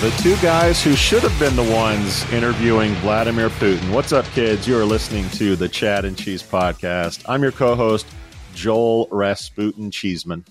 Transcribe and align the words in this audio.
The 0.00 0.10
two 0.22 0.36
guys 0.42 0.84
who 0.84 0.94
should 0.94 1.22
have 1.22 1.36
been 1.40 1.56
the 1.56 1.72
ones 1.72 2.30
interviewing 2.30 2.92
Vladimir 2.96 3.48
Putin. 3.48 3.94
What's 3.94 4.12
up, 4.12 4.26
kids? 4.26 4.68
You 4.68 4.78
are 4.78 4.84
listening 4.84 5.26
to 5.30 5.56
the 5.56 5.70
Chad 5.70 6.04
and 6.04 6.18
Cheese 6.18 6.42
podcast. 6.42 7.24
I'm 7.26 7.42
your 7.42 7.50
co 7.50 7.74
host, 7.74 8.06
Joel 8.54 9.08
Rasputin 9.10 9.90
Cheeseman. 9.90 10.44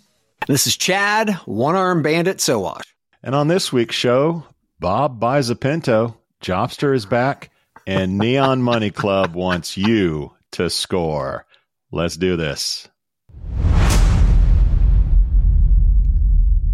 This 0.47 0.65
is 0.65 0.75
Chad, 0.75 1.29
one 1.45 1.75
arm 1.75 2.01
bandit 2.01 2.37
Sowash. 2.37 2.81
And 3.21 3.35
on 3.35 3.47
this 3.47 3.71
week's 3.71 3.95
show, 3.95 4.43
Bob 4.79 5.20
buys 5.20 5.51
a 5.51 5.55
Pinto, 5.55 6.17
Jobster 6.41 6.95
is 6.95 7.05
back, 7.05 7.51
and 7.85 8.17
Neon 8.17 8.63
Money 8.63 8.89
Club 8.89 9.35
wants 9.35 9.77
you 9.77 10.34
to 10.53 10.71
score. 10.71 11.45
Let's 11.91 12.17
do 12.17 12.35
this. 12.35 12.89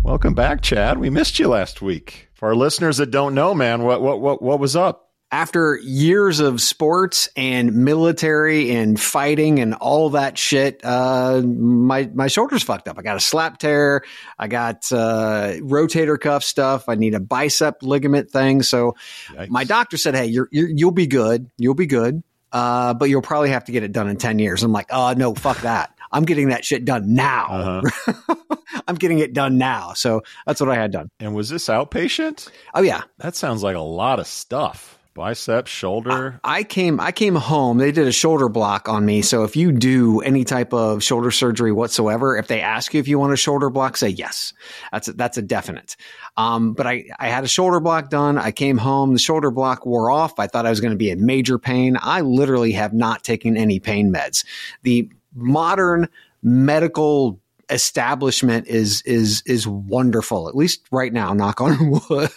Welcome 0.03 0.33
back, 0.33 0.61
Chad. 0.61 0.97
We 0.97 1.11
missed 1.11 1.37
you 1.37 1.47
last 1.47 1.79
week. 1.79 2.29
For 2.33 2.47
our 2.49 2.55
listeners 2.55 2.97
that 2.97 3.11
don't 3.11 3.35
know, 3.35 3.53
man, 3.53 3.83
what 3.83 4.01
what 4.01 4.19
what 4.19 4.41
what 4.41 4.59
was 4.59 4.75
up? 4.75 5.11
After 5.31 5.77
years 5.77 6.39
of 6.39 6.59
sports 6.59 7.29
and 7.37 7.85
military 7.85 8.71
and 8.71 8.99
fighting 8.99 9.59
and 9.59 9.75
all 9.75 10.09
that 10.09 10.39
shit, 10.39 10.81
uh, 10.83 11.41
my 11.41 12.09
my 12.15 12.27
shoulders 12.27 12.63
fucked 12.63 12.87
up. 12.87 12.97
I 12.97 13.03
got 13.03 13.15
a 13.15 13.19
slap 13.19 13.59
tear. 13.59 14.03
I 14.39 14.47
got 14.47 14.91
uh, 14.91 15.53
rotator 15.61 16.19
cuff 16.19 16.43
stuff. 16.43 16.89
I 16.89 16.95
need 16.95 17.13
a 17.13 17.19
bicep 17.19 17.83
ligament 17.83 18.31
thing. 18.31 18.63
So 18.63 18.95
Yikes. 19.29 19.49
my 19.49 19.63
doctor 19.65 19.97
said, 19.97 20.15
"Hey, 20.15 20.25
you're, 20.25 20.49
you're 20.51 20.69
you'll 20.69 20.91
be 20.91 21.07
good. 21.07 21.51
You'll 21.57 21.75
be 21.75 21.85
good." 21.85 22.23
Uh, 22.51 22.93
but 22.93 23.09
you'll 23.09 23.21
probably 23.21 23.49
have 23.51 23.63
to 23.65 23.71
get 23.71 23.81
it 23.83 23.93
done 23.93 24.09
in 24.09 24.17
10 24.17 24.37
years. 24.37 24.61
I'm 24.61 24.73
like, 24.73 24.87
oh, 24.89 25.13
no, 25.13 25.33
fuck 25.33 25.61
that. 25.61 25.95
I'm 26.11 26.23
getting 26.23 26.49
that 26.49 26.65
shit 26.65 26.85
done 26.85 27.13
now. 27.13 27.47
Uh-huh. 27.49 28.35
I'm 28.87 28.95
getting 28.95 29.19
it 29.19 29.33
done 29.33 29.57
now. 29.57 29.93
So 29.93 30.21
that's 30.45 30.59
what 30.59 30.69
I 30.69 30.75
had 30.75 30.91
done. 30.91 31.09
And 31.19 31.33
was 31.33 31.49
this 31.49 31.67
outpatient? 31.67 32.49
Oh, 32.73 32.81
yeah. 32.81 33.03
That 33.19 33.35
sounds 33.35 33.63
like 33.63 33.75
a 33.75 33.81
lot 33.81 34.19
of 34.19 34.27
stuff. 34.27 34.97
Bicep, 35.13 35.67
shoulder. 35.67 36.39
I 36.41 36.63
came 36.63 36.97
I 37.01 37.11
came 37.11 37.35
home. 37.35 37.79
They 37.79 37.91
did 37.91 38.07
a 38.07 38.13
shoulder 38.13 38.47
block 38.47 38.87
on 38.87 39.05
me. 39.05 39.21
So 39.21 39.43
if 39.43 39.57
you 39.57 39.73
do 39.73 40.21
any 40.21 40.45
type 40.45 40.73
of 40.73 41.03
shoulder 41.03 41.31
surgery 41.31 41.73
whatsoever, 41.73 42.37
if 42.37 42.47
they 42.47 42.61
ask 42.61 42.93
you 42.93 43.01
if 43.01 43.09
you 43.09 43.19
want 43.19 43.33
a 43.33 43.37
shoulder 43.37 43.69
block, 43.69 43.97
say 43.97 44.07
yes. 44.07 44.53
That's 44.93 45.09
a, 45.09 45.13
that's 45.13 45.37
a 45.37 45.41
definite. 45.41 45.97
Um, 46.37 46.71
but 46.73 46.87
I 46.87 47.03
I 47.19 47.27
had 47.27 47.43
a 47.43 47.49
shoulder 47.49 47.81
block 47.81 48.09
done. 48.09 48.37
I 48.37 48.51
came 48.51 48.77
home. 48.77 49.11
The 49.11 49.19
shoulder 49.19 49.51
block 49.51 49.85
wore 49.85 50.09
off. 50.09 50.39
I 50.39 50.47
thought 50.47 50.65
I 50.65 50.69
was 50.69 50.79
going 50.79 50.91
to 50.91 50.97
be 50.97 51.09
in 51.09 51.25
major 51.25 51.59
pain. 51.59 51.97
I 52.01 52.21
literally 52.21 52.71
have 52.71 52.93
not 52.93 53.21
taken 53.21 53.57
any 53.57 53.81
pain 53.81 54.13
meds. 54.13 54.45
The 54.83 55.11
modern 55.33 56.07
medical 56.43 57.39
establishment 57.69 58.67
is 58.67 59.01
is 59.03 59.41
is 59.45 59.65
wonderful 59.65 60.49
at 60.49 60.55
least 60.55 60.81
right 60.91 61.13
now 61.13 61.33
knock 61.33 61.61
on 61.61 61.89
wood 62.09 62.29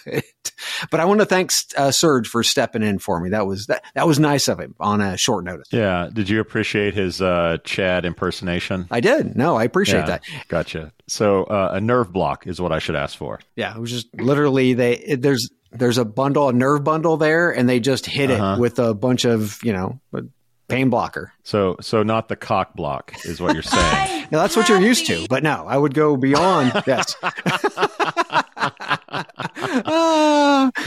but 0.89 1.01
i 1.01 1.05
want 1.05 1.19
to 1.19 1.25
thank 1.25 1.51
uh, 1.75 1.91
serge 1.91 2.25
for 2.27 2.41
stepping 2.41 2.81
in 2.81 2.97
for 2.97 3.19
me 3.19 3.29
that 3.29 3.45
was 3.45 3.67
that, 3.67 3.83
that 3.95 4.07
was 4.07 4.17
nice 4.17 4.47
of 4.47 4.59
him 4.61 4.73
on 4.79 5.01
a 5.01 5.17
short 5.17 5.43
notice 5.43 5.67
Yeah. 5.71 6.09
Did 6.13 6.29
you 6.29 6.39
appreciate 6.39 6.93
his 6.93 7.21
uh, 7.21 7.57
Chad 7.65 8.05
impersonation? 8.05 8.87
i 8.91 9.01
did 9.01 9.35
no 9.35 9.57
i 9.57 9.65
appreciate 9.65 9.99
Yeah, 10.01 10.05
that 10.05 10.23
Gotcha. 10.47 10.93
So 11.07 11.43
uh, 11.43 11.71
a 11.73 11.81
nerve 11.81 12.11
block 12.13 12.47
is 12.47 12.59
what 12.61 12.71
I 12.71 12.79
should 12.79 12.95
ask 12.95 13.17
for. 13.17 13.39
yeah 13.57 13.75
it 13.75 13.79
was 13.81 13.91
just 13.91 14.07
literally 14.19 14.73
they 14.73 14.93
it, 14.97 15.21
there's 15.21 15.49
there's 15.73 15.97
a 15.97 16.05
bundle 16.05 16.47
a 16.47 16.53
nerve 16.53 16.83
bundle 16.85 17.17
there 17.17 17.51
and 17.51 17.67
they 17.67 17.81
just 17.81 18.05
hit 18.05 18.31
Uh-huh. 18.31 18.55
it 18.55 18.59
with 18.61 18.79
a 18.79 18.93
bunch 18.93 19.25
of 19.25 19.59
you 19.63 19.73
know 19.73 19.99
pain 20.67 20.89
blocker 20.89 21.31
So 21.43 21.77
so 21.81 22.03
not 22.03 22.27
the 22.29 22.35
cock 22.35 22.73
block 22.75 23.13
is 23.25 23.39
what 23.39 23.53
you're 23.53 23.61
saying. 23.63 24.27
now 24.31 24.39
that's 24.41 24.55
what 24.55 24.67
you're 24.69 24.81
used 24.81 25.05
to 25.07 25.27
but 25.29 25.43
no 25.43 25.65
i 25.67 25.77
would 25.77 25.93
go 25.93 26.17
beyond 26.17 26.71
yes. 26.87 27.15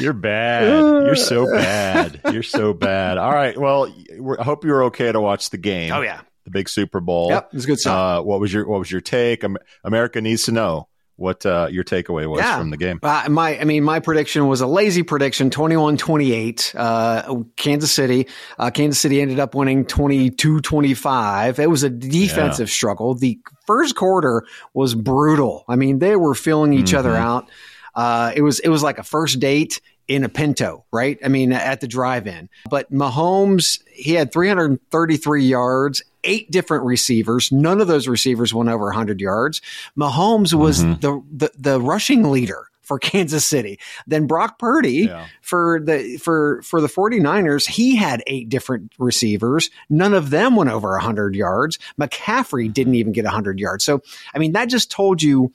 You're 0.00 0.12
bad. 0.12 0.68
You're 0.68 1.14
so 1.16 1.46
bad. 1.50 2.20
You're 2.32 2.42
so 2.42 2.72
bad. 2.72 3.18
All 3.18 3.32
right. 3.32 3.56
Well, 3.56 3.92
I 4.38 4.42
hope 4.44 4.64
you 4.64 4.70
were 4.72 4.84
okay 4.84 5.10
to 5.12 5.20
watch 5.20 5.50
the 5.50 5.58
game. 5.58 5.92
oh 5.92 6.00
yeah 6.00 6.20
The 6.44 6.50
big 6.50 6.68
Super 6.68 7.00
Bowl. 7.00 7.28
yep 7.30 7.48
it 7.52 7.56
was 7.56 7.66
good 7.66 7.78
stuff 7.78 8.20
Uh, 8.20 8.22
what 8.22 8.40
was 8.40 8.52
your 8.52 8.66
What 8.66 8.78
was 8.78 8.90
your 8.90 9.00
take? 9.00 9.44
America 9.84 10.20
needs 10.20 10.44
to 10.44 10.52
know 10.52 10.88
what 11.18 11.44
uh, 11.44 11.66
your 11.70 11.82
takeaway 11.82 12.30
was 12.30 12.38
Yeah. 12.38 12.58
from 12.58 12.70
the 12.70 12.76
game. 12.76 13.00
Uh, 13.02 13.26
my, 13.28 13.58
I 13.60 13.64
mean, 13.64 13.82
my 13.82 13.98
prediction 13.98 14.46
was 14.46 14.60
a 14.60 14.68
lazy 14.68 15.02
prediction, 15.02 15.50
21-28, 15.50 16.74
uh, 16.76 17.42
Kansas 17.56 17.90
City. 17.90 18.28
Uh, 18.56 18.70
Kansas 18.70 19.00
City 19.00 19.20
ended 19.20 19.40
up 19.40 19.52
winning 19.52 19.84
22-25. 19.84 21.58
It 21.58 21.66
was 21.68 21.82
a 21.82 21.90
defensive 21.90 22.70
struggle. 22.70 23.14
The 23.14 23.38
first 23.66 23.96
quarter 23.96 24.44
was 24.74 24.94
brutal. 24.94 25.64
I 25.68 25.76
mean, 25.76 25.98
they 25.98 26.16
were 26.16 26.34
filling 26.34 26.72
each 26.72 26.94
other 26.94 27.10
Mhm. 27.10 27.16
out. 27.20 27.48
Uh, 27.94 28.32
it 28.36 28.42
was, 28.42 28.60
it 28.60 28.68
was 28.68 28.82
like 28.82 28.98
a 28.98 29.02
first 29.02 29.40
date 29.40 29.80
in 30.08 30.24
a 30.24 30.28
Pinto, 30.28 30.84
right? 30.92 31.18
I 31.24 31.28
mean, 31.28 31.52
at 31.52 31.80
the 31.80 31.86
drive-in. 31.86 32.48
But 32.70 32.90
Mahomes, 32.90 33.80
he 33.92 34.14
had 34.14 34.32
333 34.32 35.44
yards, 35.44 36.02
eight 36.24 36.50
different 36.50 36.84
receivers. 36.84 37.52
None 37.52 37.80
of 37.80 37.86
those 37.88 38.08
receivers 38.08 38.52
went 38.54 38.70
over 38.70 38.86
100 38.86 39.20
yards. 39.20 39.60
Mahomes 39.98 40.54
was 40.54 40.82
Mhm. 40.82 41.00
the, 41.02 41.22
the 41.30 41.50
the 41.58 41.80
rushing 41.80 42.30
leader 42.30 42.64
for 42.80 42.98
Kansas 43.10 43.44
City. 43.44 43.78
Then 44.06 44.26
Brock 44.26 44.58
Purdy 44.58 45.08
Yeah. 45.10 45.26
for 45.42 45.78
the 45.84 46.16
for 46.16 46.62
for 46.62 46.80
the 46.80 46.88
49ers, 46.88 47.66
he 47.68 47.94
had 47.96 48.22
eight 48.26 48.48
different 48.48 48.92
receivers. 48.98 49.68
None 49.90 50.14
of 50.14 50.30
them 50.30 50.56
went 50.56 50.70
over 50.70 50.92
100 50.92 51.34
yards. 51.36 51.78
McCaffrey 52.00 52.72
didn't 52.72 52.94
even 52.94 53.12
get 53.12 53.26
100 53.26 53.60
yards. 53.60 53.84
So, 53.84 54.00
I 54.34 54.38
mean, 54.38 54.52
that 54.52 54.70
just 54.70 54.90
told 54.90 55.22
you 55.22 55.52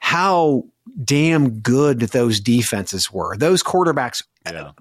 how 0.00 0.64
damn 1.04 1.60
good 1.60 2.00
that 2.00 2.12
those 2.12 2.40
defenses 2.40 3.12
were. 3.12 3.36
Those 3.36 3.62
quarterbacks 3.62 4.22
Yeah. 4.50 4.72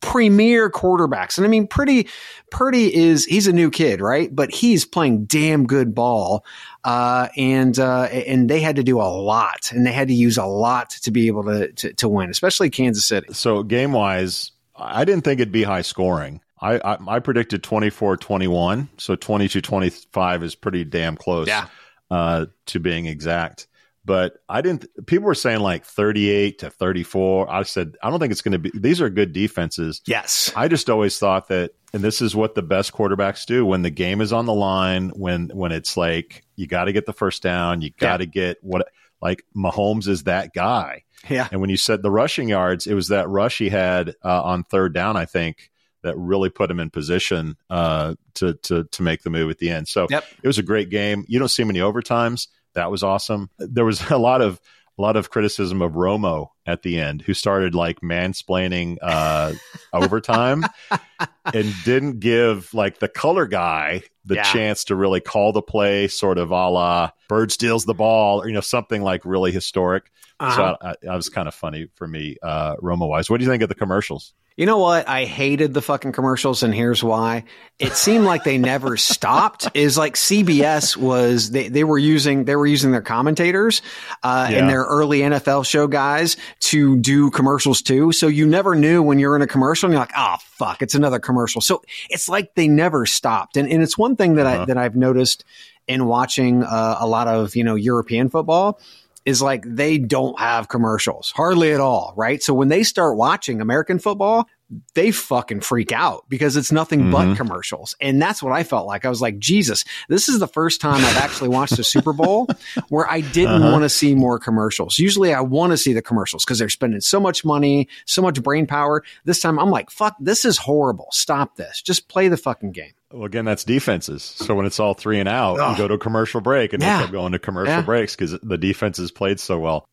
premier 0.00 0.68
quarterbacks. 0.70 1.38
And 1.38 1.46
I 1.46 1.48
mean, 1.48 1.66
Pretty, 1.66 2.08
Purdy 2.50 2.94
is, 2.94 3.24
he's 3.24 3.46
a 3.46 3.52
new 3.52 3.70
kid, 3.70 4.00
right? 4.00 4.34
But 4.34 4.52
he's 4.52 4.84
playing 4.84 5.24
damn 5.24 5.66
good 5.66 5.94
ball. 5.94 6.44
Uh, 6.84 7.28
and, 7.36 7.78
uh, 7.78 8.02
and 8.02 8.48
they 8.50 8.60
had 8.60 8.76
to 8.76 8.82
do 8.82 9.00
a 9.00 9.08
lot 9.08 9.72
and 9.72 9.86
they 9.86 9.92
had 9.92 10.08
to 10.08 10.14
use 10.14 10.36
a 10.36 10.44
lot 10.44 10.90
to 10.90 11.10
be 11.10 11.26
able 11.28 11.44
to, 11.44 11.72
to, 11.72 11.92
to 11.94 12.08
win, 12.08 12.28
especially 12.28 12.68
Kansas 12.68 13.06
City. 13.06 13.28
So 13.32 13.62
game 13.62 13.92
wise, 13.92 14.52
I 14.76 15.04
didn't 15.06 15.24
think 15.24 15.40
it'd 15.40 15.52
be 15.52 15.62
high 15.62 15.82
scoring. 15.82 16.40
I, 16.60 16.74
I, 16.84 16.98
I 17.16 17.18
predicted 17.20 17.62
24 17.62 18.16
21. 18.18 18.88
So 18.98 19.16
22 19.16 19.60
25 19.62 20.42
is 20.42 20.54
pretty 20.54 20.84
damn 20.84 21.16
close 21.16 21.46
Yeah. 21.48 21.66
uh, 22.10 22.46
to 22.66 22.78
being 22.80 23.06
exact. 23.06 23.66
But 24.04 24.34
I 24.48 24.60
didn't, 24.60 24.86
people 25.06 25.26
were 25.26 25.34
saying 25.34 25.60
like 25.60 25.84
38 25.84 26.58
to 26.58 26.70
34. 26.70 27.50
I 27.50 27.62
said, 27.62 27.96
I 28.02 28.10
don't 28.10 28.20
think 28.20 28.32
it's 28.32 28.42
going 28.42 28.52
to 28.52 28.58
be, 28.58 28.70
these 28.74 29.00
are 29.00 29.08
good 29.08 29.32
defenses. 29.32 30.02
Yes. 30.06 30.52
I 30.54 30.68
just 30.68 30.90
always 30.90 31.18
thought 31.18 31.48
that, 31.48 31.72
and 31.94 32.02
this 32.02 32.20
is 32.20 32.36
what 32.36 32.54
the 32.54 32.62
best 32.62 32.92
quarterbacks 32.92 33.46
do 33.46 33.64
when 33.64 33.82
the 33.82 33.90
game 33.90 34.20
is 34.20 34.32
on 34.32 34.46
the 34.46 34.52
line, 34.52 35.10
when 35.10 35.48
when 35.54 35.70
it's 35.70 35.96
like 35.96 36.44
you 36.56 36.66
got 36.66 36.84
to 36.84 36.92
get 36.92 37.06
the 37.06 37.12
first 37.12 37.42
down, 37.42 37.82
you 37.82 37.90
got 37.98 38.16
to 38.18 38.26
get 38.26 38.58
what 38.62 38.88
like 39.22 39.44
Mahomes 39.56 40.08
is 40.08 40.24
that 40.24 40.52
guy. 40.52 41.04
Yeah. 41.30 41.48
And 41.50 41.60
when 41.60 41.70
you 41.70 41.76
said 41.76 42.02
the 42.02 42.10
rushing 42.10 42.48
yards, 42.48 42.86
it 42.86 42.94
was 42.94 43.08
that 43.08 43.28
rush 43.28 43.58
he 43.58 43.68
had 43.70 44.16
uh, 44.24 44.42
on 44.42 44.64
third 44.64 44.92
down, 44.92 45.16
I 45.16 45.24
think, 45.24 45.70
that 46.02 46.18
really 46.18 46.50
put 46.50 46.70
him 46.70 46.80
in 46.80 46.90
position 46.90 47.56
uh, 47.70 48.16
to 48.34 48.54
to 48.54 48.84
to 48.84 49.02
make 49.02 49.22
the 49.22 49.30
move 49.30 49.48
at 49.50 49.58
the 49.58 49.70
end. 49.70 49.86
So 49.88 50.08
Yep. 50.10 50.24
it 50.42 50.46
was 50.46 50.58
a 50.58 50.62
great 50.64 50.90
game. 50.90 51.24
You 51.28 51.38
don't 51.38 51.48
see 51.48 51.64
many 51.64 51.78
overtimes. 51.78 52.48
That 52.74 52.90
was 52.90 53.02
awesome. 53.02 53.50
There 53.58 53.84
was 53.84 54.00
a 54.10 54.18
lot 54.18 54.40
of 54.42 54.60
a 54.96 55.02
lot 55.02 55.16
of 55.16 55.28
criticism 55.28 55.82
of 55.82 55.92
Romo 55.92 56.50
at 56.66 56.82
the 56.82 57.00
end, 57.00 57.20
who 57.22 57.34
started 57.34 57.74
like 57.74 58.00
mansplaining 58.00 58.98
uh, 59.02 59.52
overtime. 59.92 60.64
and 61.52 61.74
didn't 61.84 62.20
give 62.20 62.72
like 62.72 62.98
the 63.00 63.08
color 63.08 63.46
guy 63.46 64.02
the 64.24 64.36
Yeah. 64.36 64.42
chance 64.44 64.84
to 64.84 64.94
really 64.96 65.20
call 65.20 65.52
the 65.52 65.60
play, 65.62 66.08
sort 66.08 66.38
of 66.38 66.50
a 66.50 66.68
la 66.70 67.10
Bird 67.28 67.52
steals 67.52 67.84
the 67.84 67.92
ball, 67.94 68.42
or 68.42 68.46
you 68.48 68.54
know 68.54 68.60
something 68.60 69.02
like 69.02 69.24
really 69.24 69.52
historic. 69.52 70.10
Uh-huh. 70.40 70.56
So 70.56 70.76
I, 70.80 70.90
I, 70.90 70.94
that 71.02 71.14
was 71.16 71.28
kind 71.28 71.48
of 71.48 71.54
funny 71.54 71.88
for 71.96 72.06
me, 72.06 72.36
uh, 72.42 72.76
Romo 72.76 73.08
wise. 73.08 73.28
What 73.28 73.38
do 73.38 73.44
you 73.44 73.50
think 73.50 73.62
of 73.62 73.68
the 73.68 73.74
commercials? 73.74 74.32
You 74.56 74.66
know 74.66 74.78
what? 74.78 75.08
I 75.08 75.24
hated 75.24 75.74
the 75.74 75.82
fucking 75.82 76.12
commercials, 76.12 76.62
and 76.62 76.72
here's 76.72 77.02
why. 77.02 77.42
It 77.80 77.94
seemed 77.94 78.24
like 78.24 78.44
they 78.44 78.56
never 78.56 78.96
stopped. 79.12 79.66
Is 79.74 79.98
like 79.98 80.14
CBS 80.14 80.96
was 80.96 81.50
they, 81.50 81.66
they 81.68 81.82
were 81.82 81.98
using 81.98 82.44
they 82.44 82.54
were 82.54 82.66
using 82.66 82.92
their 82.92 83.02
commentators 83.02 83.82
uh, 84.22 84.46
Yeah. 84.48 84.58
and 84.58 84.70
their 84.70 84.82
early 84.84 85.20
NFL 85.20 85.66
show 85.66 85.88
guys 85.88 86.36
to 86.60 86.96
do 86.98 87.30
commercials 87.32 87.82
too. 87.82 88.12
So 88.12 88.28
you 88.28 88.46
never 88.46 88.76
knew 88.76 89.02
when 89.02 89.18
you're 89.18 89.34
in 89.34 89.42
a 89.42 89.48
commercial, 89.48 89.88
and 89.88 89.92
you're 89.92 90.00
like, 90.02 90.12
oh 90.16 90.36
fuck, 90.40 90.82
it's 90.82 90.94
another 90.94 91.18
commercial. 91.18 91.60
So 91.60 91.82
it's 92.08 92.28
like 92.28 92.54
they 92.54 92.68
never 92.68 93.06
stopped, 93.06 93.56
and 93.56 93.68
and 93.68 93.82
it's 93.82 93.98
one 93.98 94.14
thing 94.14 94.34
that 94.36 94.46
Uh-huh. 94.46 94.62
I 94.62 94.64
that 94.66 94.78
I've 94.78 94.94
noticed 94.94 95.44
in 95.88 96.06
watching 96.06 96.62
uh, 96.62 96.96
a 97.00 97.06
lot 97.08 97.26
of 97.26 97.56
you 97.56 97.64
know 97.64 97.74
European 97.74 98.28
football 98.28 98.78
is 99.24 99.40
like 99.40 99.64
they 99.66 99.98
don't 99.98 100.38
have 100.38 100.68
commercials 100.68 101.32
hardly 101.34 101.72
at 101.72 101.80
all, 101.80 102.12
right? 102.16 102.42
So 102.42 102.52
when 102.54 102.68
they 102.68 102.82
start 102.82 103.16
watching 103.16 103.60
American 103.60 103.98
football, 103.98 104.46
they 104.94 105.10
fucking 105.10 105.60
freak 105.60 105.92
out 105.92 106.24
because 106.28 106.56
it's 106.56 106.70
nothing 106.70 107.10
but 107.10 107.26
Mhm. 107.28 107.36
commercials. 107.36 107.96
And 108.00 108.20
that's 108.22 108.42
what 108.42 108.52
I 108.52 108.62
felt 108.62 108.86
like. 108.86 109.04
I 109.04 109.08
was 109.08 109.20
like, 109.20 109.38
Jesus, 109.38 109.84
this 110.08 110.28
is 110.28 110.38
the 110.38 110.46
first 110.46 110.80
time 110.80 111.04
I've 111.04 111.16
actually 111.16 111.48
watched 111.48 111.78
a 111.78 111.84
Super 111.84 112.12
Bowl 112.12 112.46
where 112.88 113.10
I 113.10 113.20
didn't 113.20 113.62
Uh-huh. 113.62 113.72
want 113.72 113.82
to 113.82 113.88
see 113.88 114.14
more 114.14 114.38
commercials. 114.38 114.98
Usually 114.98 115.34
I 115.34 115.40
want 115.40 115.72
to 115.72 115.76
see 115.76 115.92
the 115.92 116.02
commercials 116.02 116.44
because 116.44 116.58
they're 116.60 116.68
spending 116.68 117.00
so 117.00 117.18
much 117.18 117.44
money, 117.44 117.88
so 118.06 118.22
much 118.22 118.42
brain 118.42 118.66
power. 118.66 119.02
This 119.24 119.40
time 119.40 119.58
I'm 119.58 119.70
like, 119.70 119.90
fuck, 119.90 120.14
this 120.20 120.44
is 120.44 120.58
horrible. 120.58 121.08
Stop 121.10 121.56
this. 121.56 121.82
Just 121.82 122.08
play 122.08 122.28
the 122.28 122.36
fucking 122.36 122.72
game. 122.72 122.92
Well, 123.12 123.24
again, 123.24 123.44
that's 123.44 123.64
defenses. 123.64 124.22
So 124.22 124.54
when 124.54 124.66
it's 124.66 124.80
all 124.80 124.94
three 124.94 125.20
and 125.20 125.28
out, 125.28 125.58
Ugh. 125.60 125.72
you 125.72 125.78
go 125.78 125.88
to 125.88 125.94
a 125.94 125.98
commercial 125.98 126.40
break, 126.40 126.72
and 126.72 126.82
Yeah. 126.82 126.96
they 126.98 127.02
kept 127.04 127.12
going 127.12 127.32
to 127.32 127.38
commercial 127.38 127.72
Yeah. 127.74 127.82
breaks 127.82 128.14
because 128.16 128.32
the 128.42 128.56
defense 128.58 128.74
defenses 128.84 129.10
played 129.12 129.40
so 129.40 129.58
well. 129.58 129.86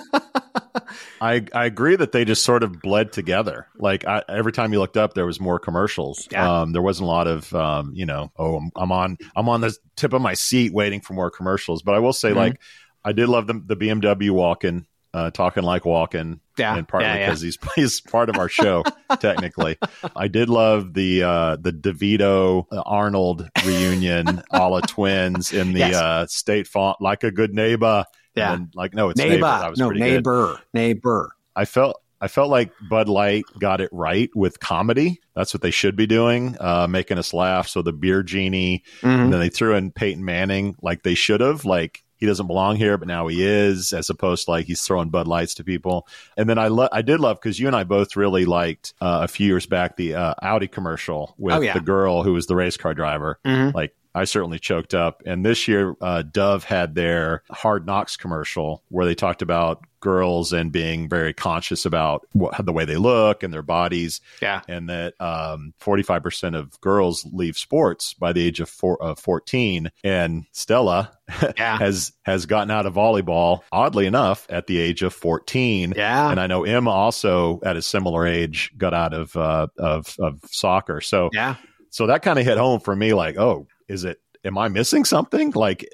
I 1.20 1.44
I 1.52 1.64
agree 1.64 1.96
that 1.96 2.12
they 2.12 2.24
just 2.24 2.42
sort 2.44 2.62
of 2.62 2.80
bled 2.80 3.12
together. 3.12 3.66
Like 3.76 4.06
I, 4.06 4.22
every 4.28 4.52
time 4.52 4.72
you 4.72 4.78
looked 4.78 4.96
up, 4.96 5.14
there 5.14 5.26
was 5.26 5.40
more 5.40 5.58
commercials. 5.58 6.28
Yeah. 6.30 6.60
Um, 6.60 6.72
there 6.72 6.82
wasn't 6.82 7.04
a 7.06 7.10
lot 7.10 7.26
of 7.26 7.52
um, 7.54 7.92
you 7.94 8.06
know, 8.06 8.30
oh, 8.38 8.56
I'm, 8.56 8.70
I'm 8.76 8.92
on 8.92 9.18
I'm 9.34 9.48
on 9.48 9.60
the 9.62 9.74
tip 9.96 10.12
of 10.12 10.20
my 10.22 10.34
seat 10.34 10.72
waiting 10.72 11.00
for 11.00 11.14
more 11.14 11.30
commercials. 11.30 11.82
But 11.82 11.94
I 11.94 11.98
will 12.00 12.12
say, 12.12 12.30
Mhm. 12.32 12.36
like, 12.36 12.60
I 13.04 13.12
did 13.12 13.28
love 13.28 13.46
the 13.46 13.54
the 13.64 13.76
BMW 13.76 14.30
walking, 14.30 14.86
uh, 15.14 15.30
talking 15.30 15.62
like 15.62 15.84
walking. 15.84 16.40
Yeah. 16.58 16.74
and 16.76 16.88
partly 16.88 17.08
yeah, 17.08 17.16
yeah. 17.16 17.26
because 17.26 17.40
he's 17.42 17.58
he's 17.74 18.00
part 18.00 18.28
of 18.30 18.36
our 18.38 18.48
show 18.48 18.82
technically. 19.20 19.76
I 20.14 20.28
did 20.28 20.48
love 20.50 20.92
the 20.94 21.22
uh, 21.22 21.56
the 21.56 21.72
DeVito 21.72 22.66
uh, 22.72 22.82
Arnold 22.84 23.48
reunion, 23.64 24.42
a 24.50 24.68
la 24.68 24.80
twins 24.80 25.52
in 25.52 25.72
the 25.72 25.80
Yes. 25.80 25.94
uh, 25.94 26.26
State 26.26 26.66
Farm, 26.66 26.94
like 27.00 27.24
a 27.24 27.30
good 27.30 27.54
neighbor. 27.54 28.04
Yeah. 28.36 28.54
And 28.54 28.68
like 28.74 28.94
no, 28.94 29.08
it's 29.10 29.18
neighbor. 29.18 29.34
Neighbor. 29.36 29.70
Was 29.70 29.78
No, 29.78 29.86
pretty 29.88 30.00
good. 30.00 30.10
neighbor. 30.14 30.60
Neighbor. 30.74 31.30
I 31.56 31.64
felt 31.64 32.00
I 32.20 32.28
felt 32.28 32.48
like 32.50 32.70
Bud 32.88 33.08
Light 33.08 33.44
got 33.58 33.80
it 33.80 33.90
right 33.92 34.30
with 34.34 34.60
comedy. 34.60 35.20
That's 35.34 35.52
what 35.52 35.60
they 35.62 35.70
should 35.70 35.96
be 35.96 36.06
doing, 36.06 36.56
uh, 36.60 36.86
making 36.88 37.18
us 37.18 37.34
laugh. 37.34 37.68
So 37.68 37.82
the 37.82 37.92
beer 37.92 38.22
genie, 38.22 38.82
Mhm. 39.02 39.24
and 39.24 39.32
then 39.32 39.40
they 39.40 39.48
threw 39.50 39.74
in 39.74 39.90
Peyton 39.90 40.24
Manning 40.24 40.76
like 40.82 41.02
they 41.02 41.14
should 41.14 41.40
have. 41.42 41.64
Like 41.66 42.02
he 42.18 42.24
doesn't 42.24 42.46
belong 42.46 42.76
here, 42.76 42.96
but 42.96 43.06
now 43.08 43.26
he 43.26 43.44
is, 43.44 43.92
as 43.92 44.08
opposed 44.08 44.46
to 44.46 44.50
like 44.52 44.64
he's 44.64 44.80
throwing 44.80 45.10
Bud 45.10 45.26
Lights 45.28 45.54
to 45.56 45.64
people. 45.64 46.06
And 46.38 46.48
then 46.48 46.56
I 46.58 46.68
lo- 46.68 46.88
I 46.90 47.02
did 47.02 47.20
love 47.20 47.38
because 47.38 47.60
you 47.60 47.66
and 47.66 47.76
I 47.76 47.84
both 47.84 48.16
really 48.16 48.46
liked 48.46 48.94
uh, 49.02 49.20
a 49.22 49.28
few 49.28 49.46
years 49.46 49.66
back 49.66 49.96
the 49.96 50.14
uh, 50.14 50.32
Audi 50.40 50.68
commercial 50.68 51.34
with 51.36 51.54
Oh, 51.56 51.60
yeah. 51.60 51.74
the 51.74 51.80
girl 51.80 52.22
who 52.22 52.32
was 52.32 52.46
the 52.46 52.56
race 52.56 52.78
car 52.78 52.94
driver. 52.94 53.38
Mhm. 53.46 53.74
Like 53.74 53.94
I 54.16 54.24
certainly 54.24 54.58
choked 54.58 54.94
up. 54.94 55.22
And 55.26 55.44
this 55.44 55.68
year, 55.68 55.94
uh, 56.00 56.22
Dove 56.22 56.64
had 56.64 56.94
their 56.94 57.42
Hard 57.50 57.86
Knocks 57.86 58.16
commercial 58.16 58.82
where 58.88 59.04
they 59.06 59.14
talked 59.14 59.42
about 59.42 59.84
girls 60.00 60.52
and 60.52 60.70
being 60.70 61.08
very 61.08 61.32
conscious 61.34 61.84
about 61.84 62.26
what, 62.32 62.64
the 62.64 62.72
way 62.72 62.84
they 62.84 62.96
look 62.96 63.42
and 63.42 63.52
their 63.52 63.62
bodies 63.62 64.20
Yeah. 64.40 64.60
and 64.68 64.88
that 64.88 65.20
um, 65.20 65.74
45% 65.80 66.56
of 66.56 66.80
girls 66.80 67.26
leave 67.32 67.58
sports 67.58 68.14
by 68.14 68.32
the 68.32 68.40
age 68.46 68.60
of 68.60 68.68
four, 68.68 69.02
uh, 69.02 69.14
14 69.16 69.90
and 70.04 70.44
stella 70.52 71.10
Yeah. 71.58 71.78
has 71.78 72.12
has 72.22 72.46
gotten 72.46 72.70
out 72.70 72.86
of 72.86 72.94
volleyball 72.94 73.60
oddly 73.72 74.06
enough 74.06 74.46
at 74.48 74.68
the 74.68 74.78
age 74.78 75.02
of 75.02 75.12
14 75.12 75.94
Yeah. 75.96 76.30
and 76.30 76.38
i 76.40 76.46
know 76.46 76.62
emma 76.62 76.90
also 76.90 77.58
at 77.64 77.76
a 77.76 77.82
similar 77.82 78.26
age 78.26 78.72
got 78.78 78.94
out 78.94 79.12
of 79.12 79.34
uh, 79.36 79.66
of, 79.78 80.14
of 80.20 80.38
soccer 80.46 81.00
so 81.00 81.30
yeah. 81.32 81.56
so 81.90 82.06
that 82.06 82.22
kind 82.22 82.38
of 82.38 82.44
hit 82.44 82.58
home 82.58 82.78
for 82.78 82.94
me 82.94 83.12
like 83.12 83.36
oh 83.38 83.66
is 83.88 84.04
it 84.04 84.20
am 84.44 84.58
i 84.58 84.68
missing 84.68 85.04
something? 85.04 85.50
Like 85.52 85.88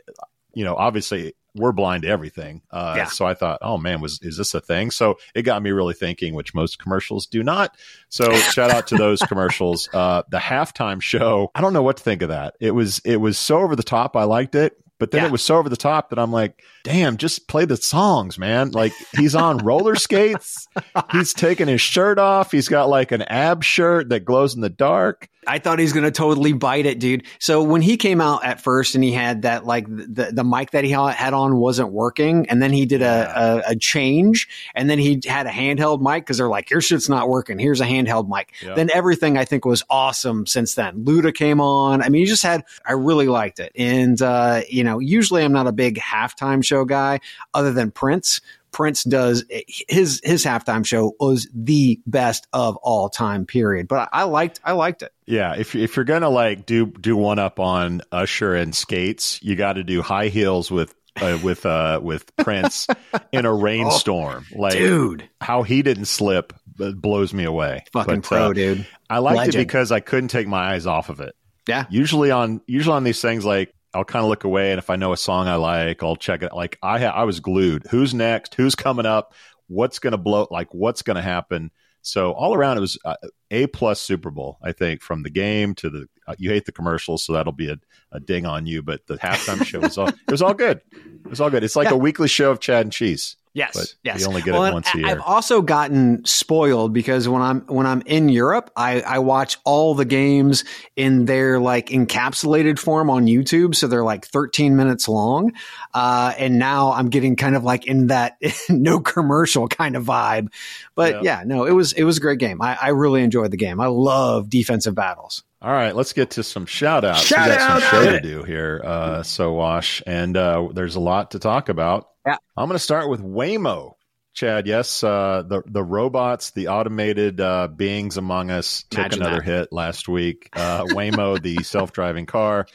you 0.55 0.65
know 0.65 0.75
obviously 0.77 1.35
we're 1.55 1.73
blind 1.73 2.03
to 2.05 2.09
everything. 2.09 2.63
Uh, 2.71 2.95
Yeah. 2.97 3.05
so 3.07 3.27
i 3.27 3.35
thought 3.35 3.59
oh 3.61 3.77
man 3.77 4.01
was 4.01 4.19
is 4.23 4.37
this 4.39 4.55
a 4.55 4.61
thing? 4.61 4.91
So 4.91 5.19
it 5.35 5.43
got 5.43 5.63
me 5.63 5.71
really 5.71 5.95
thinking 5.95 6.35
which 6.35 6.55
most 6.55 6.79
commercials 6.79 7.27
do 7.27 7.43
not. 7.43 7.77
So 8.09 8.33
shout 8.55 8.71
out 8.71 8.87
to 8.89 8.97
those 8.97 9.21
commercials. 9.21 9.89
Uh, 9.93 10.23
the 10.31 10.39
halftime 10.39 11.01
show 11.03 11.51
i 11.55 11.61
don't 11.61 11.73
know 11.73 11.83
what 11.83 11.99
to 11.99 12.03
think 12.03 12.23
of 12.23 12.29
that. 12.31 12.55
It 12.61 12.71
was 12.73 13.01
it 13.05 13.17
was 13.17 13.39
so 13.39 13.61
over 13.61 13.77
the 13.77 13.83
top. 13.83 14.17
I 14.17 14.25
liked 14.25 14.55
it 14.55 14.77
but 14.99 15.11
then 15.11 15.23
Yeah. 15.23 15.29
it 15.29 15.33
was 15.33 15.43
so 15.43 15.57
over 15.59 15.69
the 15.69 15.77
top 15.77 16.11
that 16.11 16.19
I'm 16.21 16.31
like, 16.31 16.63
damn, 16.85 17.17
just 17.17 17.49
play 17.49 17.65
the 17.65 17.77
songs, 17.77 18.39
man. 18.39 18.71
Like 18.71 18.93
he's 19.17 19.35
on 19.35 19.59
roller 19.59 19.97
skates. 19.97 20.67
He's 21.11 21.33
taking 21.33 21.69
his 21.69 21.81
shirt 21.81 22.19
off. 22.19 22.53
He's 22.53 22.69
got 22.69 22.89
like 22.89 23.13
an 23.13 23.23
ab 23.23 23.63
shirt 23.63 24.09
that 24.11 24.25
glows 24.25 24.55
in 24.55 24.61
the 24.61 24.71
dark. 24.71 25.29
I 25.45 25.59
thought 25.59 25.81
he's 25.81 25.93
going 25.93 26.05
to 26.05 26.13
totally 26.13 26.53
bite 26.53 26.87
it, 26.87 27.01
dude. 27.01 27.25
So 27.41 27.65
when 27.65 27.83
he 27.83 27.97
came 27.97 28.21
out 28.21 28.45
at 28.45 28.61
first 28.61 28.95
and 28.95 29.03
he 29.03 29.11
had 29.11 29.43
that, 29.43 29.67
like 29.67 29.89
the, 29.89 30.31
the 30.33 30.45
mic 30.45 30.71
that 30.71 30.85
he 30.85 30.91
had 30.91 31.35
on 31.35 31.57
wasn't 31.57 31.91
working. 31.91 32.49
And 32.49 32.63
then 32.63 32.73
he 32.73 32.87
did 32.87 33.03
a, 33.03 33.65
a, 33.67 33.73
a 33.73 33.77
change 33.77 34.49
and 34.77 34.89
then 34.89 35.01
he 35.01 35.21
had 35.25 35.49
a 35.49 35.51
handheld 35.51 36.01
mic 36.01 36.23
because 36.23 36.39
they're 36.39 36.49
like, 36.49 36.71
your 36.71 36.81
shit's 36.81 37.09
not 37.09 37.29
working. 37.29 37.59
Here's 37.59 37.81
a 37.81 37.85
handheld 37.85 38.29
mic. 38.29 38.53
Yeah. 38.63 38.75
Then 38.75 38.89
everything 38.95 39.37
I 39.37 39.45
think 39.45 39.65
was 39.65 39.83
awesome 39.91 40.47
since 40.47 40.75
then. 40.75 41.05
Luda 41.05 41.35
came 41.35 41.61
on. 41.61 42.03
I 42.03 42.09
mean, 42.09 42.21
you 42.21 42.29
just 42.29 42.45
had, 42.45 42.63
I 42.87 42.93
really 42.93 43.27
liked 43.27 43.59
it. 43.59 43.73
And, 43.75 44.23
uh, 44.23 44.63
you 44.69 44.85
know, 44.85 45.01
usually 45.01 45.43
I'm 45.43 45.53
not 45.53 45.67
a 45.67 45.73
big 45.73 45.99
halftime 45.99 46.65
show 46.65 46.72
guy 46.85 47.21
other 47.55 47.73
than 47.73 47.91
Prince. 47.91 48.41
Prince 48.73 49.05
does 49.05 49.45
his 49.89 50.23
his 50.25 50.45
halftime 50.47 50.87
show 50.87 51.15
was 51.21 51.47
the 51.55 52.01
best 52.07 52.47
of 52.55 52.77
all 52.77 53.11
time. 53.11 53.45
Period. 53.45 53.87
But 53.87 54.09
I, 54.15 54.23
liked 54.23 54.61
I 54.65 54.73
liked 54.73 55.03
it. 55.03 55.13
Yeah, 55.27 55.55
if 55.57 55.75
if 55.75 55.97
you're 55.97 56.07
gonna 56.07 56.31
like 56.31 56.65
do 56.65 56.87
do 56.87 57.15
one 57.15 57.39
up 57.39 57.61
on 57.61 58.01
Usher 58.11 58.55
and 58.55 58.75
skates, 58.75 59.39
you 59.43 59.57
got 59.57 59.75
to 59.75 59.85
do 59.85 60.01
high 60.01 60.29
heels 60.29 60.71
with 60.71 60.95
uh, 61.21 61.39
with 61.43 61.67
uh 61.67 62.01
with 62.03 62.35
Prince 62.37 62.87
in 63.33 63.45
a 63.45 63.53
rainstorm. 63.53 64.47
like 64.55 64.73
Dude, 64.73 65.29
how 65.43 65.65
he 65.65 65.83
didn't 65.83 66.07
slip 66.07 66.55
uh, 66.81 66.93
blows 66.93 67.35
me 67.35 67.45
away. 67.45 67.85
fucking 67.93 68.21
But, 68.21 68.25
pro, 68.25 68.51
uh, 68.51 68.53
dude. 68.55 68.87
I 69.11 69.19
liked 69.19 69.37
Legend. 69.37 69.55
it 69.57 69.59
because 69.59 69.93
I 69.93 70.01
couldn't 70.01 70.29
take 70.29 70.47
my 70.47 70.73
eyes 70.73 70.87
off 70.87 71.11
of 71.11 71.21
it. 71.21 71.35
Yeah. 71.69 71.85
Usually 71.91 72.31
on 72.31 72.63
usually 72.67 72.97
on 72.97 73.05
these 73.05 73.21
things 73.21 73.45
like 73.45 73.75
I'll 73.95 74.05
kind 74.05 74.23
of 74.25 74.29
look 74.31 74.45
away 74.45 74.71
and 74.73 74.79
if 74.79 74.89
I 74.91 74.97
know 74.97 75.13
a 75.13 75.17
song 75.17 75.49
I 75.49 75.57
like, 75.57 76.03
I'll 76.03 76.17
check 76.17 76.43
it. 76.43 76.53
Like 76.55 76.79
I 76.83 76.99
ha- 76.99 77.15
I 77.15 77.25
was 77.25 77.41
glued. 77.41 77.87
Who's 77.91 78.15
next? 78.15 78.55
Who's 78.55 78.75
coming 78.75 79.07
up? 79.07 79.35
What's 79.69 79.99
going 79.99 80.13
to 80.13 80.19
blow 80.19 80.49
like 80.51 80.73
what's 80.73 81.03
going 81.03 81.17
to 81.17 81.23
happen? 81.23 81.71
So 82.05 82.33
all 82.33 82.53
around 82.55 82.79
it 82.79 82.81
was 82.81 82.99
uh, 83.05 83.15
a 83.53 83.69
plus 83.69 84.01
Super 84.01 84.31
Bowl, 84.31 84.59
I 84.61 84.73
think, 84.73 85.03
from 85.03 85.23
the 85.23 85.31
game 85.31 85.75
to 85.77 85.89
the. 85.89 86.09
Uh, 86.27 86.35
you 86.37 86.51
hate 86.51 86.65
the 86.67 86.73
commercials, 86.73 87.25
so 87.25 87.33
that'll 87.33 87.53
be 87.53 87.69
a, 87.71 87.77
a 88.11 88.19
ding 88.19 88.45
on 88.45 88.67
you. 88.67 88.83
But 88.83 89.07
the 89.07 89.19
halftime 89.19 89.65
show 89.65 89.79
was 89.81 89.97
all 89.99 90.09
it 90.09 90.17
was 90.31 90.43
all 90.43 90.55
good. 90.55 90.81
It 90.95 91.29
was 91.29 91.41
all 91.41 91.49
good. 91.51 91.63
It's 91.63 91.77
like 91.77 91.89
Yeah. 91.89 91.95
a 91.95 91.99
weekly 91.99 92.27
show 92.29 92.51
of 92.51 92.59
Chad 92.61 92.87
and 92.87 92.93
Cheese. 92.93 93.37
Yes, 93.55 93.75
But 93.75 93.95
yes. 94.03 94.21
you 94.21 94.27
only 94.29 94.41
get 94.41 94.55
Well, 94.55 94.65
it 94.65 94.73
once 94.73 94.95
a 94.95 94.99
year. 94.99 95.07
I've 95.09 95.21
also 95.21 95.61
gotten 95.61 96.25
spoiled 96.25 96.95
because 96.95 97.29
when 97.29 97.43
I'm 97.43 97.61
when 97.67 97.87
I'm 97.87 98.03
in 98.07 98.31
Europe, 98.31 98.71
I, 98.77 99.03
I 99.03 99.19
watch 99.19 99.59
all 99.65 99.95
the 99.95 100.07
games 100.07 100.65
in 100.97 101.27
their 101.27 101.61
like 101.61 101.89
encapsulated 101.89 102.79
form 102.79 103.11
on 103.11 103.27
YouTube, 103.27 103.75
so 103.75 103.87
they're 103.89 104.05
like 104.05 104.25
13 104.27 104.75
minutes 104.75 105.07
long. 105.07 105.53
Uh, 105.93 106.33
and 106.39 106.59
now 106.59 106.93
I'm 106.93 107.11
getting 107.11 107.37
kind 107.37 107.55
of 107.55 107.63
like 107.63 107.87
in 107.87 108.07
that 108.07 108.39
no 108.71 109.01
commercial 109.01 109.69
kind 109.69 109.97
of 109.97 110.05
vibe. 110.05 110.49
But 110.95 111.17
Yeah. 111.17 111.41
yeah, 111.41 111.43
no, 111.45 111.65
it 111.67 111.73
was 111.73 111.93
it 111.93 112.05
was 112.05 112.17
a 112.17 112.21
great 112.21 112.39
game. 112.39 112.63
I, 112.63 112.79
I 112.81 112.89
really 112.89 113.23
enjoyed 113.23 113.51
the 113.51 113.57
game. 113.59 113.81
I 113.81 113.87
love 113.89 114.49
defensive 114.49 114.95
battles. 114.95 115.43
All 115.61 115.71
right, 115.71 115.95
let's 115.95 116.13
get 116.13 116.31
to 116.31 116.43
some 116.43 116.67
shout 116.67 117.05
outs. 117.05 117.23
Shout 117.23 117.49
we 117.51 117.55
got 117.55 117.71
out! 117.71 117.83
some 117.83 117.91
show 118.05 118.11
to 118.13 118.21
do 118.21 118.43
here, 118.43 118.81
uh, 118.83 119.21
Sowash, 119.21 120.03
and 120.07 120.37
uh, 120.37 120.69
there's 120.73 120.97
a 120.97 121.01
lot 121.01 121.33
to 121.33 121.39
talk 121.39 121.69
about. 121.69 122.09
Yeah. 122.27 122.37
I'm 122.57 122.69
going 122.69 122.77
to 122.77 122.83
start 122.83 123.09
with 123.09 123.21
Waymo. 123.21 123.95
Chad, 124.35 124.67
yes, 124.67 125.05
uh, 125.05 125.43
the 125.47 125.63
the 125.67 125.85
robots, 125.85 126.53
the 126.53 126.69
automated 126.69 127.39
uh, 127.39 127.69
beings 127.69 128.17
among 128.17 128.51
us 128.51 128.85
took 128.89 129.01
Imagine 129.01 129.21
another 129.21 129.37
that. 129.37 129.45
hit 129.45 129.73
last 129.73 130.09
week. 130.09 130.49
Uh, 130.55 130.85
Waymo, 130.85 131.39
the 131.43 131.63
self 131.63 131.93
driving 131.93 132.25
car 132.25 132.67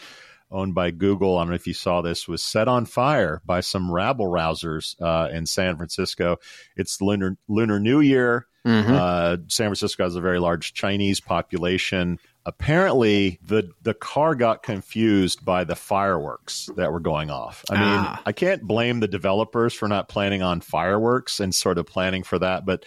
owned 0.52 0.76
by 0.76 0.92
Google, 0.92 1.38
I 1.38 1.42
don't 1.42 1.50
know 1.50 1.56
if 1.56 1.68
you 1.68 1.74
saw 1.74 2.02
this, 2.02 2.28
was 2.28 2.44
set 2.44 2.68
on 2.68 2.86
fire 2.86 3.42
by 3.46 3.62
some 3.62 3.92
rabble 3.92 4.28
rousers 4.28 4.96
uh, 5.02 5.30
in 5.32 5.46
San 5.46 5.78
Francisco. 5.78 6.38
It's 6.76 7.02
lunar 7.02 7.38
lunar 7.48 7.80
New 7.80 8.02
Year. 8.02 8.48
Mm-hmm. 8.66 8.94
Uh, 8.94 9.38
San 9.48 9.68
Francisco 9.68 10.04
has 10.04 10.16
a 10.16 10.22
very 10.22 10.40
large 10.40 10.74
Chinese 10.74 11.20
population. 11.20 12.20
Apparently, 12.48 13.40
the 13.46 13.72
the 13.82 13.94
car 13.94 14.34
got 14.34 14.64
confused 14.64 15.44
by 15.44 15.66
the 15.66 15.76
fireworks 15.76 16.70
that 16.78 16.94
were 16.94 17.02
going 17.02 17.30
off. 17.30 17.66
I 17.70 17.74
mean, 17.74 17.84
ah. 17.84 18.22
I 18.26 18.32
can't 18.32 18.64
blame 18.64 19.02
the 19.02 19.08
developers 19.10 19.74
for 19.74 19.90
not 19.90 20.08
planning 20.08 20.42
on 20.42 20.62
fireworks 20.62 21.42
and 21.42 21.54
sort 21.54 21.78
of 21.78 21.88
planning 21.88 22.24
for 22.24 22.40
that, 22.40 22.66
but 22.66 22.86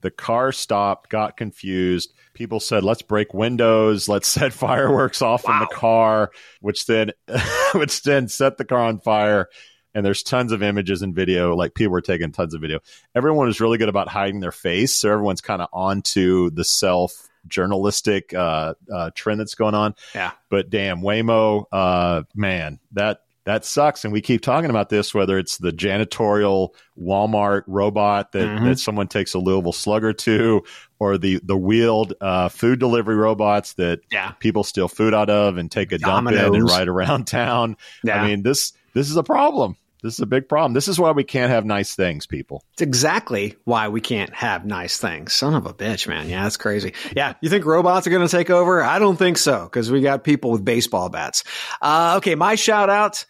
the 0.00 0.10
car 0.10 0.50
stopped, 0.50 1.10
got 1.10 1.36
confused. 1.36 2.14
People 2.32 2.58
said, 2.58 2.84
"Let's 2.84 3.02
break 3.02 3.34
windows. 3.34 4.08
Let's 4.08 4.28
set 4.28 4.50
fireworks 4.54 5.20
off 5.20 5.44
wow. 5.44 5.52
in 5.52 5.60
the 5.60 5.74
car," 5.74 6.30
which 6.62 6.86
then, 6.86 7.12
which 7.74 8.02
then 8.04 8.28
set 8.28 8.56
the 8.56 8.64
car 8.64 8.80
on 8.80 8.98
fire. 8.98 9.50
And 9.94 10.06
there's 10.06 10.22
tons 10.22 10.52
of 10.52 10.62
images 10.62 11.02
and 11.02 11.14
video. 11.14 11.54
Like 11.54 11.74
people 11.74 11.92
were 11.92 12.00
taking 12.00 12.32
tons 12.32 12.54
of 12.54 12.62
video. 12.62 12.78
Everyone 13.14 13.46
was 13.46 13.60
really 13.60 13.76
good 13.76 13.90
about 13.90 14.08
hiding 14.08 14.40
their 14.40 14.52
face, 14.52 14.94
so 14.94 15.12
everyone's 15.12 15.42
kind 15.42 15.60
of 15.60 15.68
onto 15.70 16.48
the 16.48 16.64
self 16.64 17.28
journalistic 17.46 18.32
uh, 18.34 18.74
uh, 18.92 19.10
trend 19.14 19.40
that's 19.40 19.54
going 19.54 19.74
on. 19.74 19.94
Yeah. 20.14 20.32
But 20.48 20.70
damn, 20.70 21.00
Waymo, 21.00 21.64
uh, 21.72 22.22
man, 22.34 22.78
that 22.92 23.22
that 23.44 23.64
sucks. 23.64 24.04
And 24.04 24.12
we 24.12 24.20
keep 24.20 24.40
talking 24.40 24.70
about 24.70 24.88
this, 24.88 25.12
whether 25.12 25.36
it's 25.36 25.58
the 25.58 25.72
janitorial 25.72 26.70
Walmart 27.00 27.64
robot 27.66 28.32
that, 28.32 28.46
mm-hmm. 28.46 28.66
that 28.66 28.78
someone 28.78 29.08
takes 29.08 29.34
a 29.34 29.38
Louisville 29.38 29.72
slugger 29.72 30.12
to, 30.12 30.62
or 30.98 31.18
the 31.18 31.40
the 31.42 31.56
wheeled 31.56 32.14
uh, 32.20 32.48
food 32.48 32.78
delivery 32.78 33.16
robots 33.16 33.74
that 33.74 34.00
yeah. 34.10 34.32
people 34.38 34.62
steal 34.62 34.88
food 34.88 35.14
out 35.14 35.30
of 35.30 35.56
and 35.56 35.70
take 35.70 35.90
a 35.92 35.98
dump 35.98 36.30
in 36.30 36.38
and 36.38 36.64
ride 36.68 36.88
around 36.88 37.26
town. 37.26 37.76
Yeah. 38.04 38.22
I 38.22 38.26
mean, 38.26 38.42
this 38.42 38.72
this 38.94 39.10
is 39.10 39.16
a 39.16 39.24
problem. 39.24 39.76
This 40.02 40.14
is 40.14 40.20
a 40.20 40.26
big 40.26 40.48
problem. 40.48 40.72
This 40.72 40.88
is 40.88 40.98
why 40.98 41.12
we 41.12 41.22
can't 41.22 41.50
have 41.50 41.64
nice 41.64 41.94
things, 41.94 42.26
people. 42.26 42.64
It's 42.72 42.82
exactly 42.82 43.56
why 43.64 43.88
we 43.88 44.00
can't 44.00 44.34
have 44.34 44.66
nice 44.66 44.98
things. 44.98 45.32
Son 45.32 45.54
of 45.54 45.64
a 45.64 45.72
bitch, 45.72 46.08
man. 46.08 46.28
Yeah, 46.28 46.42
that's 46.42 46.56
crazy. 46.56 46.94
Yeah, 47.16 47.34
you 47.40 47.48
think 47.48 47.64
robots 47.64 48.06
are 48.06 48.10
going 48.10 48.26
to 48.26 48.36
take 48.36 48.50
over? 48.50 48.82
I 48.82 48.98
don't 48.98 49.16
think 49.16 49.38
so 49.38 49.64
because 49.64 49.92
we 49.92 50.00
got 50.00 50.24
people 50.24 50.50
with 50.50 50.64
baseball 50.64 51.08
bats. 51.08 51.44
Uh, 51.80 52.14
okay, 52.18 52.34
my 52.34 52.56
shout 52.56 52.90
out 52.90 53.24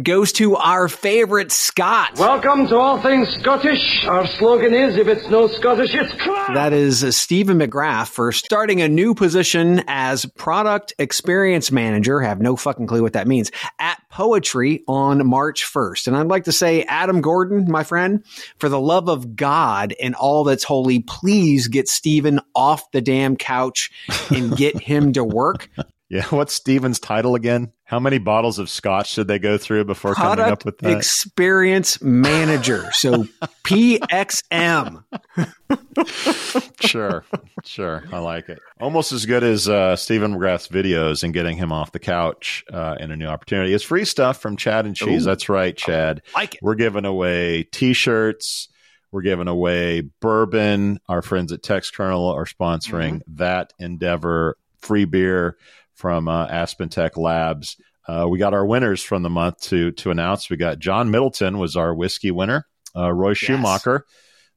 goes 0.00 0.32
to 0.32 0.56
our 0.56 0.88
favorite 0.88 1.52
Scott. 1.52 2.18
Welcome 2.18 2.66
to 2.68 2.76
All 2.76 3.02
Things 3.02 3.28
Scottish. 3.28 4.06
Our 4.06 4.26
slogan 4.26 4.72
is 4.72 4.96
if 4.96 5.06
it's 5.06 5.28
no 5.28 5.48
Scottish, 5.48 5.94
it's 5.94 6.14
crap. 6.14 6.54
That 6.54 6.72
is 6.72 7.14
Stephen 7.14 7.58
McGrath 7.58 8.08
for 8.08 8.32
starting 8.32 8.80
a 8.80 8.88
new 8.88 9.14
position 9.14 9.84
as 9.88 10.24
product 10.24 10.94
experience 10.98 11.70
manager. 11.70 12.22
Have 12.22 12.40
no 12.40 12.56
fucking 12.56 12.86
clue 12.86 13.02
what 13.02 13.12
that 13.12 13.28
means 13.28 13.50
at 13.78 14.00
Poetry 14.10 14.82
on 14.88 15.26
March 15.26 15.62
1st. 15.62 16.06
And 16.06 16.16
I'd 16.16 16.26
like 16.26 16.44
to 16.44 16.52
say, 16.52 16.84
Adam 16.84 17.20
Gordon, 17.20 17.70
my 17.70 17.84
friend, 17.84 18.24
for 18.56 18.70
the 18.70 18.80
love 18.80 19.10
of 19.10 19.36
God 19.36 19.94
and 20.00 20.14
all 20.14 20.44
that's 20.44 20.64
holy, 20.64 21.00
please 21.00 21.68
get 21.68 21.86
Stephen 21.86 22.40
off 22.54 22.90
the 22.92 23.02
damn 23.02 23.36
couch 23.36 23.90
and 24.30 24.56
get 24.56 24.80
him 24.80 25.12
to 25.12 25.22
work. 25.22 25.68
Yeah, 26.12 26.26
what's 26.30 26.52
Steven's 26.52 26.98
title 27.00 27.34
again? 27.34 27.72
How 27.84 27.98
many 27.98 28.18
bottles 28.18 28.58
of 28.58 28.68
scotch 28.68 29.14
did 29.14 29.28
they 29.28 29.38
go 29.38 29.56
through 29.56 29.86
before 29.86 30.14
Product 30.14 30.38
coming 30.38 30.52
up 30.52 30.64
with 30.66 30.78
that? 30.78 30.94
Experience 30.94 32.02
manager. 32.02 32.90
So 32.92 33.24
PXM. 33.64 35.04
sure, 36.80 37.24
sure. 37.64 38.04
I 38.12 38.18
like 38.18 38.50
it. 38.50 38.58
Almost 38.78 39.12
as 39.12 39.24
good 39.24 39.42
as 39.42 39.70
uh, 39.70 39.96
Stephen 39.96 40.34
McGrath's 40.34 40.68
videos 40.68 41.24
and 41.24 41.32
getting 41.32 41.56
him 41.56 41.72
off 41.72 41.92
the 41.92 41.98
couch 41.98 42.62
uh, 42.70 42.96
in 43.00 43.10
a 43.10 43.16
new 43.16 43.26
opportunity. 43.26 43.72
It's 43.72 43.84
free 43.84 44.04
stuff 44.04 44.38
from 44.38 44.58
Chad 44.58 44.84
and 44.84 44.94
Cheese. 44.94 45.22
Ooh, 45.22 45.30
That's 45.30 45.48
right, 45.48 45.74
Chad. 45.74 46.20
like 46.34 46.56
it. 46.56 46.60
We're 46.62 46.74
giving 46.74 47.06
away 47.06 47.62
t 47.62 47.94
shirts. 47.94 48.68
We're 49.12 49.22
giving 49.22 49.48
away 49.48 50.02
bourbon. 50.20 51.00
Our 51.08 51.22
friends 51.22 51.52
at 51.52 51.62
Textkernel 51.62 52.34
are 52.34 52.44
sponsoring 52.44 53.20
mm-hmm. 53.20 53.36
that 53.36 53.72
endeavor. 53.78 54.58
Free 54.78 55.04
beer 55.04 55.56
from 55.94 56.28
uh, 56.28 56.46
Aspen 56.46 56.88
Tech 56.88 57.16
Labs. 57.16 57.76
Uh, 58.06 58.26
we 58.28 58.38
got 58.38 58.54
our 58.54 58.66
winners 58.66 59.02
from 59.02 59.22
the 59.22 59.30
month 59.30 59.60
to 59.60 59.92
to 59.92 60.10
announce. 60.10 60.50
We 60.50 60.56
got 60.56 60.78
John 60.78 61.10
Middleton 61.10 61.58
was 61.58 61.76
our 61.76 61.94
whiskey 61.94 62.30
winner. 62.30 62.66
Uh, 62.94 63.12
Roy 63.12 63.30
yes. 63.30 63.38
Schumacher 63.38 64.04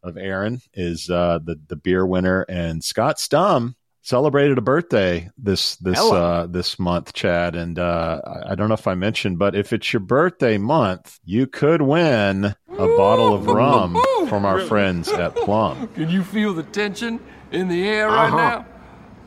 of 0.04 0.18
Aaron 0.18 0.62
is 0.74 1.10
uh, 1.10 1.40
the 1.44 1.60
the 1.68 1.76
beer 1.76 2.06
winner, 2.06 2.42
and 2.50 2.84
Scott 2.84 3.18
Stum 3.18 3.76
celebrated 4.06 4.60
a 4.60 4.62
birthday 4.62 5.30
this 5.38 5.76
this 5.78 6.00
uh, 6.00 6.48
this 6.50 6.78
month, 6.80 7.14
Chad. 7.14 7.56
And 7.56 7.78
uh, 7.80 8.22
I 8.48 8.56
don't 8.56 8.68
know 8.68 8.76
if 8.76 8.88
I 8.88 8.96
mentioned, 8.96 9.40
but 9.40 9.56
if 9.56 9.74
it's 9.74 9.92
your 9.92 10.00
birthday 10.00 10.58
month, 10.58 11.20
you 11.26 11.48
could 11.48 11.82
win 11.82 12.46
a 12.46 12.88
bottle 12.98 13.34
of 13.34 13.48
rum 13.48 13.98
from 14.28 14.46
our 14.46 14.62
friends 14.62 15.10
at 15.10 15.36
Plum. 15.36 15.88
Can 15.96 16.10
you 16.10 16.24
feel 16.24 16.54
the 16.54 16.64
tension 16.64 17.20
in 17.52 17.68
the 17.68 17.88
air 17.88 18.08
right 18.08 18.28
uh-huh. 18.28 18.38
now? 18.38 18.66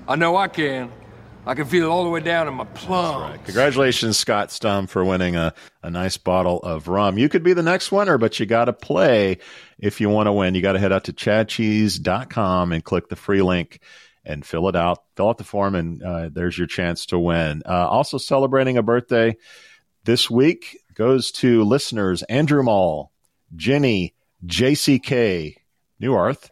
I 0.07 0.17
know 0.17 0.37
I 0.37 0.49
can. 0.49 0.91
I 1.49 1.55
can 1.55 1.65
feel 1.65 1.87
it 1.87 1.89
all 1.89 2.05
the 2.05 2.11
way 2.11 2.21
down 2.21 2.47
in 2.47 2.53
my 2.53 2.67
plums. 2.67 3.31
Right. 3.31 3.45
Congratulations, 3.47 4.19
Scott 4.19 4.51
Stum, 4.51 4.87
for 4.87 5.03
winning 5.03 5.35
a, 5.35 5.55
a 5.83 5.91
nice 5.91 6.19
bottle 6.19 6.59
of 6.59 6.89
rum. 6.89 7.17
You 7.17 7.31
could 7.31 7.43
be 7.43 7.55
the 7.55 7.63
next 7.63 7.91
winner, 7.91 8.19
but 8.19 8.39
you 8.39 8.45
got 8.45 8.67
to 8.67 8.75
play 8.75 9.39
if 9.79 9.99
you 9.99 10.11
want 10.11 10.27
to 10.27 10.33
win. 10.33 10.55
You 10.55 10.61
got 10.61 10.73
to 10.73 10.79
head 10.79 10.93
out 10.93 11.05
to 11.05 11.15
chadcheese.com 11.15 12.73
and 12.73 12.85
click 12.85 13.09
the 13.09 13.17
free 13.17 13.41
link 13.41 13.81
and 14.27 14.45
fill 14.45 14.69
it 14.69 14.77
out. 14.77 14.99
Fill 15.17 15.31
out 15.31 15.39
the 15.39 15.45
form, 15.45 15.75
and 15.75 16.03
uh, 16.03 16.29
there's 16.31 16.59
your 16.59 16.67
chance 16.67 17.07
to 17.07 17.19
win. 17.19 17.63
Uh, 17.65 17.89
also, 17.89 18.19
celebrating 18.19 18.77
a 18.77 18.83
birthday 18.83 19.35
this 20.05 20.29
week 20.29 20.79
goes 20.93 21.33
to 21.33 21.65
listeners 21.65 22.23
Andrew 22.25 22.63
Mall, 22.63 23.11
Jenny, 23.57 24.13
JCK, 24.45 25.57
Newarth, 25.99 26.51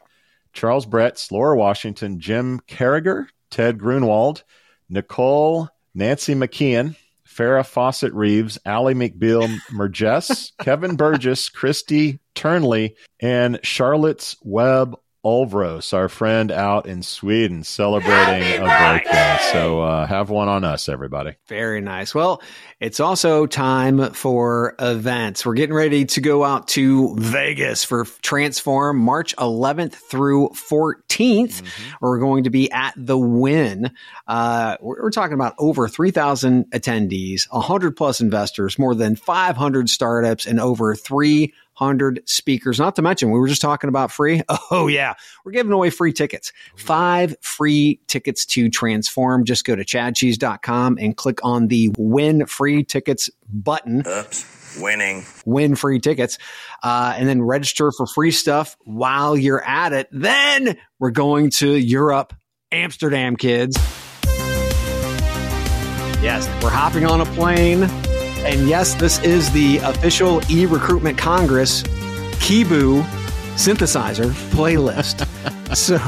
Charles 0.55 0.87
Bretts, 0.87 1.31
Laura 1.31 1.55
Washington, 1.55 2.19
Jim 2.19 2.61
Carriger, 2.61 3.29
Ted 3.51 3.79
Grunwald, 3.79 4.43
Nicole, 4.89 5.69
Nancy 5.95 6.35
McKeon, 6.35 6.97
Farrah 7.27 7.67
Fawcett 7.67 8.15
Reeves, 8.15 8.59
Allie 8.65 8.95
McBeal 8.95 9.55
Merges, 9.73 10.53
Kevin 10.61 10.97
Burgess, 10.97 11.49
Christy 11.49 12.21
Turnley, 12.35 12.97
and 13.21 13.59
Charlotte's 13.63 14.37
Webb 14.43 14.97
Ulvros, 15.27 15.93
our 15.93 16.09
friend 16.09 16.53
out 16.53 16.87
in 16.87 17.03
Sweden, 17.03 17.65
celebrating 17.65 18.63
a 18.63 18.65
birthday. 18.65 19.39
So 19.51 19.81
uh, 19.81 20.07
have 20.07 20.31
one 20.31 20.47
on 20.47 20.63
us, 20.63 20.89
everybody. 20.89 21.33
Very 21.49 21.81
nice. 21.81 22.15
Well, 22.15 22.41
it's 22.79 23.01
also 23.01 23.47
time 23.47 24.13
for 24.13 24.77
events. 24.79 25.45
We're 25.45 25.55
getting 25.55 25.75
ready 25.75 26.05
to 26.05 26.21
go 26.21 26.45
out 26.45 26.69
to 26.69 27.17
Vegas 27.17 27.83
for 27.83 28.05
Transform 28.23 28.99
March 28.99 29.35
11th 29.35 29.95
through 29.95 30.51
14th. 30.51 31.03
Mm-hmm. 31.09 31.95
We're 32.01 32.21
going 32.21 32.45
to 32.45 32.51
be 32.51 32.71
at 32.71 32.95
the 32.97 33.19
Wynn. 33.19 33.91
Uh, 34.29 34.77
we're, 34.81 35.03
we're, 35.03 35.11
talking 35.11 35.35
about 35.35 35.55
over 35.59 35.89
3,000 35.89 36.67
attendees, 36.71 37.51
100 37.51 37.97
plus 37.97 38.21
investors, 38.21 38.79
more 38.79 38.95
than 38.95 39.17
500 39.17 39.89
startups, 39.89 40.47
and 40.47 40.61
over 40.61 40.95
3 40.95 41.53
hundred 41.77 42.23
speakers. 42.25 42.79
Not 42.79 42.97
to 42.97 43.03
mention, 43.03 43.31
we 43.31 43.39
were 43.39 43.49
just 43.49 43.61
talking 43.61 43.89
about 43.89 44.11
free. 44.11 44.43
Oh 44.69 44.89
yeah, 44.89 45.15
we're 45.45 45.53
giving 45.53 45.71
away 45.71 45.91
free 45.91 46.13
tickets. 46.13 46.53
Five 46.77 47.37
free 47.41 48.01
tickets 48.09 48.45
to 48.47 48.69
transform. 48.69 49.45
Just 49.45 49.65
go 49.65 49.77
to 49.77 49.85
chadcheese.com 49.85 50.99
and 51.01 51.17
click 51.17 51.39
on 51.45 51.69
the 51.69 51.91
win 51.97 52.47
free 52.47 52.83
tickets 52.83 53.31
button. 53.49 54.03
Oops, 54.07 54.79
winning. 54.81 55.25
Win 55.45 55.77
free 55.77 56.01
tickets. 56.01 56.39
Uh, 56.83 57.15
and 57.17 57.29
then 57.29 57.43
register 57.43 57.93
for 57.93 58.07
free 58.07 58.33
stuff 58.33 58.77
while 58.85 59.37
you're 59.37 59.63
at 59.63 59.93
it. 59.93 60.09
Then 60.11 60.77
we're 60.99 61.11
going 61.11 61.51
to 61.51 61.77
Europe, 61.77 62.35
Amsterdam, 62.73 63.37
kids. 63.37 63.77
Yes, 66.23 66.49
we're 66.63 66.71
hopping 66.71 67.05
on 67.05 67.21
a 67.21 67.27
plane 67.35 67.89
and 68.47 68.69
yes, 68.69 68.95
this 68.95 69.19
is 69.25 69.51
the 69.51 69.79
official 69.79 70.41
e 70.49 70.67
recruitment 70.67 71.19
Congress 71.19 71.83
Kebu 72.39 73.03
synthesizer 73.57 74.31
playlist. 74.51 75.27
so 75.77 75.99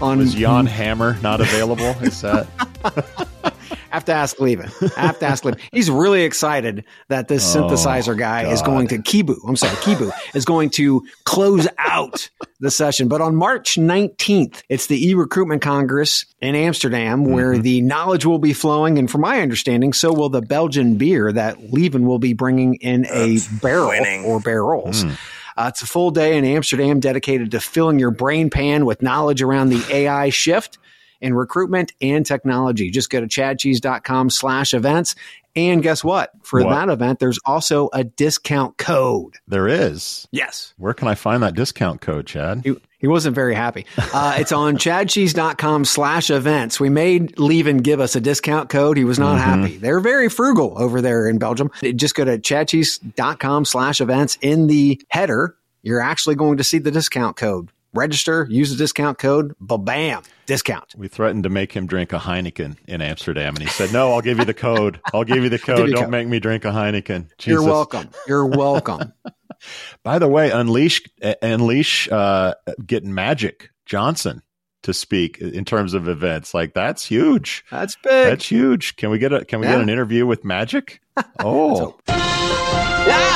on 0.00 0.18
Was 0.18 0.34
Jan 0.34 0.66
Hammer 0.66 1.18
not 1.20 1.40
available? 1.40 1.96
Is 2.00 2.20
that 2.20 2.46
have 3.90 4.04
to 4.06 4.12
ask 4.12 4.40
Levin. 4.40 4.70
I 4.96 5.00
have 5.00 5.18
to 5.20 5.26
ask 5.26 5.44
Levin. 5.44 5.60
He's 5.72 5.90
really 5.90 6.22
excited 6.22 6.84
that 7.08 7.28
this 7.28 7.54
oh, 7.54 7.62
synthesizer 7.62 8.16
guy 8.16 8.44
God. 8.44 8.52
is 8.52 8.62
going 8.62 8.88
to 8.88 8.98
Kebu. 8.98 9.36
I'm 9.46 9.56
sorry, 9.56 9.76
Kebu 9.76 10.12
is 10.34 10.44
going 10.44 10.70
to 10.70 11.06
close 11.24 11.68
out 11.78 12.28
the 12.60 12.70
session. 12.70 13.08
But 13.08 13.20
on 13.20 13.36
March 13.36 13.74
19th, 13.74 14.62
it's 14.68 14.86
the 14.86 15.08
e-recruitment 15.08 15.62
congress 15.62 16.26
in 16.40 16.54
Amsterdam 16.54 17.24
where 17.24 17.52
mm-hmm. 17.52 17.62
the 17.62 17.80
knowledge 17.82 18.26
will 18.26 18.38
be 18.38 18.52
flowing. 18.52 18.98
And 18.98 19.10
from 19.10 19.20
my 19.20 19.40
understanding, 19.40 19.92
so 19.92 20.12
will 20.12 20.28
the 20.28 20.42
Belgian 20.42 20.96
beer 20.96 21.32
that 21.32 21.72
Levin 21.72 22.06
will 22.06 22.18
be 22.18 22.32
bringing 22.32 22.74
in 22.76 23.06
a 23.06 23.38
barrel 23.62 23.88
winning. 23.88 24.24
or 24.24 24.40
barrels. 24.40 25.04
Mm. 25.04 25.18
Uh, 25.56 25.66
it's 25.68 25.82
a 25.82 25.86
full 25.86 26.10
day 26.10 26.36
in 26.36 26.44
Amsterdam 26.44 26.98
dedicated 26.98 27.52
to 27.52 27.60
filling 27.60 27.98
your 27.98 28.10
brain 28.10 28.50
pan 28.50 28.84
with 28.84 29.02
knowledge 29.02 29.40
around 29.40 29.68
the 29.68 29.84
AI 29.88 30.30
shift 30.30 30.78
in 31.20 31.34
recruitment 31.34 31.92
and 32.00 32.24
technology. 32.26 32.90
Just 32.90 33.10
go 33.10 33.20
to 33.20 33.26
chadcheese.com 33.26 34.30
slash 34.30 34.74
events 34.74 35.14
And 35.56 35.82
guess 35.84 36.02
what? 36.02 36.30
For 36.42 36.64
What? 36.64 36.70
that 36.70 36.88
event, 36.92 37.20
there's 37.20 37.38
also 37.46 37.88
a 37.92 38.02
discount 38.02 38.76
code. 38.76 39.36
There 39.46 39.68
is. 39.68 40.26
Yes. 40.32 40.74
Where 40.78 40.94
can 40.94 41.06
I 41.06 41.14
find 41.14 41.42
that 41.44 41.54
discount 41.54 42.00
code, 42.00 42.26
Chad? 42.26 42.62
He, 42.64 42.74
he 42.98 43.06
wasn't 43.06 43.36
very 43.36 43.54
happy. 43.54 43.86
Uh, 43.96 44.34
it's 44.38 44.50
on 44.50 44.76
chadcheese.com 44.78 45.84
slash 45.84 46.30
events. 46.30 46.80
We 46.80 46.88
made 46.88 47.38
Levin 47.38 47.78
give 47.78 48.00
us 48.00 48.16
a 48.16 48.20
discount 48.20 48.68
code. 48.68 48.96
He 48.96 49.04
was 49.04 49.18
not 49.20 49.38
happy. 49.38 49.76
They're 49.76 50.00
very 50.00 50.28
frugal 50.28 50.74
over 50.76 51.00
there 51.00 51.28
in 51.28 51.38
Belgium. 51.38 51.70
Just 51.94 52.16
go 52.16 52.24
to 52.24 52.36
chadcheese.com 52.38 53.64
slash 53.64 54.00
events. 54.00 54.38
In 54.40 54.66
the 54.66 55.00
header, 55.08 55.54
you're 55.82 56.00
actually 56.00 56.34
going 56.34 56.56
to 56.56 56.64
see 56.64 56.78
the 56.78 56.90
discount 56.90 57.36
code. 57.36 57.68
Register, 57.94 58.46
use 58.50 58.70
the 58.70 58.76
discount 58.76 59.18
code, 59.18 59.54
ba-bam, 59.60 60.22
discount. 60.46 60.94
We 60.96 61.08
threatened 61.08 61.44
to 61.44 61.48
make 61.48 61.72
him 61.72 61.86
drink 61.86 62.12
a 62.12 62.18
Heineken 62.18 62.76
in 62.86 63.00
Amsterdam, 63.00 63.54
and 63.54 63.62
he 63.62 63.68
said, 63.68 63.92
"No, 63.92 64.12
I'll 64.12 64.20
give 64.20 64.38
you 64.38 64.44
the 64.44 64.54
code. 64.54 65.00
I'll 65.12 65.24
give 65.24 65.42
you 65.44 65.48
the 65.48 65.58
code. 65.64 65.88
you 65.88 65.94
Don't 65.94 66.04
code." 66.04 66.10
make 66.10 66.28
me 66.28 66.40
drink 66.40 66.64
a 66.64 66.70
Heineken." 66.70 67.28
You're 67.44 67.62
welcome. 67.62 68.10
You're 68.26 68.46
welcome. 68.46 69.12
By 70.02 70.18
the 70.18 70.28
way, 70.28 70.50
unleash 70.50 71.02
unleash 71.40 72.08
uh, 72.10 72.54
getting 72.84 73.14
Magic 73.14 73.70
Johnson 73.86 74.42
to 74.82 74.92
speak 74.92 75.38
in 75.38 75.64
terms 75.64 75.94
of 75.94 76.08
events. 76.08 76.52
Like 76.52 76.74
that's 76.74 77.06
huge. 77.06 77.64
That's 77.70 77.96
big. 77.96 78.28
That's 78.28 78.46
huge. 78.46 78.96
Can 78.96 79.10
we 79.10 79.18
get 79.18 79.32
a 79.32 79.44
Can 79.44 79.60
we 79.60 79.66
get 79.66 79.80
an 79.80 79.88
interview 79.88 80.26
with 80.26 80.44
Magic? 80.44 81.00
Oh, 81.38 81.96
got 82.06 83.34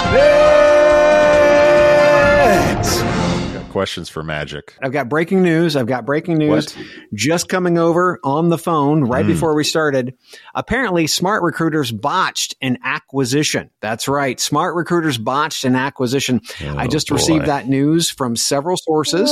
questions 3.78 4.08
for 4.08 4.24
Magic. 4.24 4.76
I've 4.82 4.90
got 4.90 5.08
breaking 5.08 5.40
news. 5.40 5.76
I've 5.76 5.86
got 5.86 6.04
breaking 6.04 6.36
news 6.38 6.74
What? 6.74 6.84
just 7.14 7.48
coming 7.48 7.78
over 7.78 8.18
on 8.24 8.48
the 8.48 8.58
phone 8.58 9.04
right 9.04 9.24
Mm. 9.24 9.28
before 9.28 9.54
we 9.54 9.62
started. 9.62 10.14
Apparently, 10.52 11.06
Smart 11.06 11.44
Recruiters 11.44 11.92
botched 11.92 12.56
an 12.60 12.78
acquisition. 12.82 13.70
That's 13.80 14.08
right. 14.08 14.40
Smart 14.40 14.74
Recruiters 14.74 15.16
botched 15.16 15.64
an 15.64 15.76
acquisition. 15.76 16.40
I 16.76 16.86
Oh, 16.86 16.88
just 16.88 17.08
boy. 17.08 17.14
received 17.14 17.46
that 17.46 17.68
news 17.68 18.10
from 18.10 18.34
several 18.34 18.76
sources. 18.76 19.30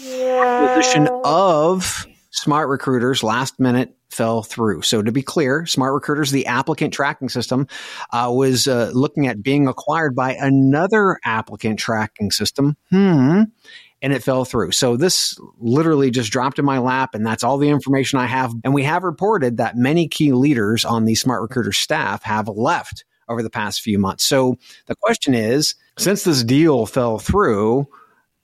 Acquisition 0.00 1.10
of 1.24 2.06
Smart 2.30 2.70
Recruiters 2.70 3.22
last 3.22 3.60
minute 3.60 3.94
fell 4.10 4.42
through. 4.42 4.82
So 4.82 5.02
to 5.02 5.12
be 5.12 5.22
clear, 5.22 5.66
Smart 5.66 5.94
Recruiters, 5.94 6.30
the 6.30 6.46
applicant 6.46 6.92
tracking 6.92 7.28
system, 7.28 7.66
uh, 8.10 8.30
was 8.34 8.66
uh, 8.66 8.90
looking 8.94 9.26
at 9.26 9.42
being 9.42 9.68
acquired 9.68 10.14
by 10.14 10.34
another 10.34 11.18
applicant 11.24 11.78
tracking 11.78 12.30
system. 12.30 12.76
Hmm. 12.90 13.42
And 14.00 14.12
it 14.12 14.22
fell 14.22 14.44
through. 14.44 14.70
So 14.72 14.96
this 14.96 15.36
literally 15.58 16.12
just 16.12 16.30
dropped 16.30 16.60
in 16.60 16.64
my 16.64 16.78
lap, 16.78 17.14
and 17.14 17.26
that's 17.26 17.42
all 17.42 17.58
the 17.58 17.68
information 17.68 18.20
I 18.20 18.26
have. 18.26 18.52
And 18.62 18.72
we 18.72 18.84
have 18.84 19.02
reported 19.02 19.56
that 19.56 19.76
many 19.76 20.06
key 20.06 20.32
leaders 20.32 20.84
on 20.84 21.04
the 21.04 21.16
Smart 21.16 21.42
Recruiter 21.42 21.72
staff 21.72 22.22
have 22.22 22.46
left 22.46 23.04
over 23.28 23.42
the 23.42 23.50
past 23.50 23.80
few 23.80 23.98
months. 23.98 24.24
So 24.24 24.56
the 24.86 24.94
question 24.94 25.34
is, 25.34 25.74
since 25.98 26.22
this 26.22 26.44
deal 26.44 26.86
fell 26.86 27.18
through, 27.18 27.88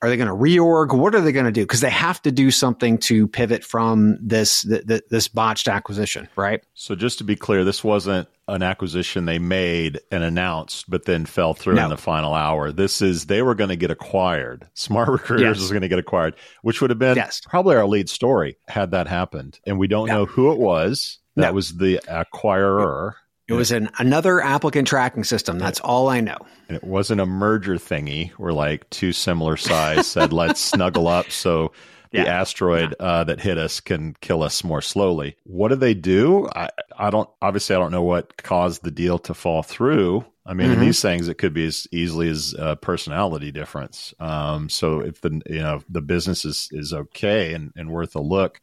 are 0.04 0.08
they 0.08 0.16
going 0.16 0.28
to 0.28 0.34
reorg? 0.34 0.96
What 0.96 1.14
are 1.14 1.20
they 1.20 1.32
going 1.32 1.46
to 1.46 1.52
do? 1.52 1.62
Because 1.62 1.80
they 1.80 1.90
have 1.90 2.20
to 2.22 2.32
do 2.32 2.50
something 2.50 2.98
to 2.98 3.26
pivot 3.28 3.64
from 3.64 4.18
this 4.20 4.62
th- 4.62 4.86
th- 4.86 5.02
this 5.10 5.28
botched 5.28 5.68
acquisition, 5.68 6.28
right? 6.36 6.62
So 6.74 6.94
just 6.94 7.18
to 7.18 7.24
be 7.24 7.36
clear, 7.36 7.64
this 7.64 7.82
wasn't 7.82 8.28
an 8.46 8.62
acquisition 8.62 9.24
they 9.24 9.38
made 9.38 10.00
and 10.10 10.22
announced, 10.22 10.90
but 10.90 11.06
then 11.06 11.24
fell 11.24 11.54
through 11.54 11.74
No. 11.76 11.84
in 11.84 11.90
the 11.90 11.96
final 11.96 12.34
hour. 12.34 12.70
This 12.72 13.00
is 13.00 13.24
they 13.26 13.40
were 13.40 13.54
going 13.54 13.70
to 13.70 13.76
get 13.76 13.90
acquired. 13.90 14.68
Smart 14.74 15.08
Recruiters 15.12 15.56
Yes. 15.56 15.60
was 15.60 15.70
going 15.70 15.80
to 15.82 15.88
get 15.88 15.98
acquired, 15.98 16.34
which 16.62 16.80
would 16.82 16.90
have 16.90 16.98
been 16.98 17.16
Yes. 17.16 17.40
probably 17.48 17.74
our 17.76 17.86
lead 17.86 18.10
story 18.10 18.56
had 18.68 18.90
that 18.90 19.08
happened. 19.08 19.58
And 19.66 19.78
we 19.78 19.88
don't 19.88 20.08
No. 20.08 20.14
know 20.18 20.26
who 20.26 20.52
it 20.52 20.58
was. 20.58 21.18
That 21.36 21.48
No. 21.48 21.52
was 21.54 21.76
the 21.78 22.00
acquirer. 22.08 23.12
It 23.48 23.52
was 23.52 23.70
an 23.72 23.90
another 23.98 24.40
applicant 24.40 24.88
tracking 24.88 25.24
system. 25.24 25.58
That's 25.58 25.80
all 25.80 26.08
I 26.08 26.20
know. 26.20 26.38
And 26.68 26.76
it 26.76 26.84
wasn't 26.84 27.20
a 27.20 27.26
merger 27.26 27.74
thingy 27.74 28.30
where 28.32 28.52
like 28.52 28.88
two 28.90 29.12
similar 29.12 29.56
size 29.56 30.06
said, 30.06 30.32
let's 30.32 30.60
snuggle 30.60 31.08
up 31.08 31.30
so 31.30 31.72
the 32.10 32.18
Yeah. 32.20 32.40
asteroid 32.40 32.94
uh, 33.00 33.24
that 33.24 33.40
hit 33.40 33.58
us 33.58 33.80
can 33.80 34.14
kill 34.20 34.42
us 34.42 34.64
more 34.64 34.80
slowly. 34.80 35.36
What 35.44 35.68
do 35.68 35.74
they 35.76 35.94
do? 35.94 36.48
I, 36.56 36.70
I 36.98 37.10
don't, 37.10 37.28
obviously, 37.42 37.76
I 37.76 37.78
don't 37.80 37.92
know 37.92 38.02
what 38.02 38.36
caused 38.42 38.82
the 38.82 38.90
deal 38.90 39.18
to 39.20 39.34
fall 39.34 39.62
through. 39.62 40.24
I 40.46 40.54
mean, 40.54 40.70
in 40.70 40.78
Mhm. 40.78 40.82
these 40.82 41.02
things, 41.02 41.26
it 41.28 41.38
could 41.38 41.52
be 41.54 41.66
as 41.66 41.86
easily 41.90 42.28
as 42.28 42.54
a 42.58 42.76
personality 42.76 43.50
difference. 43.50 44.14
Um, 44.20 44.68
so 44.68 45.00
if 45.00 45.20
the, 45.22 45.40
you 45.46 45.58
know, 45.60 45.82
the 45.88 46.02
business 46.02 46.44
is, 46.44 46.68
is 46.70 46.92
okay 46.92 47.52
and, 47.52 47.72
and 47.76 47.90
worth 47.90 48.14
a 48.14 48.20
look, 48.20 48.60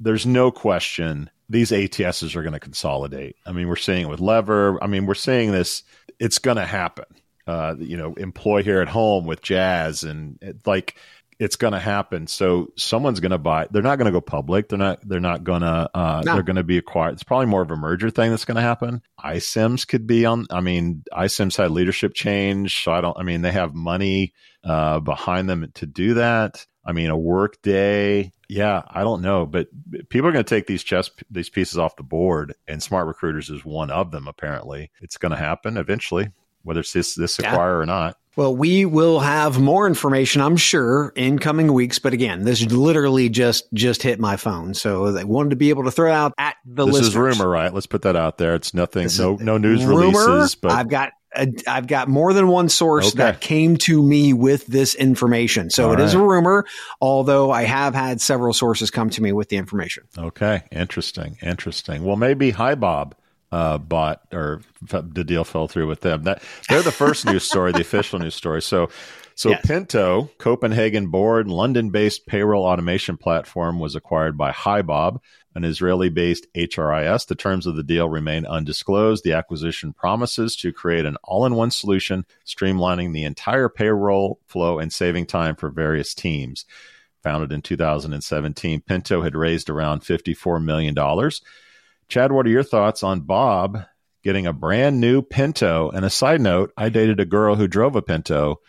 there's 0.00 0.24
no 0.26 0.50
question 0.50 1.30
these 1.48 1.70
ATSs 1.70 2.36
are 2.36 2.42
going 2.42 2.54
to 2.54 2.60
consolidate. 2.60 3.36
I 3.46 3.52
mean, 3.52 3.68
we're 3.68 3.76
seeing 3.76 4.02
it 4.02 4.08
with 4.08 4.20
Lever. 4.20 4.82
I 4.82 4.86
mean, 4.86 5.06
we're 5.06 5.14
seeing 5.14 5.52
this. 5.52 5.82
It's 6.18 6.38
going 6.38 6.56
to 6.56 6.64
happen. 6.66 7.06
Uh, 7.46 7.74
you 7.78 7.96
know, 7.96 8.14
employ 8.14 8.62
here 8.62 8.80
at 8.80 8.88
home 8.88 9.26
with 9.26 9.42
Jazz, 9.42 10.02
and 10.02 10.38
it, 10.40 10.66
like 10.66 10.96
it's 11.38 11.56
going 11.56 11.72
to 11.72 11.78
happen. 11.78 12.26
So 12.26 12.68
someone's 12.76 13.20
going 13.20 13.32
to 13.32 13.38
buy. 13.38 13.66
They're 13.70 13.82
not 13.82 13.96
going 13.96 14.06
to 14.06 14.12
go 14.12 14.20
public. 14.20 14.68
They're 14.68 14.78
not. 14.78 15.06
They're 15.06 15.20
not 15.20 15.44
going 15.44 15.60
to. 15.60 15.90
Uh, 15.92 16.22
No. 16.24 16.34
They're 16.34 16.42
going 16.42 16.56
to 16.56 16.64
be 16.64 16.78
acquired. 16.78 17.14
It's 17.14 17.22
probably 17.22 17.46
more 17.46 17.62
of 17.62 17.70
a 17.70 17.76
merger 17.76 18.08
thing 18.10 18.30
that's 18.30 18.44
going 18.44 18.56
to 18.56 18.62
happen. 18.62 19.02
iCIMS 19.22 19.86
could 19.86 20.06
be 20.06 20.24
on. 20.24 20.46
I 20.50 20.60
mean, 20.60 21.02
iCIMS 21.12 21.56
had 21.58 21.70
leadership 21.70 22.14
change, 22.14 22.82
so 22.82 22.92
I 22.92 23.00
don't. 23.00 23.18
I 23.18 23.22
mean, 23.22 23.42
they 23.42 23.52
have 23.52 23.74
money 23.74 24.32
uh, 24.64 25.00
behind 25.00 25.48
them 25.50 25.70
to 25.74 25.86
do 25.86 26.14
that. 26.14 26.64
I 26.84 26.92
mean, 26.92 27.10
a 27.10 27.16
Workday. 27.16 28.32
Yeah, 28.48 28.82
I 28.88 29.02
don't 29.02 29.22
know, 29.22 29.46
but 29.46 29.68
people 30.08 30.28
are 30.28 30.32
going 30.32 30.44
to 30.44 30.48
take 30.48 30.66
these 30.66 30.82
chess 30.82 31.10
these 31.30 31.48
pieces 31.48 31.78
off 31.78 31.96
the 31.96 32.02
board, 32.02 32.54
and 32.68 32.82
smart 32.82 33.06
recruiters 33.06 33.50
is 33.50 33.64
one 33.64 33.90
of 33.90 34.10
them. 34.10 34.28
Apparently, 34.28 34.90
it's 35.00 35.16
going 35.16 35.30
to 35.30 35.36
happen 35.38 35.76
eventually, 35.76 36.30
whether 36.62 36.80
it's 36.80 36.92
this 36.92 37.14
this 37.14 37.38
Yeah. 37.38 37.52
acquire 37.52 37.78
or 37.80 37.86
not. 37.86 38.16
Well, 38.36 38.54
we 38.56 38.84
will 38.84 39.20
have 39.20 39.60
more 39.60 39.86
information, 39.86 40.40
I'm 40.42 40.56
sure, 40.56 41.12
in 41.14 41.38
coming 41.38 41.72
weeks. 41.72 42.00
But 42.00 42.14
again, 42.14 42.42
this 42.42 42.62
literally 42.70 43.28
just 43.28 43.72
just 43.72 44.02
hit 44.02 44.18
my 44.18 44.36
phone, 44.36 44.74
so 44.74 45.16
I 45.16 45.22
wanted 45.22 45.50
to 45.50 45.56
be 45.56 45.70
able 45.70 45.84
to 45.84 45.92
throw 45.92 46.12
out 46.12 46.32
at 46.36 46.56
the 46.66 46.84
list. 46.84 46.96
this 46.98 47.06
listeners. 47.14 47.34
is 47.36 47.40
rumor, 47.40 47.50
right? 47.50 47.72
Let's 47.72 47.86
put 47.86 48.02
that 48.02 48.16
out 48.16 48.38
there. 48.38 48.54
It's 48.56 48.74
nothing. 48.74 49.04
This 49.04 49.18
No, 49.20 49.36
no 49.36 49.56
news 49.56 49.84
rumor. 49.84 50.00
releases, 50.00 50.56
but 50.56 50.72
I've 50.72 50.88
got 50.88 51.12
I've 51.66 51.86
got 51.86 52.08
more 52.08 52.32
than 52.32 52.48
one 52.48 52.68
source 52.68 53.08
Okay. 53.08 53.18
that 53.18 53.40
came 53.40 53.76
to 53.78 54.02
me 54.02 54.32
with 54.32 54.66
this 54.66 54.94
information. 54.94 55.70
So 55.70 55.86
All 55.88 55.92
it 55.94 56.00
is 56.00 56.14
a 56.14 56.18
rumor, 56.20 56.64
although 57.00 57.50
I 57.50 57.62
have 57.64 57.94
had 57.94 58.20
several 58.20 58.52
sources 58.52 58.90
come 58.90 59.10
to 59.10 59.22
me 59.22 59.32
with 59.32 59.48
the 59.48 59.56
information. 59.56 60.04
Okay, 60.16 60.62
interesting, 60.70 61.36
interesting. 61.42 62.04
Well, 62.04 62.16
maybe 62.16 62.52
HiBob 62.52 63.12
uh, 63.52 63.78
bought 63.78 64.22
or 64.32 64.62
the 64.82 65.24
deal 65.24 65.44
fell 65.44 65.68
through 65.68 65.86
with 65.88 66.00
them. 66.00 66.24
That 66.24 66.42
they're 66.68 66.82
the 66.82 66.90
first 66.92 67.24
news 67.26 67.44
story, 67.44 67.72
the 67.72 67.80
official 67.82 68.18
news 68.18 68.34
story. 68.34 68.60
So, 68.62 68.88
so 69.36 69.50
Yes. 69.50 69.66
Pento, 69.66 70.30
Copenhagen-born, 70.38 71.48
London-based 71.48 72.26
payroll 72.26 72.64
automation 72.64 73.16
platform, 73.16 73.78
was 73.78 73.94
acquired 73.94 74.36
by 74.36 74.50
HiBob, 74.52 75.18
an 75.54 75.64
Israeli-based 75.64 76.46
HRIS. 76.54 77.26
The 77.26 77.34
terms 77.34 77.66
of 77.66 77.76
the 77.76 77.82
deal 77.82 78.08
remain 78.08 78.44
undisclosed. 78.46 79.22
The 79.24 79.32
acquisition 79.34 79.92
promises 79.92 80.56
to 80.56 80.72
create 80.72 81.06
an 81.06 81.16
all-in-one 81.24 81.70
solution, 81.70 82.26
streamlining 82.46 83.12
the 83.12 83.24
entire 83.24 83.68
payroll 83.68 84.40
flow 84.46 84.78
and 84.78 84.92
saving 84.92 85.26
time 85.26 85.56
for 85.56 85.68
various 85.70 86.14
teams. 86.14 86.64
Founded 87.22 87.52
in 87.52 87.62
2017, 87.62 88.82
Pento 88.82 89.22
had 89.22 89.34
raised 89.36 89.70
around 89.70 90.02
$54 90.02 90.62
million. 90.62 90.94
Chad, 92.08 92.32
what 92.32 92.46
are 92.46 92.50
your 92.50 92.62
thoughts 92.62 93.02
on 93.02 93.20
Bob 93.20 93.78
getting 94.22 94.46
a 94.46 94.52
brand 94.52 95.00
new 95.00 95.22
Pinto? 95.22 95.90
And 95.90 96.04
a 96.04 96.10
side 96.10 96.40
note, 96.40 96.72
I 96.76 96.88
dated 96.90 97.20
a 97.20 97.24
girl 97.24 97.54
who 97.54 97.66
drove 97.68 97.96
a 97.96 98.02
Pinto 98.02 98.60